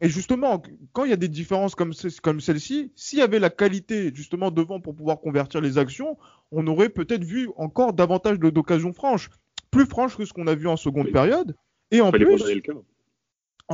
Et 0.00 0.08
justement, 0.08 0.62
quand 0.92 1.04
il 1.04 1.10
y 1.10 1.12
a 1.12 1.16
des 1.16 1.28
différences 1.28 1.74
comme, 1.74 1.92
ce- 1.92 2.20
comme 2.20 2.40
celle-ci, 2.40 2.92
s'il 2.94 3.18
y 3.18 3.22
avait 3.22 3.38
la 3.38 3.50
qualité 3.50 4.10
justement 4.14 4.50
devant 4.50 4.80
pour 4.80 4.94
pouvoir 4.94 5.20
convertir 5.20 5.60
les 5.60 5.76
actions, 5.78 6.16
on 6.50 6.66
aurait 6.66 6.88
peut-être 6.88 7.24
vu 7.24 7.50
encore 7.56 7.92
davantage 7.92 8.38
d'occasions 8.38 8.92
franches, 8.94 9.28
plus 9.70 9.84
franches 9.86 10.16
que 10.16 10.24
ce 10.24 10.32
qu'on 10.32 10.46
a 10.46 10.54
vu 10.54 10.66
en 10.68 10.76
seconde 10.76 11.06
Oui. 11.06 11.12
période. 11.12 11.54
Et 11.90 12.00
en 12.00 12.10
plus, 12.10 12.24
condamner 12.24 12.54
le 12.54 12.60
cas. 12.62 12.72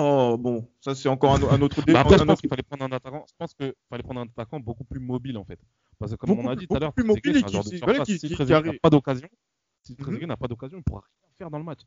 Oh 0.01 0.37
bon, 0.39 0.69
ça 0.81 0.95
c'est 0.95 1.09
encore 1.09 1.35
un, 1.35 1.43
un 1.49 1.61
autre 1.63 1.77
Bah 1.81 1.85
débat. 1.87 2.01
après, 2.01 2.19
je 2.19 2.25
pense 2.25 2.41
qu'il 2.41 2.49
fallait 2.51 2.63
prendre 2.63 2.85
un 2.85 2.93
attaquant. 2.93 3.25
Je 3.29 3.35
pense 3.39 3.55
qu'il 3.55 3.73
fallait 3.91 4.03
prendre 4.03 4.21
un 4.21 4.25
attaquant 4.27 4.61
beaucoup 4.61 4.85
plus 4.85 5.01
mobile 5.01 5.37
en 5.39 5.45
fait. 5.45 5.59
Parce 5.99 6.13
que 6.13 6.17
comme 6.17 6.31
Beaucoup 6.31 6.47
on 6.47 6.51
a 6.51 6.57
dit 6.57 6.67
tout 6.67 6.77
à 6.77 6.79
l'heure, 6.79 6.93
plus 6.93 7.05
mobile 7.05 7.37
et 7.37 7.43
qui- 7.43 7.63
Si 7.63 7.81
n'a 7.81 8.73
pas 8.81 8.91
d'occasion, 8.91 9.29
si 9.83 9.93
Mhm. 9.93 9.99
Trezeguet 9.99 10.27
n'a 10.27 10.37
pas 10.37 10.49
d'occasion, 10.49 10.79
il 10.79 10.85
pourra 10.85 11.01
rien 11.01 11.31
faire 11.37 11.51
dans 11.51 11.59
le 11.59 11.65
match. 11.65 11.81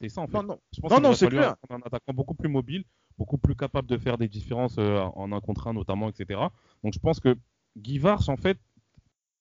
C'est 0.00 0.08
ça 0.08 0.20
en 0.22 0.26
fait. 0.26 0.32
Non, 0.34 0.42
non. 0.42 0.58
Je 0.74 0.80
pense 0.80 0.90
Non, 0.92 1.00
non, 1.00 1.12
c'est 1.14 1.28
clair. 1.28 1.56
un 1.70 1.80
attaquant 1.80 2.12
beaucoup 2.14 2.34
plus 2.34 2.48
mobile, 2.48 2.84
beaucoup 3.18 3.36
plus 3.38 3.56
capable 3.56 3.88
de 3.88 3.98
faire 3.98 4.16
des 4.16 4.28
différences 4.28 4.76
euh, 4.78 5.00
en 5.00 5.32
un 5.32 5.40
contre 5.40 5.66
un 5.66 5.72
notamment, 5.72 6.08
etc. 6.08 6.40
Donc 6.84 6.94
je 6.94 6.98
pense 7.00 7.18
que 7.20 7.36
Guy 7.76 7.98
Vars, 7.98 8.28
en 8.28 8.36
fait, 8.36 8.58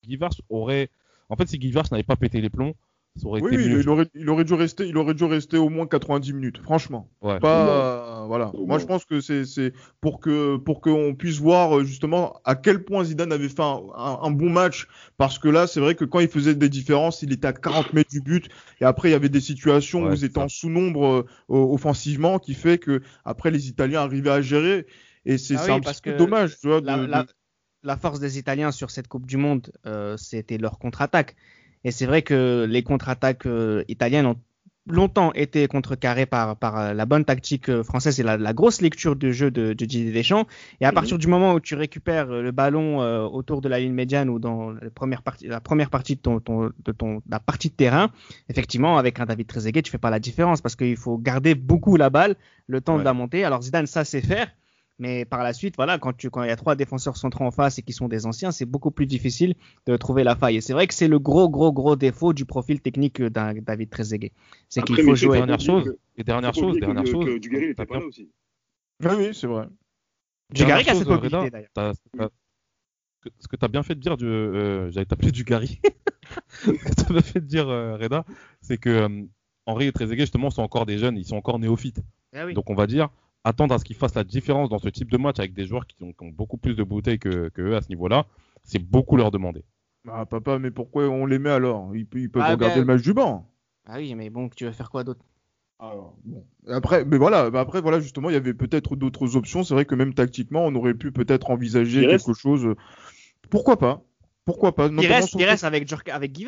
Guy 0.03 0.15
Vars 0.17 0.31
aurait, 0.49 0.89
en 1.29 1.35
fait, 1.35 1.47
si 1.47 1.57
Guy 1.59 1.71
Vars 1.71 1.85
n'avait 1.91 2.03
pas 2.03 2.15
pété 2.15 2.41
les 2.41 2.49
plombs, 2.49 2.73
ça 3.17 3.27
aurait 3.27 3.41
Oui, 3.41 3.53
été 3.53 3.63
oui, 3.63 3.69
mieux. 3.69 3.79
il 3.81 3.89
aurait, 3.89 4.07
il 4.15 4.29
aurait 4.29 4.43
dû 4.45 4.53
rester, 4.53 4.87
il 4.87 4.97
aurait 4.97 5.13
dû 5.13 5.23
rester 5.25 5.57
au 5.57 5.69
moins 5.69 5.87
90 5.87 6.33
minutes, 6.33 6.57
franchement. 6.59 7.09
Ouais. 7.21 7.39
Pas, 7.39 8.25
voilà. 8.27 8.49
Au 8.53 8.65
Moi, 8.65 8.77
je 8.79 8.85
pense 8.85 9.05
que 9.05 9.19
c'est, 9.21 9.45
c'est 9.45 9.73
pour 10.01 10.19
que, 10.19 10.57
pour 10.57 10.81
qu'on 10.81 11.15
puisse 11.15 11.39
voir 11.39 11.77
euh, 11.77 11.83
justement 11.83 12.39
à 12.45 12.55
quel 12.55 12.83
point 12.83 13.03
Zidane 13.03 13.31
avait 13.31 13.49
fait 13.49 13.61
un, 13.61 13.79
un- 13.95 14.19
un 14.23 14.31
bon 14.31 14.49
match. 14.49 14.87
Parce 15.17 15.39
que 15.39 15.47
là, 15.47 15.67
c'est 15.67 15.79
vrai 15.79 15.95
que 15.95 16.05
quand 16.05 16.19
il 16.19 16.27
faisait 16.27 16.55
des 16.55 16.69
différences, 16.69 17.21
il 17.23 17.31
était 17.33 17.47
à 17.47 17.53
40 17.53 17.93
mètres 17.93 18.09
du 18.09 18.21
but. 18.21 18.47
Et 18.81 18.85
après, 18.85 19.09
il 19.09 19.11
y 19.11 19.15
avait 19.15 19.29
des 19.29 19.41
situations 19.41 20.03
Ouais, 20.03 20.09
où 20.09 20.13
ils 20.13 20.23
étaient 20.23 20.39
en 20.39 20.49
sous-nombre 20.49 21.05
euh, 21.05 21.25
o- 21.47 21.73
offensivement, 21.73 22.39
qui 22.39 22.53
fait 22.53 22.77
que 22.77 23.01
après 23.25 23.51
les 23.51 23.67
Italiens 23.67 24.01
arrivaient 24.01 24.29
à 24.31 24.41
gérer. 24.41 24.85
Et 25.25 25.37
c'est 25.37 25.55
Ah 25.55 25.63
c'est 25.63 25.71
oui, 25.71 25.77
un 25.77 25.79
parce 25.81 25.99
petit 26.01 26.11
peu 26.11 26.17
dommage, 26.17 26.57
tu 26.59 26.67
vois. 26.67 26.81
la, 26.81 26.97
de- 26.97 27.05
la- 27.05 27.23
de- 27.23 27.29
la 27.83 27.97
force 27.97 28.19
des 28.19 28.37
Italiens 28.39 28.71
sur 28.71 28.91
cette 28.91 29.07
Coupe 29.07 29.25
du 29.25 29.37
Monde, 29.37 29.71
euh, 29.85 30.17
c'était 30.17 30.57
leur 30.57 30.79
contre-attaque. 30.79 31.35
Et 31.87 31.91
c'est 31.91 32.05
vrai 32.05 32.21
que 32.21 32.65
les 32.69 32.83
contre-attaques 32.83 33.45
euh, 33.45 33.83
italiennes 33.87 34.25
ont 34.25 34.35
longtemps 34.89 35.31
été 35.33 35.67
contrecarrées 35.67 36.25
par, 36.25 36.55
par 36.57 36.73
euh, 36.79 36.93
la 36.93 37.05
bonne 37.05 37.23
tactique 37.25 37.69
euh, 37.69 37.81
française 37.83 38.19
et 38.19 38.23
la, 38.23 38.35
la 38.37 38.53
grosse 38.53 38.81
lecture 38.81 39.15
de 39.15 39.31
jeu 39.31 39.51
de, 39.51 39.71
de 39.73 39.85
Didier 39.85 40.11
Deschamps. 40.11 40.45
Et 40.81 40.85
à 40.85 40.89
Mhm. 40.91 40.95
partir 40.95 41.17
du 41.17 41.27
moment 41.27 41.53
où 41.53 41.59
tu 41.61 41.75
récupères 41.75 42.27
le 42.27 42.51
ballon 42.51 43.01
euh, 43.01 43.23
autour 43.37 43.59
de 43.61 43.69
la 43.69 43.79
ligne 43.79 43.93
médiane 43.93 44.29
ou 44.29 44.37
dans 44.39 44.71
la 44.71 44.89
première 44.89 45.23
partie, 45.23 45.47
la 45.47 45.61
première 45.61 45.89
partie 45.89 46.15
de 46.15 46.21
ton, 46.21 46.39
ton- 46.41 46.71
de 46.83 46.91
ton, 46.91 47.21
la 47.29 47.39
partie 47.39 47.69
de 47.69 47.75
terrain, 47.75 48.09
effectivement, 48.49 48.97
avec 48.97 49.19
un 49.21 49.25
David 49.25 49.47
Trezeguet, 49.47 49.81
tu 49.81 49.91
fais 49.91 49.97
pas 50.07 50.09
la 50.09 50.19
différence 50.19 50.59
parce 50.61 50.75
qu'il 50.75 50.97
faut 50.97 51.17
garder 51.17 51.55
beaucoup 51.55 51.95
la 51.97 52.09
balle, 52.09 52.35
le 52.67 52.79
temps 52.81 52.93
Ouais. 52.95 52.99
de 52.99 53.05
la 53.05 53.13
monter. 53.13 53.43
Alors 53.45 53.61
Zidane, 53.61 53.87
ça 53.87 54.03
sait 54.05 54.21
faire. 54.21 54.47
Mais 54.99 55.25
par 55.25 55.43
la 55.43 55.53
suite, 55.53 55.75
voilà, 55.75 55.99
quand 55.99 56.13
tu 56.17 56.29
quand 56.31 56.41
il 56.43 56.47
y 56.47 56.51
a 56.51 56.55
trois 56.55 56.75
défenseurs 56.75 57.17
centraux 57.17 57.45
en 57.45 57.51
face 57.51 57.77
et 57.77 57.83
qui 57.83 57.93
sont 57.93 58.07
des 58.07 58.25
anciens, 58.25 58.51
c'est 58.51 58.65
beaucoup 58.65 58.89
plus 58.89 59.05
difficile 59.05 59.53
de 59.85 59.95
trouver 59.95 60.23
la 60.23 60.35
faille. 60.35 60.57
Et 60.57 60.61
c'est 60.61 60.73
vrai 60.73 60.87
que 60.87 60.93
c'est 60.95 61.07
le 61.07 61.19
gros 61.19 61.49
gros 61.49 61.71
gros 61.71 61.95
défaut 61.95 62.33
du 62.33 62.45
profil 62.45 62.81
technique 62.81 63.21
d'un 63.21 63.53
David 63.53 63.89
Trezeguet, 63.91 64.31
c'est 64.69 64.81
qu'il 64.81 64.95
faut 65.03 65.13
jouer. 65.15 65.37
Dernière 65.37 65.59
chose, 65.59 65.83
que- 65.85 65.97
et 66.19 66.23
dernière 66.23 66.53
chose, 66.55 66.79
dernière 66.79 67.03
que- 67.03 67.11
chose. 67.11 67.25
que 67.25 67.37
Dugarry 67.37 67.67
n'était 67.67 67.85
pas 67.85 67.85
bien- 67.85 67.99
là 67.99 68.05
aussi. 68.07 68.29
Ah 69.05 69.15
oui, 69.15 69.29
c'est 69.33 69.45
vrai. 69.47 69.67
Dugarry 70.53 70.83
qui 70.83 70.89
a 70.89 70.95
cette 70.95 71.07
mobilité 71.07 71.49
d'ailleurs. 71.51 71.93
ce 73.39 73.47
que- 73.47 73.55
tu 73.55 73.65
as 73.65 73.67
bien 73.67 73.83
fait 73.83 73.93
de 73.95 73.99
dire, 73.99 74.17
du, 74.17 74.25
euh, 74.25 74.89
j'allais 74.89 75.05
t'appeler 75.05 75.31
du 75.31 75.43
Gary. 75.43 75.79
ce 76.49 76.71
que 76.71 76.95
tu 76.95 77.01
as 77.01 77.13
bien 77.13 77.21
fait 77.21 77.41
de 77.41 77.45
dire, 77.45 77.67
euh, 77.69 77.97
Reda, 77.97 78.25
c'est 78.61 78.77
que 78.77 78.89
euh, 78.89 79.23
Henri 79.67 79.87
et 79.87 79.91
Trezeguet, 79.91 80.21
justement, 80.23 80.49
sont 80.49 80.61
encore 80.63 80.85
des 80.85 80.97
jeunes, 80.97 81.17
ils 81.17 81.25
sont 81.25 81.35
encore 81.35 81.59
néophytes. 81.59 82.01
Ah 82.33 82.45
oui. 82.45 82.53
Donc, 82.53 82.69
on 82.69 82.75
va 82.75 82.87
dire, 82.87 83.09
attendre 83.47 83.73
à 83.75 83.79
ce 83.79 83.85
qu'ils 83.85 83.95
fassent 83.95 84.15
la 84.15 84.23
différence 84.23 84.69
dans 84.69 84.79
ce 84.79 84.89
type 84.89 85.11
de 85.11 85.17
match 85.17 85.39
avec 85.39 85.53
des 85.53 85.65
joueurs 85.65 85.87
qui 85.87 86.03
ont, 86.03 86.11
qui 86.11 86.23
ont 86.23 86.29
beaucoup 86.29 86.57
plus 86.57 86.75
de 86.75 86.83
bouteilles 86.83 87.19
que, 87.19 87.49
que 87.49 87.61
eux 87.61 87.75
à 87.75 87.81
ce 87.81 87.89
niveau-là, 87.89 88.25
c'est 88.63 88.79
beaucoup 88.79 89.17
leur 89.17 89.31
demander. 89.31 89.63
Ah, 90.09 90.25
papa, 90.25 90.59
mais 90.59 90.71
pourquoi 90.71 91.07
on 91.09 91.25
les 91.25 91.39
met 91.39 91.49
alors? 91.49 91.95
Ils, 91.95 92.05
pe- 92.05 92.19
ils 92.19 92.29
peuvent 92.29 92.43
Ah, 92.45 92.51
regarder 92.53 92.75
ben- 92.75 92.81
le 92.81 92.85
match 92.85 93.01
du 93.01 93.13
banc. 93.13 93.49
Ah 93.85 93.97
oui, 93.97 94.15
mais 94.15 94.29
bon, 94.29 94.49
tu 94.49 94.65
veux 94.65 94.71
faire 94.71 94.89
quoi 94.89 95.03
d'autre? 95.03 95.25
Alors, 95.79 96.15
bon. 96.25 96.45
Après, 96.67 97.05
mais 97.05 97.17
voilà, 97.17 97.49
bah 97.49 97.59
après, 97.59 97.81
voilà, 97.81 97.99
justement, 97.99 98.29
il 98.29 98.33
y 98.33 98.37
avait 98.37 98.53
peut-être 98.53 98.95
d'autres 98.95 99.35
options. 99.35 99.63
C'est 99.63 99.73
vrai 99.73 99.85
que 99.85 99.95
même 99.95 100.13
tactiquement, 100.13 100.65
on 100.65 100.75
aurait 100.75 100.93
pu 100.93 101.11
peut-être 101.11 101.51
envisager 101.51 102.01
Il 102.01 102.07
reste- 102.07 102.25
quelque 102.25 102.37
chose. 102.37 102.75
Pourquoi 103.49 103.77
pas? 103.77 104.01
Pourquoi 104.45 104.75
pas? 104.75 104.87
Il 104.87 105.07
reste, 105.07 105.35
il 105.35 105.43
avec 105.43 106.09
avec 106.09 106.31
Guy 106.31 106.45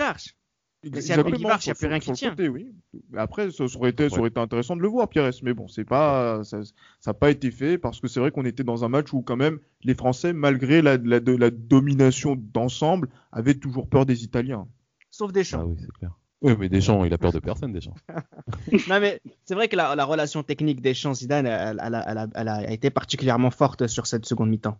Varch. 0.83 0.91
côté- 0.93 1.01
si 1.01 1.11
après 1.11 1.19
exactement, 1.21 1.37
Guivard, 1.37 1.59
il 1.63 1.67
y 1.67 1.71
a 1.71 1.75
plus 1.75 1.87
rien 1.87 1.95
sur 1.99 2.03
qui 2.05 2.09
le 2.11 2.15
tient. 2.15 2.29
côté, 2.31 2.47
oui. 2.49 2.73
Après, 3.17 3.51
ça, 3.51 3.63
aurait 3.75 3.89
été, 3.89 4.07
ça 4.09 4.13
Ouais. 4.15 4.19
aurait 4.21 4.29
été 4.29 4.39
intéressant 4.39 4.75
de 4.75 4.81
le 4.81 4.87
voir, 4.87 5.09
Pires. 5.09 5.29
Mais 5.43 5.53
bon, 5.53 5.67
c'est 5.67 5.83
pas, 5.85 6.43
ça, 6.43 6.59
n'a 7.05 7.13
pas 7.13 7.29
été 7.31 7.51
fait 7.51 7.77
parce 7.77 7.99
que 7.99 8.07
c'est 8.07 8.19
vrai 8.19 8.31
qu'on 8.31 8.45
était 8.45 8.63
dans 8.63 8.85
un 8.85 8.89
match 8.89 9.11
où 9.13 9.21
quand 9.21 9.35
même 9.35 9.59
les 9.83 9.93
Français, 9.95 10.31
malgré 10.33 10.81
la, 10.81 10.97
la, 10.97 11.19
de- 11.19 11.35
la 11.35 11.51
domination 11.51 12.35
d'ensemble, 12.37 13.09
avaient 13.31 13.55
toujours 13.55 13.87
peur 13.89 14.05
des 14.05 14.23
Italiens. 14.23 14.67
Sauf 15.11 15.31
Deschamps. 15.33 15.59
Ah 15.61 15.65
oui, 15.65 15.75
c'est 15.79 15.91
clair. 15.91 16.11
Oui, 16.41 16.53
mais 16.57 16.69
Deschamps, 16.69 17.03
il 17.03 17.13
a 17.13 17.17
peur 17.17 17.33
de 17.33 17.39
personne, 17.39 17.73
Deschamps. 17.73 17.95
non 18.87 18.99
mais 19.01 19.19
c'est 19.43 19.55
vrai 19.55 19.67
que 19.67 19.75
la, 19.75 19.95
la 19.95 20.05
relation 20.05 20.41
technique 20.43 20.79
Deschamps-Zidane, 20.81 21.45
elle, 21.45 21.81
elle 21.83 21.95
a- 21.95 22.05
elle 22.09 22.17
a- 22.17 22.27
elle 22.35 22.47
a 22.47 22.71
été 22.71 22.89
particulièrement 22.89 23.51
forte 23.51 23.87
sur 23.87 24.07
cette 24.07 24.25
seconde 24.25 24.49
mi-temps. 24.49 24.77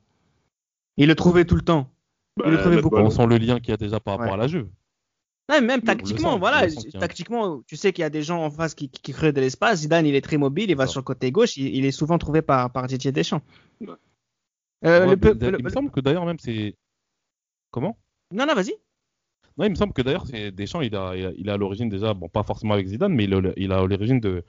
Il 0.95 1.07
le 1.09 1.15
trouvait 1.15 1.43
tout 1.45 1.55
le 1.55 1.61
temps. 1.61 1.89
Il 2.45 2.49
le 2.51 2.55
Bah, 2.55 2.61
trouvait 2.61 2.81
beaucoup. 2.81 2.95
On 2.97 3.09
sent 3.09 3.25
le 3.27 3.37
lien 3.37 3.59
qu'il 3.59 3.71
y 3.71 3.73
a 3.73 3.77
déjà 3.77 3.99
par 3.99 4.13
rapport 4.13 4.27
Ouais. 4.27 4.33
à 4.33 4.37
la 4.37 4.47
jeu. 4.47 4.69
Même 5.49 5.81
tactiquement, 5.81 6.33
sent, 6.33 6.39
voilà, 6.39 6.69
sent 6.69 6.89
tactiquement, 6.99 7.61
tu 7.67 7.75
sais 7.75 7.91
qu'il 7.91 8.03
y 8.03 8.05
a 8.05 8.09
des 8.09 8.21
gens 8.21 8.43
en 8.43 8.51
face 8.51 8.75
qui, 8.75 8.89
qui, 8.89 9.01
qui 9.01 9.13
créent 9.13 9.33
de 9.33 9.41
l'espace. 9.41 9.79
Zidane, 9.79 10.05
il 10.05 10.15
est 10.15 10.21
très 10.21 10.37
mobile, 10.37 10.69
il 10.69 10.75
va 10.75 10.85
sur 10.87 10.99
le 10.99 11.03
côté 11.05 11.31
gauche, 11.31 11.57
il, 11.57 11.75
il 11.75 11.85
est 11.85 11.91
souvent 11.91 12.17
trouvé 12.17 12.41
par, 12.41 12.71
par 12.71 12.85
Didier 12.87 13.11
Deschamps. 13.11 13.41
Ouais. 13.81 13.87
Euh, 14.85 15.05
Ouais, 15.05 15.09
le 15.11 15.17
peu- 15.17 15.37
mais 15.39 15.51
le- 15.51 15.59
il 15.59 15.65
me 15.65 15.69
semble 15.69 15.91
que 15.91 15.99
d'ailleurs, 15.99 16.25
même, 16.25 16.39
c'est. 16.39 16.75
Comment? 17.71 17.97
Non, 18.31 18.45
non, 18.45 18.53
vas-y. 18.53 18.73
Non, 19.57 19.65
il 19.65 19.71
me 19.71 19.75
semble 19.75 19.91
que 19.93 20.01
d'ailleurs, 20.01 20.25
c'est 20.25 20.51
Deschamps, 20.51 20.81
il 20.81 20.95
a, 20.95 21.15
il 21.15 21.25
a, 21.25 21.31
il 21.37 21.49
a 21.49 21.53
à 21.53 21.57
l'origine 21.57 21.89
déjà, 21.89 22.13
bon, 22.13 22.29
pas 22.29 22.43
forcément 22.43 22.73
avec 22.75 22.87
Zidane, 22.87 23.13
mais 23.13 23.25
il 23.25 23.33
a, 23.33 23.41
il 23.57 23.71
a 23.71 23.79
à 23.79 23.85
l'origine 23.85 24.19
de 24.19 24.43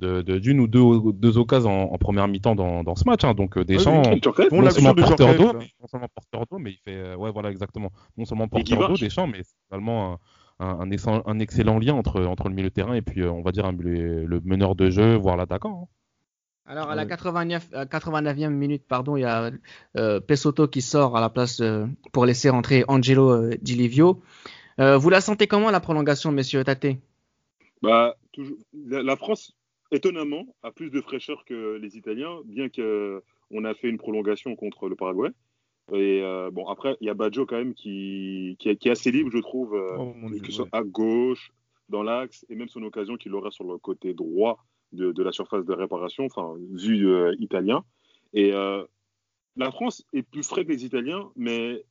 de- 0.00 0.22
de- 0.22 0.38
d'une 0.40 0.58
ou 0.58 0.66
deux, 0.66 0.82
deux 1.12 1.38
occasions 1.38 1.92
en, 1.92 1.94
en 1.94 1.98
première 1.98 2.26
mi-temps 2.26 2.56
dans, 2.56 2.82
dans 2.82 2.96
ce 2.96 3.04
match. 3.04 3.22
hein. 3.22 3.32
Donc 3.32 3.56
euh, 3.56 3.64
Deschamps, 3.64 4.02
oui, 4.10 4.20
non 4.50 4.70
seulement 4.70 4.92
porteur 4.94 5.36
d'eau, 5.36 5.52
mais 5.56 5.70
non 5.80 5.86
seulement 5.86 6.08
porteur 6.12 6.46
d'eau, 6.50 6.58
mais 6.58 6.72
il 6.72 6.78
fait, 6.78 6.96
euh, 6.96 7.14
ouais, 7.16 7.30
voilà, 7.30 7.50
exactement. 7.50 7.92
Non 8.16 8.24
seulement 8.24 8.48
porteur 8.48 8.88
d'eau. 8.88 8.96
Deschamps, 8.96 9.28
mais 9.28 9.42
c'est 9.44 9.54
également 9.70 10.18
un, 10.60 10.78
un, 10.80 11.22
un 11.26 11.38
excellent, 11.40 11.78
lien 11.78 11.94
entre, 11.94 12.24
entre 12.24 12.48
le 12.48 12.54
milieu 12.54 12.68
de 12.68 12.74
terrain 12.74 12.94
et 12.94 13.02
puis, 13.02 13.22
euh, 13.22 13.30
on 13.30 13.42
va 13.42 13.52
dire, 13.52 13.64
un- 13.66 13.72
le, 13.72 14.24
le 14.26 14.40
meneur 14.40 14.74
de 14.74 14.90
jeu, 14.90 15.16
voire 15.16 15.36
l'attaquant. 15.36 15.82
hein. 15.84 15.88
Alors 16.66 16.88
à 16.90 16.94
la 16.94 17.02
Ouais. 17.02 17.08
89, 17.08 17.68
euh, 17.74 17.84
89e 17.84 18.48
minute, 18.48 18.84
pardon, 18.88 19.16
il 19.18 19.20
y 19.20 19.24
a 19.24 19.50
euh, 19.98 20.20
Pesotto 20.20 20.66
qui 20.66 20.80
sort 20.80 21.14
à 21.14 21.20
la 21.20 21.28
place 21.28 21.60
euh, 21.60 21.86
pour 22.12 22.24
laisser 22.24 22.48
entrer 22.48 22.84
Angelo 22.88 23.30
euh, 23.30 23.54
Di 23.60 23.74
Livio. 23.74 24.22
Euh, 24.80 24.96
vous 24.96 25.10
la 25.10 25.20
sentez 25.20 25.46
comment 25.46 25.70
la 25.70 25.80
prolongation, 25.80 26.32
messieurs 26.32 26.64
Tate? 26.64 26.86
Bah, 27.82 28.16
toujours... 28.32 28.56
la, 28.72 29.02
la 29.02 29.16
France, 29.16 29.54
étonnamment, 29.92 30.46
a 30.62 30.70
plus 30.70 30.88
de 30.88 31.02
fraîcheur 31.02 31.44
que 31.44 31.76
les 31.76 31.98
Italiens, 31.98 32.38
bien 32.46 32.68
qu'on 32.70 33.64
a 33.64 33.74
fait 33.74 33.88
une 33.90 33.98
prolongation 33.98 34.56
contre 34.56 34.88
le 34.88 34.96
Paraguay. 34.96 35.28
Et 35.92 36.22
euh, 36.22 36.50
bon, 36.50 36.66
après, 36.68 36.96
il 37.00 37.06
y 37.06 37.10
a 37.10 37.14
Baggio 37.14 37.44
quand 37.46 37.56
même 37.56 37.74
qui, 37.74 38.56
qui, 38.58 38.70
est, 38.70 38.76
qui 38.76 38.88
est 38.88 38.92
assez 38.92 39.10
libre, 39.10 39.30
je 39.32 39.38
trouve, 39.38 39.74
euh, 39.74 39.96
Oh, 39.98 40.12
mon 40.16 40.30
Dieu, 40.30 40.40
que 40.40 40.46
ce 40.46 40.52
soit 40.52 40.64
ouais. 40.64 40.70
à 40.72 40.82
gauche, 40.82 41.52
dans 41.90 42.02
l'axe, 42.02 42.46
et 42.48 42.54
même 42.54 42.68
son 42.68 42.82
occasion 42.84 43.16
qu'il 43.16 43.34
aura 43.34 43.50
sur 43.50 43.64
le 43.64 43.76
côté 43.76 44.14
droit 44.14 44.64
de, 44.92 45.12
de 45.12 45.22
la 45.22 45.32
surface 45.32 45.64
de 45.66 45.72
réparation, 45.74 46.24
enfin, 46.24 46.54
vu 46.72 47.08
euh, 47.08 47.34
italien. 47.38 47.84
Et 48.32 48.52
la 49.56 49.70
France 49.70 50.04
est 50.12 50.22
plus 50.22 50.42
frais 50.42 50.64
que 50.64 50.70
les 50.70 50.84
Italiens, 50.84 51.30
mais 51.36 51.84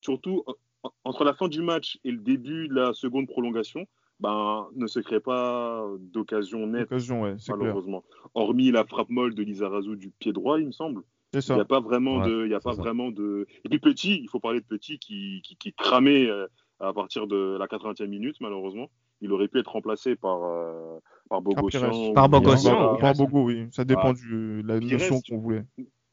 surtout, 0.00 0.44
en- 0.84 0.90
entre 1.04 1.24
la 1.24 1.34
fin 1.34 1.48
du 1.48 1.60
match 1.62 1.98
et 2.04 2.10
le 2.12 2.18
début 2.18 2.68
de 2.68 2.74
la 2.74 2.92
seconde 2.94 3.26
prolongation, 3.26 3.86
ben, 4.20 4.68
ne 4.76 4.86
se 4.86 5.00
crée 5.00 5.20
pas 5.20 5.84
d'occasion 5.98 6.66
nette, 6.68 6.90
ouais, 6.92 6.98
clair. 6.98 7.56
malheureusement. 7.58 8.04
Hormis 8.34 8.70
la 8.70 8.84
frappe 8.86 9.10
molle 9.10 9.34
de 9.34 9.42
Lizarazu 9.42 9.96
du 9.96 10.10
pied 10.10 10.32
droit, 10.32 10.60
il 10.60 10.66
me 10.66 10.72
semble. 10.72 11.02
C'est 11.32 11.46
Il 11.48 11.54
n'y 11.54 11.60
a 11.60 11.64
pas 11.64 11.80
vraiment 11.80 12.18
Ouais, 12.18 12.28
de, 12.28 12.44
il 12.46 12.50
y 12.50 12.54
a 12.54 12.60
pas 12.60 12.72
ça. 12.74 12.80
vraiment 12.82 13.10
de. 13.10 13.46
Et 13.64 13.68
puis 13.68 13.78
petit, 13.78 14.20
il 14.22 14.28
faut 14.28 14.40
parler 14.40 14.60
de 14.60 14.66
petit 14.66 14.98
qui, 14.98 15.40
qui, 15.42 15.56
qui 15.56 15.72
cramait 15.72 16.26
euh, 16.28 16.46
à 16.80 16.92
partir 16.92 17.26
de 17.26 17.56
la 17.58 17.66
80e 17.66 18.06
minute, 18.06 18.36
malheureusement. 18.40 18.90
Il 19.22 19.32
aurait 19.32 19.48
pu 19.48 19.58
être 19.60 19.70
remplacé 19.72 20.16
par 20.16 20.42
euh, 20.44 20.98
par 21.30 21.40
Bogossian. 21.42 22.12
Par 22.12 22.28
Bogossian. 22.28 22.96
Par 22.96 23.14
Bogo, 23.14 23.44
oui. 23.44 23.66
Ça 23.70 23.84
dépend 23.84 24.10
Ah. 24.10 24.12
du 24.14 24.62
la 24.62 24.78
Pires, 24.78 24.98
notion 24.98 25.20
qu'on 25.26 25.38
voulait. 25.38 25.62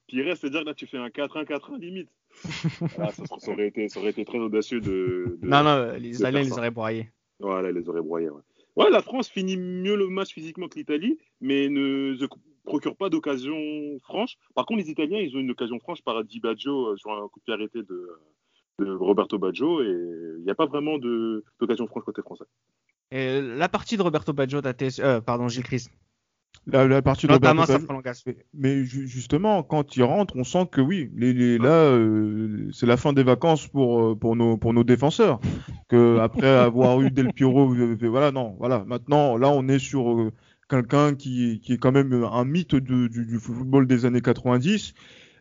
Pires, 0.07 0.37
c'est-à-dire 0.37 0.61
que 0.61 0.65
là 0.67 0.73
tu 0.73 0.85
fais 0.87 0.97
un 0.97 1.07
4-1-4-1 1.09 1.79
limite. 1.79 2.09
Ça, 2.95 3.09
ça 3.11 3.51
aurait 3.51 3.67
été, 3.67 3.89
ça 3.89 3.99
aurait 3.99 4.11
été 4.11 4.23
très 4.25 4.37
audacieux 4.37 4.79
de. 4.79 5.37
de- 5.41 5.47
Non, 5.47 5.63
non, 5.63 5.93
les 5.99 6.15
Italiens 6.19 6.41
les 6.43 6.51
auraient 6.53 6.71
broyés. 6.71 7.09
Voilà, 7.39 7.69
ils 7.71 7.75
les 7.75 7.89
aurait 7.89 8.01
broyés. 8.01 8.29
Ouais. 8.29 8.41
Ouais, 8.75 8.89
la 8.91 9.01
France 9.01 9.27
finit 9.29 9.57
mieux 9.57 9.95
le 9.97 10.07
match 10.07 10.31
physiquement 10.33 10.67
que 10.67 10.77
l'Italie, 10.77 11.17
mais 11.41 11.67
ne 11.69 12.13
procure 12.69 12.95
pas 12.95 13.09
d'occasion 13.09 13.57
franche. 14.03 14.33
Par 14.55 14.65
contre, 14.65 14.79
les 14.83 14.89
Italiens, 14.89 15.19
ils 15.19 15.35
ont 15.35 15.39
une 15.39 15.51
occasion 15.51 15.79
franche 15.79 16.01
par 16.03 16.23
Di 16.23 16.39
Baggio 16.39 16.75
euh, 16.91 16.97
sur 16.97 17.11
un 17.11 17.27
coup 17.27 17.39
de 17.39 17.43
pied 17.45 17.53
arrêté 17.53 17.79
de, 17.83 17.99
de 18.79 18.91
Roberto 18.91 19.37
Baggio, 19.37 19.81
et 19.81 19.93
il 20.37 20.43
n'y 20.45 20.51
a 20.51 20.55
pas 20.55 20.67
vraiment 20.67 20.97
d'occasion 20.99 21.85
franche 21.87 22.03
côté 22.05 22.21
français. 22.21 22.45
Et 23.11 23.41
la 23.41 23.67
partie 23.69 23.97
de 23.97 24.03
Roberto 24.03 24.31
Baggio, 24.33 24.61
euh, 24.63 25.21
pardon, 25.21 25.47
Gilles 25.49 25.63
Christ, 25.63 25.89
La, 26.67 26.87
la 26.87 27.01
partie 27.01 27.25
de 27.25 27.31
notamment 27.31 27.61
Roberto 27.61 27.71
sa 27.71 27.77
Baggio- 27.79 27.85
prolongation. 27.85 28.23
Mais, 28.31 28.37
mais 28.53 28.83
ju- 28.85 29.07
justement, 29.07 29.63
quand 29.63 29.95
il 29.97 30.03
rentre, 30.03 30.35
on 30.37 30.43
sent 30.43 30.67
que 30.71 30.81
oui, 30.81 31.09
les, 31.15 31.33
les- 31.33 31.57
là, 31.57 31.85
euh, 31.93 32.69
c'est 32.71 32.85
la 32.85 32.97
fin 32.97 33.11
des 33.13 33.23
vacances 33.23 33.67
pour, 33.67 33.89
euh, 34.01 34.15
pour, 34.15 34.35
nos, 34.35 34.57
pour 34.57 34.73
nos 34.73 34.83
défenseurs. 34.83 35.39
Que 35.87 36.19
après 36.19 36.47
avoir 36.69 37.01
eu 37.01 37.09
Del 37.09 37.33
Piero, 37.33 37.73
voilà, 38.15 38.31
non, 38.31 38.55
voilà. 38.59 38.83
Maintenant, 38.85 39.37
là, 39.37 39.49
on 39.49 39.67
est 39.67 39.79
sur 39.79 40.03
euh, 40.11 40.31
quelqu'un 40.69 41.15
qui, 41.15 41.59
qui 41.61 41.73
est 41.73 41.77
quand 41.77 41.91
même 41.91 42.13
un 42.31 42.45
mythe 42.45 42.75
de- 42.75 43.07
du, 43.07 43.25
du 43.25 43.39
football 43.39 43.87
des 43.87 44.05
années 44.05 44.21
90. 44.21 44.93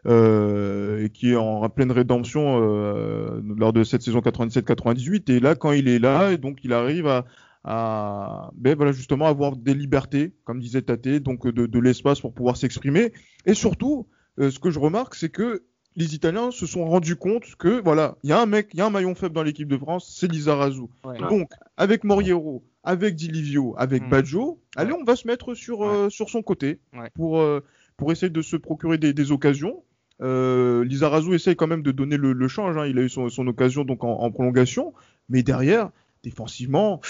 euh, 0.07 1.05
et 1.05 1.11
qui 1.11 1.33
est 1.33 1.37
en 1.37 1.69
pleine 1.69 1.91
rédemption 1.91 2.61
euh, 2.63 3.41
lors 3.57 3.73
de 3.73 3.83
cette 3.83 4.01
saison 4.03 4.21
97-98 4.21 5.31
et 5.33 5.41
là 5.41 5.55
quand 5.57 5.73
il 5.73 5.89
est 5.89 5.99
là 5.99 6.31
et 6.33 6.39
donc 6.39 6.59
il 6.63 6.73
arrive 6.73 7.09
à, 7.09 7.25
à 7.65 8.51
ben 8.55 8.77
voilà 8.77 8.93
justement 8.93 9.27
avoir 9.27 9.57
des 9.57 9.75
libertés 9.75 10.35
comme 10.45 10.61
disait 10.61 10.83
Tate 10.83 11.09
donc 11.23 11.47
de, 11.47 11.67
de 11.67 11.79
l'espace 11.81 12.21
pour 12.21 12.33
pouvoir 12.33 12.57
s'exprimer 12.57 13.13
et 13.45 13.55
surtout 13.55 14.07
euh, 14.39 14.51
ce 14.51 14.59
que 14.61 14.71
je 14.71 14.79
remarque 14.79 15.15
c'est 15.17 15.31
que 15.31 15.65
les 15.97 16.15
Italiens 16.15 16.53
se 16.53 16.65
sont 16.65 16.85
rendus 16.87 17.17
compte 17.17 17.43
que 17.59 17.83
voilà 17.83 18.17
il 18.23 18.31
y 18.31 18.33
a 18.33 18.41
un 18.41 18.47
mec 18.47 18.69
il 18.75 18.79
y 18.79 18.83
a 18.83 18.87
un 18.87 18.91
maillon 18.91 19.17
faible 19.17 19.35
dans 19.35 19.43
l'équipe 19.43 19.69
de 19.69 19.77
France 19.77 20.15
c'est 20.17 20.31
Lizarazu 20.31 20.83
Ouais. 21.05 21.19
donc 21.29 21.51
avec 21.77 22.05
Moriero 22.05 22.63
avec 22.89 23.15
Dilivio, 23.17 23.75
avec 23.79 24.03
Mm. 24.05 24.09
Baggio, 24.09 24.59
allez, 24.77 24.93
Ouais. 24.93 24.99
on 25.01 25.05
va 25.05 25.15
se 25.15 25.27
mettre 25.27 25.55
sur, 25.55 25.83
euh, 25.85 26.09
sur 26.11 26.31
son 26.31 26.43
côté 26.43 26.79
Ouais. 26.97 27.11
pour, 27.15 27.39
euh, 27.39 27.61
pour 27.99 28.13
essayer 28.13 28.31
de 28.31 28.43
se 28.43 28.57
procurer 28.57 28.97
des, 28.99 29.13
des 29.13 29.31
occasions. 29.31 29.83
Euh, 30.23 30.85
Lizarazu 30.85 31.35
essaye 31.35 31.55
quand 31.55 31.67
même 31.67 31.83
de 31.83 31.93
donner 31.93 32.17
le, 32.17 32.33
le 32.33 32.49
change. 32.49 32.77
hein. 32.79 32.87
Il 32.87 32.99
a 32.99 33.03
eu 33.03 33.09
son, 33.09 33.29
son 33.29 33.47
occasion 33.47 33.85
donc 33.85 34.03
en, 34.05 34.11
en 34.21 34.31
prolongation, 34.31 34.93
mais 35.29 35.43
derrière, 35.43 35.91
défensivement, 36.25 37.01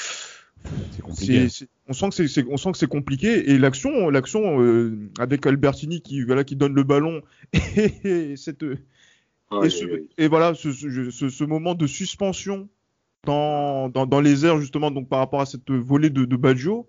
on 1.06 1.12
sent 1.94 2.08
que 2.10 2.14
c'est- 2.16 2.28
c'est, 2.28 2.44
on 2.50 2.56
sent 2.56 2.72
que 2.72 2.78
c'est 2.78 2.86
compliqué. 2.88 3.50
Et 3.50 3.58
l'action, 3.58 4.10
l'action 4.10 4.60
euh, 4.60 4.98
avec 5.18 5.46
Albertini 5.46 6.02
qui, 6.02 6.22
voilà, 6.22 6.44
qui 6.44 6.56
donne 6.56 6.74
le 6.74 6.82
ballon 6.82 7.22
et, 8.04 8.34
cette, 8.36 8.64
Ah, 9.50 9.60
et, 9.64 9.70
ce- 9.70 10.02
et 10.18 10.28
voilà, 10.28 10.54
ce, 10.54 10.72
ce- 10.72 11.10
ce- 11.10 11.28
ce 11.30 11.44
moment 11.44 11.74
de 11.74 11.86
suspension 11.86 12.68
dans, 13.24 13.88
dans, 13.88 14.07
dans 14.07 14.20
les 14.20 14.46
airs, 14.46 14.59
justement, 14.61 14.90
donc 14.90 15.09
par 15.09 15.18
rapport 15.20 15.40
à 15.40 15.46
cette 15.46 15.70
volée 15.70 16.11
de, 16.11 16.24
de 16.24 16.37
Baggio, 16.37 16.88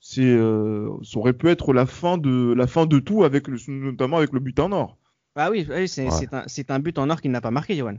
c'est, 0.00 0.22
euh, 0.24 0.90
ça 1.04 1.18
aurait 1.18 1.34
pu 1.34 1.48
être 1.48 1.72
la 1.74 1.86
fin 1.86 2.18
de, 2.18 2.54
la 2.56 2.66
fin 2.66 2.86
de 2.86 2.98
tout, 3.00 3.24
avec 3.24 3.48
le, 3.48 3.58
notamment 3.68 4.18
avec 4.18 4.32
le 4.32 4.40
but 4.40 4.58
en 4.60 4.72
or. 4.72 4.98
Bah 5.34 5.50
oui, 5.50 5.66
oui, 5.70 5.88
c'est 5.88 6.10
Ouais. 6.10 6.28
un, 6.68 6.78
but 6.80 6.98
en 6.98 7.08
or 7.10 7.20
qu'il 7.20 7.30
n'a 7.30 7.40
pas 7.40 7.50
marqué, 7.50 7.76
Johan. 7.76 7.98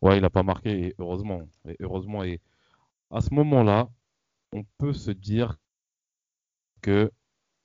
Ouais, 0.00 0.16
il 0.18 0.24
a 0.24 0.30
pas 0.30 0.42
marqué, 0.42 0.70
et 0.88 0.94
heureusement. 0.98 1.48
Et 1.68 1.76
heureusement, 1.80 2.24
et 2.24 2.40
à 3.10 3.20
ce 3.22 3.34
moment-là, 3.34 3.90
on 4.52 4.64
peut 4.78 4.92
se 4.94 5.10
dire 5.12 5.58
que 6.82 7.10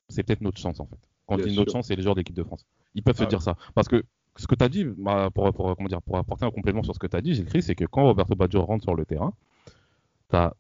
c'est 0.09 0.23
peut-être 0.23 0.41
notre 0.41 0.59
chance, 0.59 0.79
en 0.79 0.85
fait. 0.87 0.99
Quand 1.27 1.37
Bien 1.37 1.45
je 1.45 1.49
dis 1.49 1.55
notre 1.55 1.71
chance, 1.71 1.87
c'est 1.87 1.95
les 1.95 2.03
joueurs 2.03 2.15
de 2.15 2.21
l'équipe 2.21 2.35
de 2.35 2.43
France. 2.43 2.65
Ils 2.95 3.03
peuvent 3.03 3.17
se 3.17 3.23
Ah 3.23 3.25
dire 3.25 3.41
ça. 3.41 3.57
Parce 3.75 3.87
que 3.87 4.03
ce 4.41 4.47
que 4.47 4.55
tu 4.55 4.63
as 4.63 4.69
dit, 4.69 4.85
bah, 4.97 5.29
pour, 5.33 5.51
pour, 5.53 5.75
comment 5.75 5.87
dire, 5.89 6.01
pour 6.01 6.17
apporter 6.17 6.45
un 6.45 6.51
complément 6.51 6.83
sur 6.83 6.93
ce 6.93 6.99
que 6.99 7.07
tu 7.07 7.15
as 7.15 7.21
dit, 7.21 7.33
Gilles 7.35 7.63
c'est 7.63 7.75
que 7.75 7.85
quand 7.85 8.03
Roberto 8.03 8.35
Baggio 8.35 8.61
rentre 8.63 8.83
sur 8.83 8.95
le 8.95 9.05
terrain, 9.05 9.33
tu 10.29 10.35
as 10.35 10.53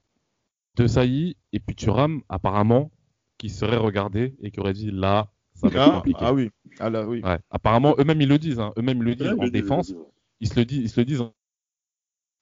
De 0.77 0.87
Sailly 0.87 1.35
et 1.53 1.59
puis 1.59 1.75
Thuram, 1.75 2.21
apparemment, 2.29 2.91
qui 3.37 3.49
seraient 3.49 3.77
regardés 3.77 4.35
et 4.41 4.51
qui 4.51 4.59
auraient 4.61 4.73
dit 4.73 4.91
là, 4.91 5.27
ça 5.55 5.69
va 5.69 5.77
être 5.79 5.87
Ah, 5.87 5.95
compliqué. 5.97 6.19
ah 6.21 6.33
oui, 6.33 6.49
ah 6.79 6.89
là 6.89 7.05
oui. 7.07 7.21
Ouais. 7.23 7.39
Apparemment, 7.49 7.95
eux-mêmes 7.99 8.21
ils 8.21 8.29
le 8.29 8.37
disent. 8.39 8.59
hein. 8.59 8.71
Eux-mêmes 8.77 8.99
ils 8.99 9.03
le 9.05 9.15
disent 9.15 9.27
Ouais, 9.33 9.39
en 9.39 9.43
le- 9.45 9.51
défense 9.51 9.93
ils 10.39 10.47
se 10.47 10.55
le 10.55 10.65
disent, 10.65 10.83
ils 10.83 10.89
se 10.89 10.99
le 10.99 11.05
disent 11.05 11.21
en 11.21 11.33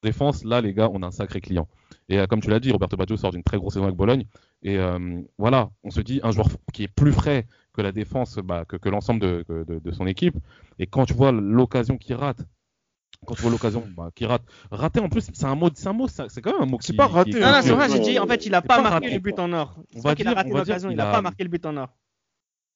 défense. 0.04 0.44
Là, 0.44 0.62
les 0.62 0.74
gars, 0.74 0.90
on 0.94 1.02
a 1.04 1.08
un 1.08 1.12
sacré 1.12 1.42
client. 1.42 1.68
Et 2.08 2.20
euh, 2.20 2.28
comme 2.28 2.42
tu 2.42 2.50
l'as 2.50 2.60
dit, 2.60 2.72
Roberto 2.72 2.96
Baggio 2.98 3.18
sort 3.18 3.32
d'une 3.32 3.44
très 3.44 3.58
grosse 3.58 3.74
saison 3.74 3.86
avec 3.86 3.96
Bologne. 3.96 4.26
Et 4.64 4.78
euh, 4.78 5.22
voilà, 5.38 5.70
on 5.84 5.90
se 5.90 6.02
dit 6.02 6.20
un 6.24 6.32
joueur 6.32 6.48
qui 6.74 6.84
est 6.84 6.88
plus 6.88 7.12
frais 7.12 7.46
que 7.74 7.82
la 7.82 7.92
défense, 7.92 8.38
bah, 8.44 8.66
que, 8.68 8.76
que 8.78 8.90
l'ensemble 8.90 9.20
de, 9.22 9.44
que- 9.48 9.64
de- 9.64 9.80
de 9.80 9.92
son 9.92 10.08
équipe. 10.08 10.36
Et 10.80 10.88
quand 10.88 11.06
tu 11.06 11.14
vois 11.14 11.32
l'occasion 11.32 11.98
qu'il 11.98 12.16
rate, 12.16 12.42
quand 13.26 13.36
tu 13.36 13.42
vois 13.42 13.52
l'occasion 13.52 13.86
bah, 13.96 14.10
qu'il 14.16 14.28
rate, 14.28 14.44
rater 14.72 15.00
en 15.00 15.10
plus, 15.10 15.30
c'est 15.34 15.46
un 15.46 15.56
mot, 15.56 15.70
c'est 15.74 15.88
un 15.88 15.94
mot, 15.94 16.08
c'est 16.08 16.42
quand 16.42 16.54
même 16.54 16.62
un 16.64 16.66
mot 16.66 16.78
C'est 16.82 16.94
qui- 16.94 16.98
pas 16.98 17.08
qui 17.08 17.14
raté, 17.14 17.30
est- 17.32 17.40
Non, 17.40 17.52
non, 17.52 17.60
c'est 17.62 17.72
vrai, 17.74 17.90
j'ai 17.90 18.00
dit, 18.00 18.18
en 18.20 18.28
fait, 18.28 18.46
il 18.46 18.56
a 18.56 18.62
pas 18.62 18.78
pas 18.78 18.82
marqué 18.82 19.06
raté. 19.08 19.14
le 19.14 19.20
but 19.20 19.40
en 19.40 19.52
or. 19.54 19.76
On 19.96 20.00
va 20.02 20.10
pas 20.12 20.16
qu'il 20.16 20.28
a 20.28 20.32
dire- 20.32 20.38
raté 20.38 20.50
dire 20.50 20.58
l'occasion, 20.58 20.90
il 20.90 20.94
qu'il 20.94 21.02
a 21.02 21.10
a- 21.10 21.12
pas 21.14 21.22
marqué 21.22 21.44
le 21.44 21.50
but 21.50 21.66
en 21.66 21.78
or. 21.78 21.90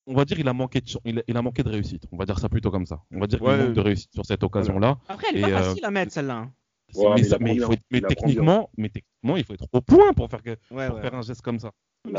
On 0.05 0.15
va 0.15 0.25
dire 0.25 0.37
il 0.37 0.47
a 0.49 0.53
manqué 0.53 0.81
de, 0.81 0.87
ch- 0.89 0.99
il 1.05 1.19
a, 1.19 1.23
il 1.27 1.37
a 1.37 1.41
manqué 1.41 1.63
de 1.63 1.69
réussite. 1.69 2.05
On 2.11 2.17
va 2.17 2.25
dire 2.25 2.37
ça 2.37 2.49
plutôt 2.49 2.71
comme 2.71 2.85
ça. 2.85 3.01
On 3.11 3.19
va 3.21 3.27
dire 3.27 3.41
Ouais. 3.41 3.55
qu'il 3.55 3.65
manque 3.67 3.73
de 3.75 3.79
réussite 3.81 4.11
sur 4.13 4.25
cette 4.25 4.43
occasion-là. 4.43 4.97
Après, 5.07 5.27
elle 5.29 5.37
est 5.37 5.39
Et, 5.39 5.41
pas 5.43 5.47
euh, 5.61 5.63
facile 5.63 5.85
à 5.85 5.91
mettre, 5.91 6.11
celle-là. 6.11 6.35
hein. 6.35 6.51
Ouais, 6.95 7.03
mais, 7.05 7.09
mais 7.15 7.21
il 7.21 7.25
ça- 7.25 7.35
apprend 7.35 7.45
mais 7.45 7.51
il 7.53 7.57
bien. 7.57 7.65
faut 7.67 7.73
être- 7.73 7.81
mais 7.89 7.97
Il 7.99 8.05
apprend 8.05 8.15
techniquement, 8.27 8.69
mais 8.77 8.89
techniquement, 8.89 9.37
il 9.37 9.43
faut 9.45 9.53
être 9.53 9.67
au 9.71 9.79
point 9.81 10.11
pour 10.13 10.29
faire, 10.29 10.43
que- 10.43 10.49
Ouais, 10.71 10.87
pour 10.87 10.95
ouais. 10.97 11.01
faire 11.01 11.15
un 11.15 11.21
geste 11.21 11.41
comme 11.41 11.57
ça. 11.59 11.71
Il. 12.05 12.11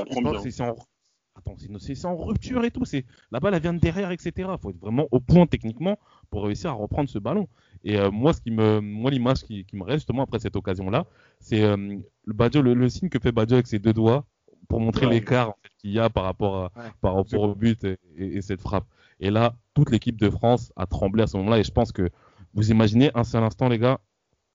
Attends, 1.37 1.57
c'est 1.79 2.05
en 2.05 2.17
rupture 2.17 2.65
et 2.65 2.71
tout. 2.71 2.85
C'est 2.85 3.05
la 3.33 3.41
balle 3.41 3.55
elle 3.55 3.63
vient 3.63 3.75
de 3.75 3.81
derrière, 3.81 4.11
etc. 4.13 4.33
Il 4.37 4.59
faut 4.61 4.71
être 4.71 4.79
vraiment 4.81 5.09
au 5.11 5.19
point 5.21 5.47
techniquement 5.47 5.99
pour 6.31 6.45
réussir 6.45 6.71
à 6.71 6.75
reprendre 6.75 7.09
ce 7.09 7.19
ballon. 7.19 7.49
Et 7.83 7.99
euh, 7.99 8.11
moi, 8.11 8.33
ce 8.33 8.41
qui 8.41 8.51
me, 8.53 8.81
moi, 8.81 9.11
l'image 9.11 9.43
qui, 9.43 9.65
qui 9.65 9.77
me 9.77 9.83
reste 9.83 9.99
justement 10.01 10.23
après 10.23 10.39
cette 10.39 10.55
occasion-là, 10.57 11.07
c'est 11.41 11.63
euh, 11.63 11.77
le 11.77 12.33
Baggio, 12.33 12.63
le, 12.63 12.75
le 12.75 12.89
signe 12.89 13.09
que 13.09 13.19
fait 13.19 13.33
Baggio 13.33 13.55
avec 13.55 13.67
ses 13.67 13.81
deux 13.81 13.93
doigts 13.93 14.25
pour 14.69 14.81
montrer 14.81 15.07
Ouais. 15.07 15.15
l'écart 15.15 15.51
en 15.51 15.57
fait, 15.63 15.71
qu'il 15.79 15.91
y 15.91 15.99
a 15.99 16.09
par 16.09 16.25
rapport 16.25 16.57
à, 16.57 16.63
Ouais. 16.77 16.91
par 17.01 17.15
rapport 17.17 17.43
au 17.43 17.55
but 17.55 17.83
et, 17.85 17.99
et- 18.17 18.37
et 18.37 18.41
cette 18.43 18.61
frappe. 18.61 18.87
Et 19.21 19.31
là, 19.31 19.55
toute 19.75 19.91
l'équipe 19.91 20.17
de 20.19 20.31
France 20.31 20.73
a 20.77 20.87
tremblé 20.87 21.25
à 21.25 21.27
ce 21.27 21.37
moment-là. 21.39 21.59
Et 21.59 21.65
je 21.65 21.73
pense 21.73 21.91
que 21.93 22.09
vous 22.55 22.71
imaginez 22.71 23.11
un 23.15 23.25
seul 23.25 23.43
instant, 23.43 23.69
les 23.69 23.79
gars, 23.79 23.99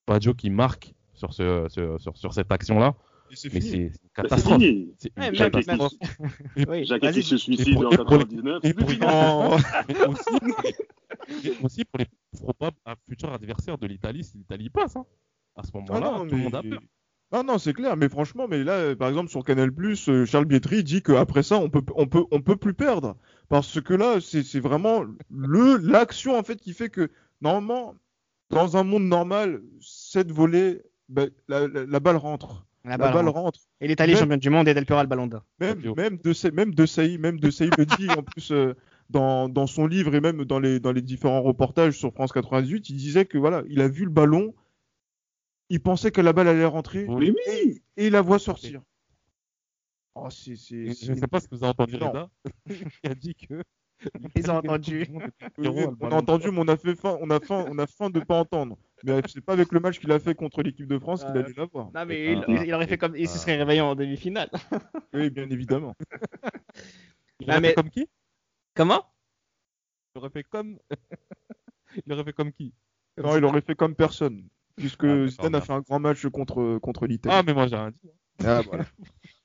Baggio 0.06 0.32
qui 0.34 0.48
marque 0.50 0.94
sur 1.14 1.34
ce, 1.34 1.66
ce- 1.68 1.98
sur, 1.98 2.16
sur 2.16 2.32
cette 2.32 2.50
action-là, 2.50 2.94
mais 3.30 3.36
c'est 3.36 3.48
une 3.48 3.60
c'est 3.92 3.92
catastrophe. 4.14 4.62
C'est 4.98 5.12
une 5.16 5.34
Jacques 6.84 7.14
se 7.14 7.36
suicide 7.36 7.76
en 7.76 7.90
et 7.90 7.96
pour 7.96 8.14
les- 8.18 8.24
99. 8.26 8.60
et 8.64 8.74
pour 8.74 8.88
c'est 8.90 8.94
les- 8.96 9.00
fini. 9.00 9.10
Oh. 9.12 9.56
mais 11.44 11.50
aussi, 11.62 11.84
pour 11.84 11.98
les 11.98 12.06
probables 12.32 12.76
futurs 13.08 13.32
adversaires 13.32 13.78
de 13.78 13.86
l'Italie 13.86 14.24
si 14.24 14.36
l'Italie 14.38 14.70
passe. 14.70 14.96
hein. 14.96 15.06
À 15.56 15.62
ce 15.62 15.70
Ah 15.74 15.78
moment-là, 15.78 16.10
non, 16.18 16.26
tout 16.26 16.36
le 16.36 16.42
monde 16.42 16.54
a 16.54 16.62
peur. 16.62 16.80
Non, 17.32 17.44
non, 17.44 17.58
c'est 17.58 17.72
clair, 17.74 17.96
mais 17.96 18.08
franchement, 18.08 18.46
mais 18.48 18.64
là, 18.64 18.96
par 18.96 19.08
exemple, 19.08 19.30
sur 19.30 19.44
Canal+, 19.44 19.70
euh, 20.08 20.26
Charles 20.26 20.46
Bietri 20.46 20.82
dit 20.82 21.00
qu'après 21.02 21.44
ça, 21.44 21.58
on 21.58 21.70
peut, 21.70 21.82
on 21.94 22.06
peut, 22.08 22.24
on 22.32 22.40
peut 22.40 22.56
plus 22.56 22.74
perdre. 22.74 23.16
Parce 23.48 23.80
que 23.80 23.94
là, 23.94 24.20
c'est 24.20 24.42
c'est 24.42 24.58
vraiment 24.60 25.04
le, 25.30 25.76
l'action, 25.76 26.36
en 26.36 26.42
fait, 26.42 26.56
qui 26.56 26.72
fait 26.72 26.88
que, 26.90 27.08
normalement, 27.40 27.94
dans 28.50 28.76
un 28.76 28.82
monde 28.82 29.04
normal, 29.04 29.62
cette 29.80 30.32
volée, 30.32 30.82
ben, 31.08 31.30
la, 31.46 31.68
la- 31.68 31.86
la 31.86 32.00
balle 32.00 32.16
rentre. 32.16 32.66
La 32.84 32.92
La 32.92 32.98
balle 32.98 33.12
balle 33.12 33.26
rentre. 33.28 33.40
rentre. 33.40 33.60
Et 33.80 33.88
l'Italie 33.88 34.12
Même- 34.12 34.20
championne 34.22 34.40
du 34.40 34.50
monde 34.50 34.68
et 34.68 34.74
Del 34.74 34.86
Piero 34.86 35.02
le 35.02 35.06
ballon 35.06 35.26
d'or. 35.26 35.44
Même, 35.58 35.80
même 35.96 36.16
de 36.18 36.50
même 36.54 36.74
de 36.74 36.86
Saï, 36.86 37.18
même 37.18 37.38
de 37.38 37.50
Saï 37.50 37.70
le 37.76 37.84
dit 37.84 38.08
en 38.10 38.22
plus 38.22 38.52
euh, 38.52 38.74
dans, 39.10 39.48
dans 39.48 39.66
son 39.66 39.86
livre 39.86 40.14
et 40.14 40.20
même 40.20 40.44
dans 40.44 40.58
les, 40.58 40.80
dans 40.80 40.92
les 40.92 41.02
différents 41.02 41.42
reportages 41.42 41.98
sur 41.98 42.12
France 42.12 42.32
98, 42.32 42.88
il 42.88 42.96
disait 42.96 43.26
que 43.26 43.36
voilà, 43.38 43.62
il 43.68 43.80
a 43.82 43.88
vu 43.88 44.04
le 44.04 44.10
ballon, 44.10 44.54
il 45.68 45.80
pensait 45.80 46.10
que 46.10 46.20
la 46.22 46.32
balle 46.32 46.48
allait 46.48 46.64
rentrer 46.64 47.04
oui 47.08 47.34
et 47.96 48.06
il 48.06 48.12
la 48.12 48.22
voit 48.22 48.38
sortir. 48.38 48.80
Oh, 50.14 50.28
c'est, 50.30 50.56
c'est, 50.56 50.92
Je 50.92 51.12
ne 51.12 51.16
sais 51.18 51.26
pas 51.28 51.38
ce 51.40 51.48
que 51.48 51.54
vous 51.54 51.62
avez 51.64 51.70
entendu. 51.70 51.96
Reda, 51.96 52.28
qui 52.68 53.10
a 53.10 53.14
dit 53.14 53.34
que. 53.34 53.62
Ils 54.34 54.50
ont 54.50 54.56
entendu. 54.56 55.06
On 55.58 56.10
a 56.10 56.14
entendu, 56.16 56.50
mais 56.50 56.58
on 56.60 56.68
a 56.68 56.76
fait 56.76 56.96
faim, 56.96 57.18
on 57.20 57.30
a 57.30 57.38
faim, 57.38 57.66
on 57.68 57.78
a 57.78 57.86
faim 57.86 58.10
de 58.10 58.20
pas 58.20 58.38
entendre. 58.38 58.76
Mais 59.04 59.20
c'est 59.26 59.40
pas 59.40 59.52
avec 59.54 59.72
le 59.72 59.80
match 59.80 59.98
qu'il 59.98 60.10
a 60.12 60.18
fait 60.18 60.34
contre 60.34 60.62
l'équipe 60.62 60.86
de 60.86 60.98
France 60.98 61.24
qu'il 61.24 61.36
Euh, 61.36 61.40
allait 61.44 61.54
l'avoir. 61.56 61.90
Non, 61.94 62.04
mais 62.06 62.32
il, 62.32 62.38
ah, 62.38 62.44
il- 62.48 62.62
il 62.68 62.74
aurait 62.74 62.86
fait 62.86 62.98
comme. 62.98 63.16
Il 63.16 63.28
se 63.28 63.36
ah. 63.36 63.38
serait 63.38 63.56
réveillé 63.56 63.80
en 63.80 63.94
demi-finale. 63.94 64.50
Oui, 65.14 65.30
bien 65.30 65.48
évidemment. 65.50 65.94
Il 67.40 67.50
Ah, 67.50 67.52
aurait 67.54 67.60
mais- 67.60 67.68
fait 67.68 67.74
comme 67.74 67.90
qui? 67.90 68.08
Comment? 68.74 69.04
Il 70.14 70.18
aurait 70.18 70.30
fait 70.30 70.44
comme. 70.44 70.78
il 72.06 72.12
aurait 72.12 72.24
fait 72.24 72.32
comme 72.34 72.52
qui? 72.52 72.74
Non, 73.16 73.36
il 73.36 73.44
aurait 73.44 73.60
fait 73.62 73.74
comme 73.74 73.94
personne, 73.94 74.46
puisque 74.76 75.04
Ah, 75.04 75.26
Zidane 75.26 75.54
a 75.54 75.60
fait 75.60 75.72
un 75.72 75.80
grand 75.80 75.98
match 76.00 76.26
contre 76.28 76.78
contre 76.78 77.06
l'Italie. 77.06 77.34
Ah, 77.36 77.42
mais 77.42 77.54
moi 77.54 77.66
j'ai 77.66 77.76
rien 77.76 77.90
dit. 77.90 78.10
Ah, 78.44 78.60
voilà. 78.62 78.84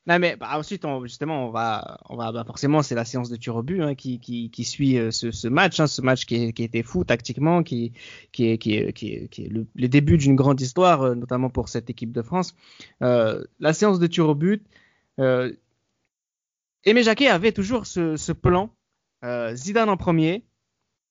Non, 0.07 0.19
mais 0.19 0.35
bah, 0.35 0.49
ensuite, 0.53 0.85
justement, 1.03 1.47
on 1.47 1.49
va, 1.49 1.97
bah, 2.11 2.43
forcément, 2.45 2.83
c'est 2.83 2.93
la 2.93 3.05
séance 3.05 3.29
de 3.29 3.37
tir 3.37 3.55
au 3.55 3.63
but 3.63 3.81
hein, 3.81 3.95
qui, 3.95 4.51
suit 4.63 4.99
euh, 4.99 5.09
ce, 5.09 5.47
match, 5.47 5.79
hein, 5.79 5.87
ce 5.87 6.01
match 6.01 6.25
qui, 6.25 6.35
était 6.35 6.83
fou 6.83 7.03
tactiquement, 7.03 7.63
qui, 7.63 7.91
est, 8.37 8.57
qui 8.59 8.75
est, 8.75 9.49
le, 9.49 9.87
début 9.87 10.17
d'une 10.17 10.35
grande 10.35 10.61
histoire, 10.61 11.01
euh, 11.01 11.15
notamment 11.15 11.49
pour 11.49 11.69
cette 11.69 11.89
équipe 11.89 12.11
de 12.11 12.21
France. 12.21 12.55
Euh, 13.01 13.43
la 13.59 13.73
séance 13.73 13.97
de 13.97 14.05
tir 14.05 14.29
au 14.29 14.35
but, 14.35 14.63
euh, 15.19 15.51
Aimé 16.83 17.01
Jacquet 17.01 17.27
avait 17.27 17.51
toujours 17.51 17.87
ce, 17.87 18.31
plan, 18.31 18.69
Zidane 19.53 19.89
en 19.89 19.97
premier, 19.97 20.45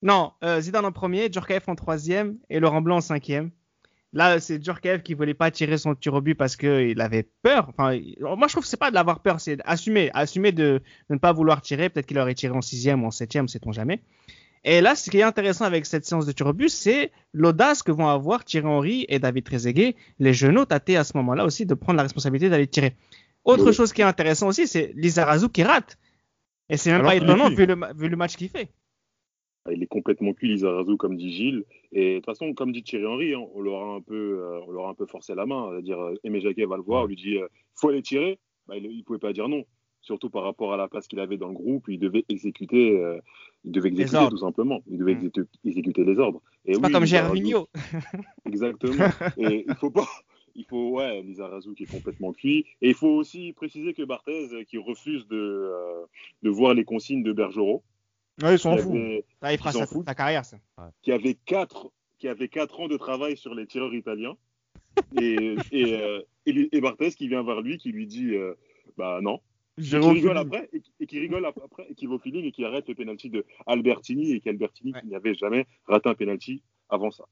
non, 0.03 0.31
Zidane 0.61 0.85
en 0.85 0.93
premier, 0.93 1.33
Djorkaeff 1.33 1.69
en 1.69 1.75
troisième 1.75 2.39
et 2.49 2.61
Laurent 2.61 2.81
Blanc 2.81 2.99
en 2.99 3.01
cinquième. 3.01 3.51
Là, 4.15 4.39
c'est 4.41 4.63
Djorkaeff 4.63 5.03
qui 5.03 5.13
voulait 5.15 5.35
pas 5.35 5.51
tirer 5.51 5.77
son 5.77 5.95
tir 5.95 6.15
au 6.15 6.21
but 6.21 6.35
parce 6.37 6.57
qu'il 6.57 7.01
avait 7.01 7.29
peur. 7.43 7.69
Enfin, 7.71 7.99
moi, 8.21 8.47
je 8.47 8.53
trouve 8.53 8.63
que 8.63 8.69
c'est 8.69 8.77
pas 8.79 8.91
de 8.91 8.95
l'avoir 8.95 9.21
peur, 9.21 9.41
c'est 9.41 9.59
assumer, 9.65 10.11
assumer 10.15 10.53
de, 10.53 10.81
de 11.11 11.15
ne 11.15 11.19
pas 11.19 11.33
vouloir 11.33 11.61
tirer. 11.63 11.89
Peut-être 11.89 12.07
qu'il 12.07 12.19
aurait 12.19 12.35
tiré 12.35 12.55
en 12.57 12.63
sixième 12.63 13.03
ou 13.03 13.09
en 13.09 13.11
septième, 13.11 13.49
sait-on 13.49 13.73
jamais. 13.73 14.01
Et 14.63 14.81
là, 14.81 14.95
ce 14.95 15.11
qui 15.11 15.19
est 15.19 15.23
intéressant 15.23 15.65
avec 15.67 15.85
cette 15.85 16.07
séance 16.07 16.25
de 16.27 16.33
tir 16.33 16.47
au 16.47 16.53
but, 16.53 16.71
c'est 16.71 17.11
l'audace 17.33 17.83
que 17.83 17.93
vont 17.93 18.09
avoir 18.09 18.45
Thierry 18.45 18.67
Henry 18.67 19.05
et 19.09 19.19
David 19.19 19.45
Trezeguet, 19.45 19.95
les 20.21 20.33
genoux 20.33 20.65
tâtés 20.65 20.97
à 20.97 21.05
ce 21.05 21.17
moment-là 21.19 21.45
aussi 21.45 21.67
de 21.67 21.75
prendre 21.75 21.97
la 21.97 22.05
responsabilité 22.05 22.49
d'aller 22.49 22.67
tirer. 22.69 22.95
Autre 23.45 23.67
Oui. 23.67 23.75
chose 23.75 23.93
qui 23.93 24.01
est 24.01 24.05
intéressant 24.05 24.47
aussi, 24.47 24.67
c'est 24.67 24.93
Lizarazu 24.95 25.51
qui 25.51 25.65
rate. 25.65 25.99
Et 26.71 26.79
c'est 26.79 26.91
même 26.93 27.01
Alors 27.01 27.11
pas 27.11 27.17
étonnant 27.17 27.51
vu 27.51 27.67
le, 27.67 27.77
vu 27.95 28.09
le 28.09 28.17
match 28.17 28.37
qu'il 28.37 28.49
fait. 28.49 28.71
Il 29.73 29.83
est 29.83 29.87
complètement 29.87 30.33
cuit, 30.35 30.49
Lizarazu, 30.49 30.97
comme 30.97 31.17
dit 31.17 31.33
Gilles. 31.33 31.65
Et 31.93 32.11
de 32.11 32.17
toute 32.19 32.27
façon, 32.27 32.53
comme 32.53 32.73
dit 32.73 32.83
Thierry 32.83 33.07
Henry, 33.07 33.35
hein, 33.35 33.43
on 33.55 33.61
l'aura 33.63 33.95
un 33.95 34.01
peu, 34.03 34.15
euh, 34.41 34.61
on 34.67 34.71
l'aura 34.71 34.91
un 34.91 34.95
peu 34.95 35.07
forcé 35.07 35.35
la 35.35 35.47
main. 35.47 35.69
C'est-à-dire, 35.73 36.01
euh, 36.01 36.15
Aimé 36.25 36.41
Jacquet 36.41 36.67
va 36.67 36.77
le 36.77 36.83
voir, 36.83 37.05
on 37.05 37.07
lui 37.07 37.17
dit, 37.17 37.39
euh, 37.39 37.47
faut 37.75 37.89
aller 37.89 38.03
tirer. 38.03 38.39
Bah, 38.67 38.77
il, 38.77 38.85
il 38.87 39.03
pouvait 39.05 39.19
pas 39.19 39.33
dire 39.33 39.49
non. 39.49 39.65
Surtout 40.03 40.29
par 40.29 40.43
rapport 40.43 40.75
à 40.75 40.77
la 40.77 40.87
place 40.87 41.09
qu'il 41.09 41.19
avait 41.19 41.39
dans 41.39 41.49
le 41.49 41.55
groupe, 41.55 41.85
il 41.89 41.99
devait 41.99 42.27
exécuter, 42.29 43.01
euh, 43.03 43.19
il 43.65 43.73
devait 43.73 43.89
exécuter 43.89 44.29
tout 44.29 44.37
simplement. 44.37 44.83
Il 44.87 44.99
devait 44.99 45.15
Mm. 45.15 45.31
exécuter, 45.65 46.05
les 46.05 46.19
ordres. 46.19 46.43
Et 46.67 46.79
pas 46.79 46.91
comme 46.91 47.07
Gervinho. 47.07 47.69
Exactement. 48.45 49.07
et 49.39 49.65
il 49.67 49.75
faut 49.77 49.91
pas. 49.91 50.07
Il 50.57 50.65
faut, 50.67 50.91
ouais, 50.91 51.21
Lizarazu 51.23 51.75
qui 51.75 51.83
est 51.85 51.91
complètement 51.91 52.33
cuit. 52.33 52.65
Et 52.81 52.91
il 52.91 52.95
faut 52.95 53.09
aussi 53.09 53.53
préciser 53.55 53.93
que 53.95 54.03
Barthez, 54.05 54.65
qui 54.69 54.79
refuse 54.79 55.27
de, 55.27 55.37
euh, 55.37 56.05
de 56.43 56.51
voir 56.51 56.75
les 56.75 56.85
consignes 56.85 57.25
de 57.25 57.33
Bergerot, 57.33 57.83
Ouais, 58.43 58.55
ils 58.55 58.59
s'en 58.59 58.77
qui 58.77 58.83
foutent. 58.83 59.25
Ça, 59.41 59.53
il 59.53 59.59
fera 59.59 59.73
sa, 59.73 60.15
carrière, 60.15 60.45
ça. 60.45 60.59
qui 61.03 61.13
avait 61.13 61.35
quatre 61.35 61.91
qui 62.19 62.29
avait 62.29 62.49
quatre 62.49 62.81
ans 62.81 62.89
de 62.89 62.97
travail 62.97 63.37
sur 63.37 63.55
les 63.55 63.67
tireurs 63.67 63.95
italiens 63.95 64.37
et, 65.17 65.57
et, 65.73 65.95
euh, 66.01 66.21
et, 66.47 66.69
et 66.77 66.81
Barthez 66.81 67.11
qui 67.13 67.29
vient 67.29 67.43
vers 67.43 67.61
lui, 67.61 67.77
qui 67.79 67.91
lui 67.93 68.07
dit 68.07 68.35
euh, 68.35 68.55
Bah 68.97 69.19
non. 69.23 69.41
Et 69.77 69.83
qui 69.83 69.97
rigole 69.99 70.39
après, 70.39 70.69
et, 70.73 70.81
qui- 70.81 70.93
et 71.01 71.07
qui 71.07 71.19
rigole 71.19 71.45
ap- 71.45 71.59
après, 71.65 71.87
et 71.91 71.95
qui 71.95 72.07
va 72.07 72.15
au 72.15 72.19
feeling 72.21 72.45
et 72.45 72.53
qui 72.53 72.65
arrête 72.65 72.89
le 72.89 72.95
penalty 72.95 73.29
de 73.29 73.45
Albertini, 73.67 74.31
et 74.33 74.41
qu'Albertini 74.41 74.93
Ouais. 74.93 75.01
qui 75.01 75.09
n'avait 75.09 75.35
jamais 75.35 75.67
raté 75.87 76.09
un 76.09 76.15
penalty 76.15 76.63
avant 76.89 77.11
ça. 77.11 77.25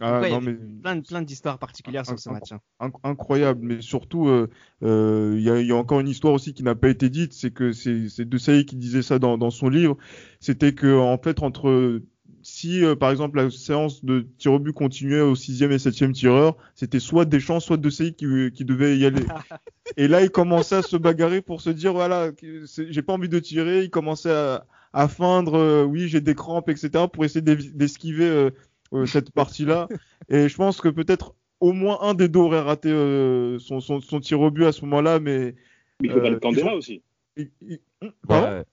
Ah, 0.00 0.20
Ouais, 0.20 0.30
non, 0.30 0.40
mais 0.40 0.54
Plein, 0.82 1.00
plein 1.00 1.22
d'histoires 1.22 1.58
particulières 1.58 2.04
sur 2.04 2.18
ce 2.18 2.28
match. 2.28 2.52
hein. 2.52 2.60
inc- 2.80 3.00
incroyable. 3.02 3.60
Mais 3.66 3.80
surtout, 3.80 4.28
euh, 4.28 4.48
euh, 4.82 5.34
il 5.36 5.40
y, 5.42 5.66
y 5.66 5.72
a 5.72 5.76
encore 5.76 6.00
une 6.00 6.08
histoire 6.08 6.34
aussi 6.34 6.52
qui 6.52 6.62
n'a 6.62 6.74
pas 6.74 6.88
été 6.90 7.08
dite, 7.08 7.32
c'est 7.32 7.50
que 7.50 7.72
c'est 7.72 8.08
c'est 8.08 8.28
De 8.28 8.38
Sailly 8.38 8.66
qui 8.66 8.76
disait 8.76 9.02
ça 9.02 9.18
dans, 9.18 9.38
dans 9.38 9.50
son 9.50 9.68
livre. 9.68 9.96
C'était 10.40 10.74
que 10.74 10.98
en 10.98 11.16
fait 11.18 11.42
entre 11.42 12.02
si 12.42 12.84
euh, 12.84 12.94
par 12.94 13.10
exemple 13.10 13.38
la 13.38 13.50
séance 13.50 14.04
de 14.04 14.26
tir 14.38 14.52
au 14.52 14.58
but 14.58 14.72
continuait 14.72 15.20
au 15.22 15.34
sixième 15.34 15.72
et 15.72 15.78
septième 15.78 16.12
tireur, 16.12 16.56
c'était 16.74 17.00
soit 17.00 17.24
Deschamps, 17.24 17.60
soit 17.60 17.76
De 17.78 17.88
Sailly 17.90 18.14
qui, 18.14 18.26
qui 18.54 18.64
devait 18.64 18.98
y 18.98 19.06
aller. 19.06 19.24
et 19.96 20.08
là, 20.08 20.22
il 20.22 20.30
commençait 20.30 20.76
à 20.76 20.82
se 20.82 20.96
bagarrer 20.96 21.42
pour 21.42 21.60
se 21.60 21.70
dire 21.70 21.92
voilà, 21.92 22.30
j'ai 22.66 23.02
pas 23.02 23.14
envie 23.14 23.28
de 23.28 23.38
tirer. 23.38 23.84
Il 23.84 23.90
commençait 23.90 24.30
à, 24.32 24.66
à 24.92 25.08
feindre, 25.08 25.54
euh, 25.54 25.84
oui, 25.84 26.08
j'ai 26.08 26.20
des 26.20 26.34
crampes, 26.34 26.68
etc. 26.68 27.08
pour 27.08 27.24
essayer 27.24 27.42
d'esquiver 27.42 28.50
euh, 28.92 28.98
euh, 29.02 29.06
cette 29.06 29.30
partie-là. 29.32 29.88
Et 30.28 30.48
je 30.48 30.56
pense 30.56 30.80
que 30.80 30.88
peut-être 30.88 31.34
au 31.60 31.72
moins 31.72 31.98
un 32.02 32.14
des 32.14 32.28
deux 32.28 32.40
aurait 32.40 32.60
raté 32.60 32.90
euh, 32.90 33.58
son, 33.58 33.80
son, 33.80 34.00
son 34.00 34.20
tir 34.20 34.40
au 34.40 34.50
but 34.50 34.64
à 34.66 34.72
ce 34.72 34.82
moment-là, 34.84 35.20
mais 35.20 35.54
Mais 36.00 36.08
il 36.08 36.10
faut 36.10 36.18
Euh, 36.18 36.20
parler 36.20 36.34
de 36.36 36.40
Candela 36.40 36.62
ils 36.66 36.74
ont- 36.74 36.76
aussi. 36.76 37.02
il- 37.36 37.50
il- 37.62 37.80
Pardon 38.28 38.46
Ouais, 38.58 38.64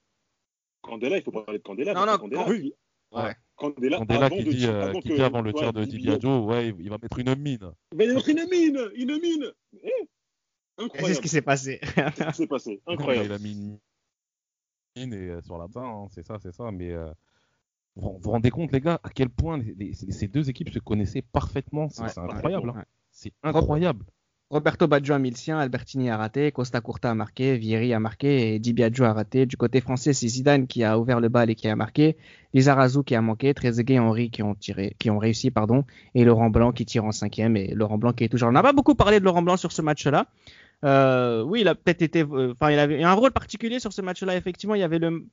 Candela, 0.82 1.16
il 1.16 1.22
faut 1.22 1.30
parler 1.32 1.58
de 1.58 1.62
Candela. 1.62 1.94
Non, 1.94 2.04
non, 2.06 2.18
Candela, 2.18 2.48
oui. 2.48 2.62
qui- 2.62 2.74
Ouais. 3.16 3.34
Candela, 3.56 3.98
Candela 3.98 4.26
avant 4.26 4.36
qui 4.36 4.44
dit, 4.44 4.66
euh, 4.66 4.82
avant 4.90 5.00
qui 5.00 5.08
que- 5.08 5.14
dit 5.14 5.22
avant 5.22 5.40
le 5.40 5.52
ouais, 5.52 5.58
tir 5.60 5.72
de 5.72 5.84
Di 5.84 5.96
Di 5.98 6.04
Biagio, 6.04 6.44
ouais, 6.44 6.68
il 6.78 6.90
va 6.90 6.98
mettre 7.00 7.18
une 7.18 7.34
mine. 7.36 7.70
Il 7.92 7.98
va 7.98 8.04
avoir 8.10 8.28
une 8.28 8.48
mine, 8.50 8.80
une 8.96 9.20
mine. 9.20 9.52
Eh, 9.82 9.86
Et 9.86 9.90
C'est 10.76 10.80
ce 10.80 10.84
incroyable. 10.84 11.20
qui 11.20 11.28
s'est 11.28 11.42
passé. 11.42 11.80
C'est 11.94 12.18
ce 12.18 12.26
qui 12.30 12.32
s'est 12.34 12.46
passé. 12.48 12.82
Incroyable. 12.86 13.26
Il 13.26 13.32
a 13.32 13.38
mis 13.38 13.52
une 13.52 13.78
mine 14.96 15.14
et, 15.14 15.30
euh, 15.30 15.40
sur 15.42 15.56
la 15.56 15.68
fin, 15.68 15.84
hein, 15.84 16.08
c'est 16.10 16.26
ça, 16.26 16.36
c'est 16.42 16.52
ça. 16.52 16.70
Mais 16.72 16.90
euh, 16.92 17.10
vous 17.96 18.18
vous 18.20 18.30
rendez 18.30 18.50
compte, 18.50 18.72
les 18.72 18.80
gars, 18.80 19.00
à 19.02 19.08
quel 19.10 19.28
point 19.28 19.58
les- 19.58 19.74
les- 19.74 19.92
ces 19.94 20.28
deux 20.28 20.50
équipes 20.50 20.70
se 20.70 20.78
connaissaient 20.78 21.22
parfaitement. 21.22 21.88
C'est 21.88 22.02
Ouais, 22.02 22.08
hein. 22.16 22.60
ouais. 22.60 22.82
C'est 23.10 23.32
incroyable. 23.42 24.04
Roberto 24.50 24.86
Baggio 24.86 25.14
a 25.14 25.18
mis 25.18 25.30
le 25.30 25.36
sien, 25.36 25.58
Albertini 25.58 26.10
a 26.10 26.16
raté, 26.16 26.52
Costa 26.52 26.80
Curta 26.80 27.10
a 27.10 27.14
marqué, 27.14 27.56
Vieri 27.56 27.92
a 27.94 27.98
marqué 27.98 28.54
et 28.54 28.58
Di 28.58 28.72
Biagio 28.72 29.04
a 29.04 29.12
raté. 29.12 29.46
Du 29.46 29.56
côté 29.56 29.80
français, 29.80 30.12
c'est 30.12 30.28
Zidane 30.28 30.66
qui 30.66 30.84
a 30.84 30.98
ouvert 30.98 31.18
le 31.18 31.28
bal 31.28 31.50
et 31.50 31.54
qui 31.54 31.66
a 31.66 31.74
marqué, 31.74 32.16
Lizarazu 32.52 33.02
qui 33.04 33.14
a 33.14 33.22
manqué, 33.22 33.54
Trezeguet 33.54 33.94
et 33.94 33.98
Henry 33.98 34.30
qui 34.30 34.42
ont 34.42 34.54
tiré, 34.54 34.94
qui 34.98 35.10
ont 35.10 35.18
réussi, 35.18 35.50
pardon, 35.50 35.84
et 36.14 36.24
Laurent 36.24 36.50
Blanc 36.50 36.72
qui 36.72 36.84
tire 36.84 37.04
en 37.04 37.10
cinquième 37.12 37.56
et 37.56 37.68
Laurent 37.74 37.98
Blanc 37.98 38.12
qui 38.12 38.24
est 38.24 38.28
toujours. 38.28 38.48
On 38.48 38.52
n'a 38.52 38.62
pas 38.62 38.72
beaucoup 38.74 38.94
parlé 38.94 39.18
de 39.18 39.24
Laurent 39.24 39.42
Blanc 39.42 39.56
sur 39.56 39.72
ce 39.72 39.82
match-là. 39.82 40.26
Euh, 40.84 41.42
oui, 41.42 41.62
il 41.62 41.68
a 41.68 41.74
peut-être 41.74 42.02
été, 42.02 42.22
euh, 42.22 42.52
enfin, 42.52 42.70
il 42.70 42.78
avait 42.78 43.02
un 43.02 43.14
rôle 43.14 43.30
particulier 43.32 43.80
sur 43.80 43.92
ce 43.92 44.02
match-là. 44.02 44.36
Effectivement, 44.36 44.74
il 44.74 44.80
y 44.80 44.84
avait 44.84 44.98
le 44.98 45.26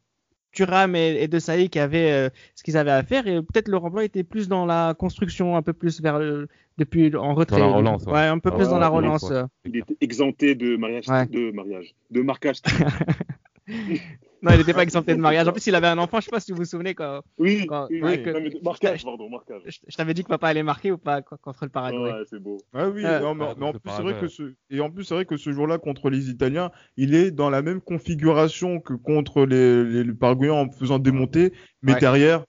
Thuram 0.51 0.95
et, 0.95 1.23
et 1.23 1.27
De 1.27 1.39
Sailly 1.39 1.69
qui 1.69 1.79
avaient 1.79 2.11
euh, 2.11 2.29
ce 2.55 2.63
qu'ils 2.63 2.77
avaient 2.77 2.91
à 2.91 3.03
faire 3.03 3.27
et 3.27 3.41
peut-être 3.41 3.67
Laurent 3.67 3.89
Blanc 3.89 4.01
était 4.01 4.23
plus 4.23 4.47
dans 4.47 4.65
la 4.65 4.93
construction, 4.97 5.55
un 5.55 5.61
peu 5.61 5.73
plus 5.73 6.01
vers 6.01 6.19
le, 6.19 6.47
depuis 6.77 7.15
en 7.15 7.33
retrait. 7.33 7.59
Dans 7.59 7.69
la 7.69 7.75
relance, 7.77 8.05
ouais. 8.05 8.13
ouais. 8.13 8.19
un 8.19 8.39
peu 8.39 8.49
Dans 8.51 8.57
plus 8.57 8.67
dans 8.69 8.79
la 8.79 8.87
relance, 8.87 9.29
euh. 9.31 9.43
Il 9.65 9.77
était 9.77 9.97
exempté 10.01 10.55
de 10.55 10.75
mariage, 10.75 11.07
Ouais. 11.07 11.25
de 11.27 11.51
mariage, 11.51 11.93
de 12.09 12.21
marquage. 12.21 12.57
Non, 14.41 14.51
il 14.53 14.57
n'était 14.57 14.73
pas 14.73 14.83
exempté 14.83 15.13
de 15.13 15.19
mariage. 15.19 15.47
En 15.47 15.51
plus, 15.51 15.67
il 15.67 15.75
avait 15.75 15.87
un 15.87 15.97
enfant. 15.97 16.19
Je 16.19 16.25
sais 16.25 16.31
pas 16.31 16.39
si 16.39 16.51
vous 16.51 16.57
vous 16.59 16.65
souvenez 16.65 16.95
quand 16.95 17.21
Oui, 17.37 17.65
Quand- 17.67 17.87
oui, 17.91 18.01
ouais, 18.01 18.17
oui. 18.17 18.23
que- 18.23 18.29
Non, 18.31 18.39
mais 18.41 18.51
marquage, 18.63 19.03
pardon, 19.03 19.29
marquage. 19.29 19.61
je, 19.65 19.79
je 19.87 19.95
t'avais 19.95 20.13
dit 20.13 20.23
que 20.23 20.29
papa 20.29 20.47
allait 20.47 20.63
marquer 20.63 20.91
ou 20.91 20.97
pas 20.97 21.21
co- 21.21 21.37
contre 21.37 21.65
le 21.65 21.69
Paraguay. 21.69 21.97
Ouais, 22.11 22.23
c'est 22.29 22.39
beau. 22.41 22.57
Ah 22.73 22.89
oui, 22.89 23.05
Euh, 23.05 23.19
non, 23.19 23.35
mais, 23.35 23.45
mais 23.57 23.65
en 23.65 23.71
plus 23.73 23.91
c'est 23.95 24.01
vrai 24.01 24.19
que 24.19 24.27
ce 24.27 24.53
et 24.69 24.79
en 24.79 24.89
plus 24.89 25.03
c'est 25.03 25.13
vrai 25.13 25.25
que 25.25 25.37
ce 25.37 25.51
jour-là 25.51 25.77
contre 25.77 26.09
les 26.09 26.29
Italiens, 26.29 26.71
il 26.97 27.13
est 27.13 27.31
dans 27.31 27.49
la 27.49 27.61
même 27.61 27.81
configuration 27.81 28.79
que 28.79 28.93
contre 28.93 29.45
les, 29.45 29.83
les, 29.83 30.03
les 30.03 30.13
Paraguayens 30.13 30.53
en 30.55 30.69
faisant 30.71 30.99
démonter, 30.99 31.53
mais 31.83 31.93
Ouais. 31.93 31.99
derrière, 31.99 32.43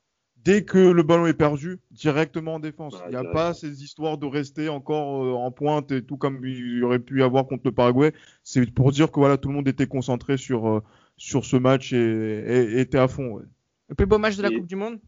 dès 0.44 0.64
que 0.64 0.78
le 0.78 1.02
ballon 1.02 1.26
est 1.26 1.34
perdu, 1.34 1.78
directement 1.90 2.54
en 2.54 2.58
défense. 2.58 2.94
Il 3.06 3.10
n'y 3.10 3.16
a 3.16 3.24
pas 3.24 3.54
ces 3.54 3.84
histoires 3.84 4.18
de 4.18 4.26
rester 4.26 4.68
encore 4.68 5.24
euh, 5.24 5.32
en 5.34 5.50
pointe 5.50 5.92
et 5.92 6.02
tout 6.02 6.16
comme 6.16 6.44
il 6.44 6.78
y 6.78 6.82
aurait 6.82 6.98
pu 6.98 7.20
y 7.20 7.22
avoir 7.22 7.46
contre 7.46 7.62
le 7.66 7.72
Paraguay. 7.72 8.12
C'est 8.42 8.68
pour 8.72 8.90
dire 8.92 9.10
que 9.12 9.20
voilà, 9.20 9.36
tout 9.36 9.48
le 9.50 9.54
monde 9.54 9.68
était 9.68 9.86
concentré 9.86 10.36
sur 10.36 10.66
euh, 10.68 10.82
sur 11.16 11.44
ce 11.44 11.56
match 11.56 11.92
et, 11.92 11.96
et- 11.96 12.72
et 12.76 12.80
était 12.80 12.98
à 12.98 13.08
fond. 13.08 13.32
ouais. 13.34 13.44
Le 13.88 13.94
plus 13.94 14.06
beau 14.06 14.18
match 14.18 14.36
de 14.36 14.42
la 14.42 14.50
Et- 14.50 14.54
Coupe 14.56 14.66
du 14.66 14.76
Monde? 14.76 15.00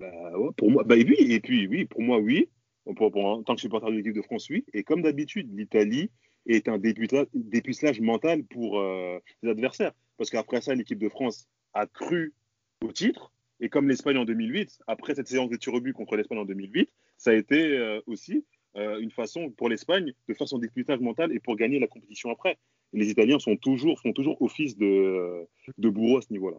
Bah, 0.00 0.38
ouais, 0.38 0.50
pour 0.56 0.70
moi, 0.70 0.84
bah, 0.84 0.96
et 0.96 1.04
oui, 1.04 1.16
et 1.18 1.40
puis 1.40 1.66
oui, 1.66 1.84
pour 1.84 2.02
moi, 2.02 2.18
oui. 2.18 2.48
Pour, 2.84 3.12
pour- 3.12 3.24
en 3.24 3.42
tant 3.44 3.54
que 3.54 3.60
supporter 3.60 3.90
de 3.90 3.96
l'équipe 3.96 4.14
de 4.14 4.22
France, 4.22 4.48
oui. 4.50 4.64
Et 4.72 4.82
comme 4.82 5.02
d'habitude, 5.02 5.48
l'Italie 5.56 6.10
est 6.46 6.66
un 6.68 6.78
dépucelage 6.78 8.00
mental 8.00 8.42
pour 8.44 8.80
euh, 8.80 9.18
les 9.42 9.50
adversaires. 9.50 9.92
Parce 10.16 10.30
qu'après 10.30 10.60
ça, 10.60 10.74
l'équipe 10.74 10.98
de 10.98 11.08
France 11.08 11.48
a 11.74 11.86
cru 11.86 12.34
au 12.82 12.90
titre. 12.90 13.32
Et 13.60 13.68
comme 13.68 13.88
l'Espagne 13.88 14.16
en 14.16 14.24
2008, 14.24 14.80
après 14.88 15.14
cette 15.14 15.28
séance 15.28 15.48
de 15.48 15.56
tir 15.56 15.72
au 15.74 15.80
but 15.80 15.92
contre 15.92 16.16
l'Espagne 16.16 16.38
en 16.38 16.44
2008, 16.44 16.90
ça 17.16 17.30
a 17.30 17.34
été 17.34 17.78
euh, 17.78 18.00
aussi 18.06 18.44
euh, 18.76 18.98
une 18.98 19.12
façon 19.12 19.50
pour 19.50 19.68
l'Espagne 19.68 20.12
de 20.26 20.34
faire 20.34 20.48
son 20.48 20.58
dépucelage 20.58 20.98
mental 20.98 21.30
et 21.32 21.38
pour 21.38 21.54
gagner 21.54 21.78
la 21.78 21.86
compétition 21.86 22.30
après. 22.32 22.58
Et 22.92 22.98
les 22.98 23.10
Italiens 23.10 23.38
sont 23.38 23.56
toujours, 23.56 23.98
font 24.00 24.12
toujours 24.12 24.40
office 24.42 24.76
de, 24.76 25.46
de 25.78 25.88
bourreau 25.88 26.18
à 26.18 26.22
ce 26.22 26.32
niveau-là. 26.32 26.58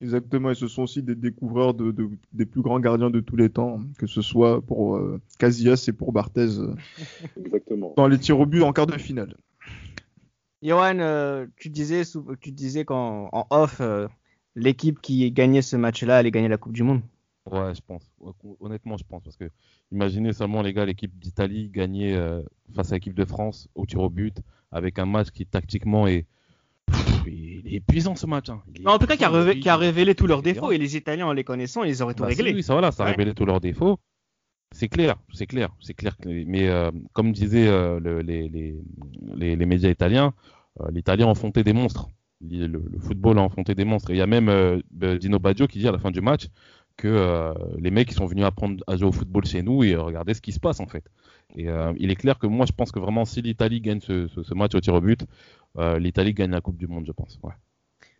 Exactement, 0.00 0.50
et 0.50 0.54
ce 0.54 0.68
sont 0.68 0.82
aussi 0.84 1.02
des 1.02 1.16
découvreurs 1.16 1.74
de, 1.74 1.90
de- 1.90 2.08
des 2.32 2.46
plus 2.46 2.62
grands 2.62 2.78
gardiens 2.78 3.10
de 3.10 3.18
tous 3.20 3.34
les 3.36 3.48
temps, 3.50 3.80
que 3.98 4.06
ce 4.06 4.22
soit 4.22 4.60
pour 4.62 4.96
euh, 4.96 5.20
Casillas 5.40 5.84
et 5.88 5.92
pour 5.92 6.12
Barthez 6.12 6.58
euh, 6.60 6.74
Exactement. 7.44 7.94
dans 7.96 8.06
les 8.06 8.18
tirs 8.18 8.38
au 8.38 8.46
but 8.46 8.62
en 8.62 8.72
quart 8.72 8.86
de 8.86 8.96
finale. 8.96 9.34
Johan, 10.62 10.98
euh, 10.98 11.46
tu 11.56 11.68
disais, 11.70 12.02
tu 12.40 12.50
disais 12.52 12.84
qu'en 12.84 13.28
en 13.32 13.46
off, 13.50 13.80
euh, 13.80 14.08
l'équipe 14.56 15.00
qui 15.00 15.30
gagnait 15.30 15.62
ce 15.62 15.76
match-là 15.76 16.18
allait 16.18 16.30
gagner 16.32 16.48
la 16.48 16.58
Coupe 16.58 16.72
du 16.72 16.82
Monde. 16.82 17.00
Ouais, 17.52 17.74
je 17.74 17.80
pense. 17.86 18.02
Honnêtement, 18.60 18.96
je 18.96 19.04
pense. 19.04 19.22
Parce 19.22 19.36
que 19.36 19.50
imaginez 19.92 20.32
seulement, 20.32 20.62
les 20.62 20.72
gars, 20.72 20.84
l'équipe 20.84 21.16
d'Italie 21.18 21.68
gagner 21.68 22.14
euh, 22.14 22.42
face 22.74 22.92
à 22.92 22.96
l'équipe 22.96 23.14
de 23.14 23.24
France 23.24 23.68
au 23.74 23.86
tir 23.86 24.00
au 24.00 24.10
but 24.10 24.36
avec 24.72 24.98
un 24.98 25.06
match 25.06 25.30
qui, 25.30 25.46
tactiquement, 25.46 26.06
est. 26.06 26.26
Pff, 26.86 27.22
Il 27.26 27.66
est 27.66 27.76
épuisant 27.76 28.14
ce 28.16 28.26
match. 28.26 28.48
hein. 28.48 28.62
Non, 28.80 28.92
en 28.92 28.98
tout 28.98 29.06
cas, 29.06 29.16
qui 29.16 29.24
a, 29.24 29.54
qui 29.54 29.70
révélé 29.70 30.14
tous 30.14 30.26
leurs 30.26 30.42
défauts 30.42 30.72
et 30.72 30.78
les 30.78 30.96
Italiens, 30.96 31.26
en 31.26 31.32
les 31.32 31.44
connaissant, 31.44 31.84
ils 31.84 32.02
auraient 32.02 32.14
tout 32.14 32.22
Bah, 32.22 32.28
réglé. 32.28 32.52
oui, 32.54 32.62
ça, 32.62 32.72
voilà, 32.74 32.90
ça 32.92 33.02
a 33.02 33.06
Ouais. 33.06 33.12
révélé 33.12 33.34
tous 33.34 33.44
leurs 33.44 33.60
défauts. 33.60 33.98
C'est 34.72 34.88
clair, 34.88 35.16
c'est 35.32 35.46
clair, 35.46 35.70
c'est 35.80 35.94
clair. 35.94 36.16
Mais 36.26 36.68
euh, 36.68 36.90
comme 37.14 37.32
disaient 37.32 37.68
euh, 37.68 37.98
le- 38.00 38.20
les, 38.20 38.48
les, 38.50 38.76
les, 39.34 39.56
les 39.56 39.66
médias 39.66 39.88
italiens, 39.90 40.34
l'Italie 40.92 41.22
a 41.22 41.26
enfanté 41.26 41.64
des 41.64 41.72
monstres. 41.72 42.08
Le, 42.40 42.80
football 43.00 43.38
a 43.38 43.42
enfanté 43.42 43.74
des 43.74 43.84
monstres. 43.84 44.10
Et 44.10 44.14
il 44.14 44.18
y 44.18 44.22
a 44.22 44.26
même 44.26 44.80
Dino 45.18 45.38
Baggio 45.38 45.66
qui 45.66 45.78
dit 45.80 45.88
à 45.88 45.92
la 45.92 45.98
fin 45.98 46.10
du 46.10 46.20
match 46.20 46.46
que 46.98 47.08
euh, 47.08 47.54
les 47.78 47.90
mecs 47.90 48.10
ils 48.10 48.14
sont 48.14 48.26
venus 48.26 48.44
apprendre 48.44 48.84
à 48.86 48.96
jouer 48.96 49.08
au 49.08 49.12
football 49.12 49.46
chez 49.46 49.62
nous 49.62 49.84
et 49.84 49.94
euh, 49.94 50.02
regardez 50.02 50.34
ce 50.34 50.42
qui 50.42 50.52
se 50.52 50.60
passe 50.60 50.80
en 50.80 50.86
fait. 50.86 51.04
Et 51.56 51.68
euh, 51.68 51.94
il 51.98 52.10
est 52.10 52.16
clair 52.16 52.38
que 52.38 52.46
moi 52.46 52.66
je 52.66 52.72
pense 52.72 52.92
que 52.92 52.98
vraiment 52.98 53.24
si 53.24 53.40
l'Italie 53.42 53.80
gagne 53.80 54.00
ce, 54.00 54.28
ce, 54.28 54.42
ce 54.42 54.54
match 54.54 54.74
au 54.74 54.80
tir 54.80 54.94
au 54.94 55.00
but, 55.00 55.24
euh, 55.78 55.98
l'Italie 55.98 56.34
gagne 56.34 56.50
la 56.50 56.60
Coupe 56.60 56.76
du 56.76 56.86
Monde, 56.88 57.04
je 57.06 57.12
pense. 57.12 57.38
Ouais. 57.42 57.52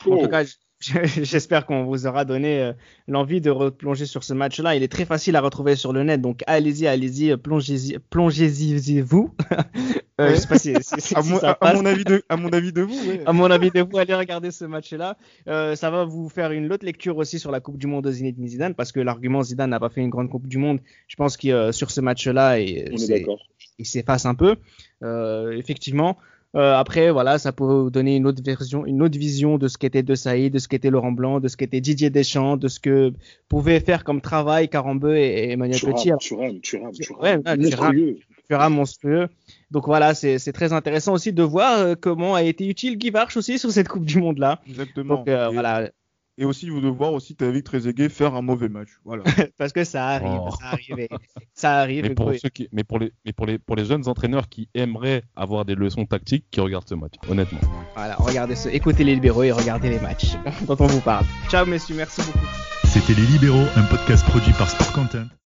En 0.06 0.16
Oh. 0.16 0.22
tout 0.22 0.28
cas, 0.28 0.44
j- 0.44 0.54
j'espère 1.24 1.66
qu'on 1.66 1.84
vous 1.84 2.06
aura 2.06 2.24
donné 2.24 2.60
euh, 2.62 2.72
l'envie 3.08 3.40
de 3.40 3.50
replonger 3.50 4.06
sur 4.06 4.22
ce 4.24 4.32
match-là. 4.32 4.76
Il 4.76 4.82
est 4.84 4.92
très 4.92 5.04
facile 5.04 5.34
à 5.36 5.40
retrouver 5.40 5.74
sur 5.76 5.92
le 5.92 6.04
net, 6.04 6.20
donc 6.20 6.42
allez-y, 6.46 6.86
allez-y, 6.86 7.36
plongez-y, 7.36 7.98
plongez-y 8.10 9.00
vous. 9.00 9.34
Euh, 10.20 10.28
Ouais. 10.30 10.34
Je 10.34 10.40
sais 10.40 10.48
pas 10.48 10.58
si, 10.58 10.74
si- 10.80 11.00
si 11.00 11.14
À 11.14 11.22
mon, 11.22 11.38
ça 11.38 11.48
à- 11.48 11.50
à 11.52 11.54
passe. 11.54 11.74
mon 11.76 11.86
avis 11.86 12.02
de, 12.04 12.22
à 12.28 12.36
mon 12.36 12.48
avis 12.48 12.72
de 12.72 12.82
vous, 12.82 12.98
ouais. 13.08 13.20
À 13.24 13.32
mon 13.32 13.48
avis 13.50 13.70
de 13.70 13.82
vous, 13.82 13.98
allez 13.98 14.14
regarder 14.14 14.50
ce 14.50 14.64
match-là. 14.64 15.16
Euh, 15.46 15.76
ça 15.76 15.90
va 15.90 16.04
vous 16.04 16.28
faire 16.28 16.50
une 16.50 16.72
autre 16.72 16.84
lecture 16.84 17.16
aussi 17.18 17.38
sur 17.38 17.50
la 17.52 17.60
Coupe 17.60 17.78
du 17.78 17.86
Monde 17.86 18.04
de 18.04 18.10
Zinedine 18.10 18.48
Zidane, 18.48 18.74
parce 18.74 18.90
que 18.90 18.98
l'argument 19.00 19.42
Zidane 19.42 19.70
n'a 19.70 19.78
pas 19.78 19.90
fait 19.90 20.00
une 20.00 20.10
grande 20.10 20.28
Coupe 20.28 20.48
du 20.48 20.58
Monde. 20.58 20.80
Je 21.06 21.14
pense 21.16 21.36
que 21.36 21.48
euh, 21.48 21.70
sur 21.72 21.90
ce 21.92 22.00
match-là, 22.00 22.58
il 22.58 23.86
s'efface 23.86 24.26
un 24.26 24.34
peu. 24.34 24.56
Euh, 25.04 25.52
effectivement. 25.52 26.16
Euh, 26.56 26.74
après, 26.74 27.10
voilà, 27.10 27.38
ça 27.38 27.52
peut 27.52 27.64
vous 27.64 27.90
donner 27.90 28.16
une 28.16 28.26
autre 28.26 28.42
version, 28.42 28.86
une 28.86 29.02
autre 29.02 29.18
vision 29.18 29.58
de 29.58 29.68
ce 29.68 29.76
qu'était 29.76 30.02
De 30.02 30.14
Saïd, 30.14 30.52
de 30.52 30.58
ce 30.58 30.66
qu'était 30.66 30.90
Laurent 30.90 31.12
Blanc, 31.12 31.40
de 31.40 31.48
ce 31.48 31.56
qu'était 31.56 31.80
Didier 31.80 32.10
Deschamps, 32.10 32.56
de 32.56 32.68
ce 32.68 32.80
que 32.80 33.12
pouvaient 33.48 33.80
faire 33.80 34.02
comme 34.02 34.20
travail 34.20 34.68
Carambeu 34.68 35.16
et, 35.16 35.26
et 35.26 35.52
Emmanuel 35.52 35.78
Petit. 35.78 36.10
Thuram, 36.18 36.60
Thuram, 36.60 36.60
Thuram, 36.60 36.92
Thuram. 36.92 37.22
Ouais, 37.22 37.36
ouais, 37.36 37.56
Monstrueux. 37.56 38.18
Thuram 38.48 38.74
monstrueux. 38.74 39.28
Donc 39.70 39.84
voilà, 39.86 40.14
c'est 40.14 40.52
très 40.52 40.72
intéressant 40.72 41.12
aussi 41.12 41.34
de 41.34 41.42
voir 41.42 41.78
euh, 41.80 41.94
comment 42.00 42.34
a 42.34 42.42
été 42.42 42.66
utile 42.66 42.96
Guy 42.96 43.10
Varch 43.10 43.36
aussi 43.36 43.58
sur 43.58 43.70
cette 43.70 43.88
Coupe 43.88 44.06
du 44.06 44.18
Monde 44.18 44.38
là. 44.38 44.60
Exactement. 44.66 45.16
Donc 45.16 45.28
euh, 45.28 45.50
voilà, 45.50 45.90
et 46.38 46.44
aussi, 46.44 46.70
vous 46.70 46.80
devez 46.80 46.90
voir 46.92 47.12
aussi 47.12 47.34
David 47.34 47.64
Trezeguet 47.64 48.08
faire 48.08 48.34
un 48.34 48.40
mauvais 48.42 48.68
match. 48.68 48.88
Voilà. 49.04 49.24
parce 49.58 49.72
que 49.72 49.84
ça 49.84 50.06
arrive, 50.08 50.40
Oh. 50.40 50.50
ça 50.58 50.66
arrive, 50.68 50.98
et- 51.00 51.08
ça 51.52 51.78
arrive. 51.80 52.02
Mais 52.04 52.14
pour, 52.14 52.32
et- 52.32 52.38
ceux 52.38 52.48
qui, 52.48 52.68
mais, 52.72 52.84
pour 52.84 52.98
les, 52.98 53.12
mais 53.26 53.32
pour, 53.32 53.44
les, 53.46 53.58
pour 53.58 53.76
les 53.76 53.84
jeunes 53.84 54.08
entraîneurs 54.08 54.48
qui 54.48 54.68
aimeraient 54.74 55.22
avoir 55.36 55.64
des 55.64 55.74
leçons 55.74 56.06
tactiques, 56.06 56.46
qui 56.50 56.60
regardent 56.60 56.88
ce 56.88 56.94
match, 56.94 57.14
honnêtement. 57.28 57.58
Voilà, 57.94 58.14
regardez 58.16 58.54
ce, 58.54 58.68
écoutez 58.70 59.04
les 59.04 59.14
libéraux 59.14 59.42
et 59.42 59.52
regardez 59.52 59.90
les 59.90 60.00
matchs 60.00 60.36
dont 60.66 60.76
on 60.78 60.86
vous 60.86 61.00
parle. 61.00 61.24
Ciao 61.50 61.66
messieurs, 61.66 61.96
merci 61.96 62.22
beaucoup. 62.22 62.46
C'était 62.84 63.12
Les 63.12 63.26
Libéraux, 63.26 63.66
un 63.76 63.82
podcast 63.82 64.24
produit 64.24 64.52
par 64.54 64.70
Sport 64.70 64.92
Content. 64.94 65.26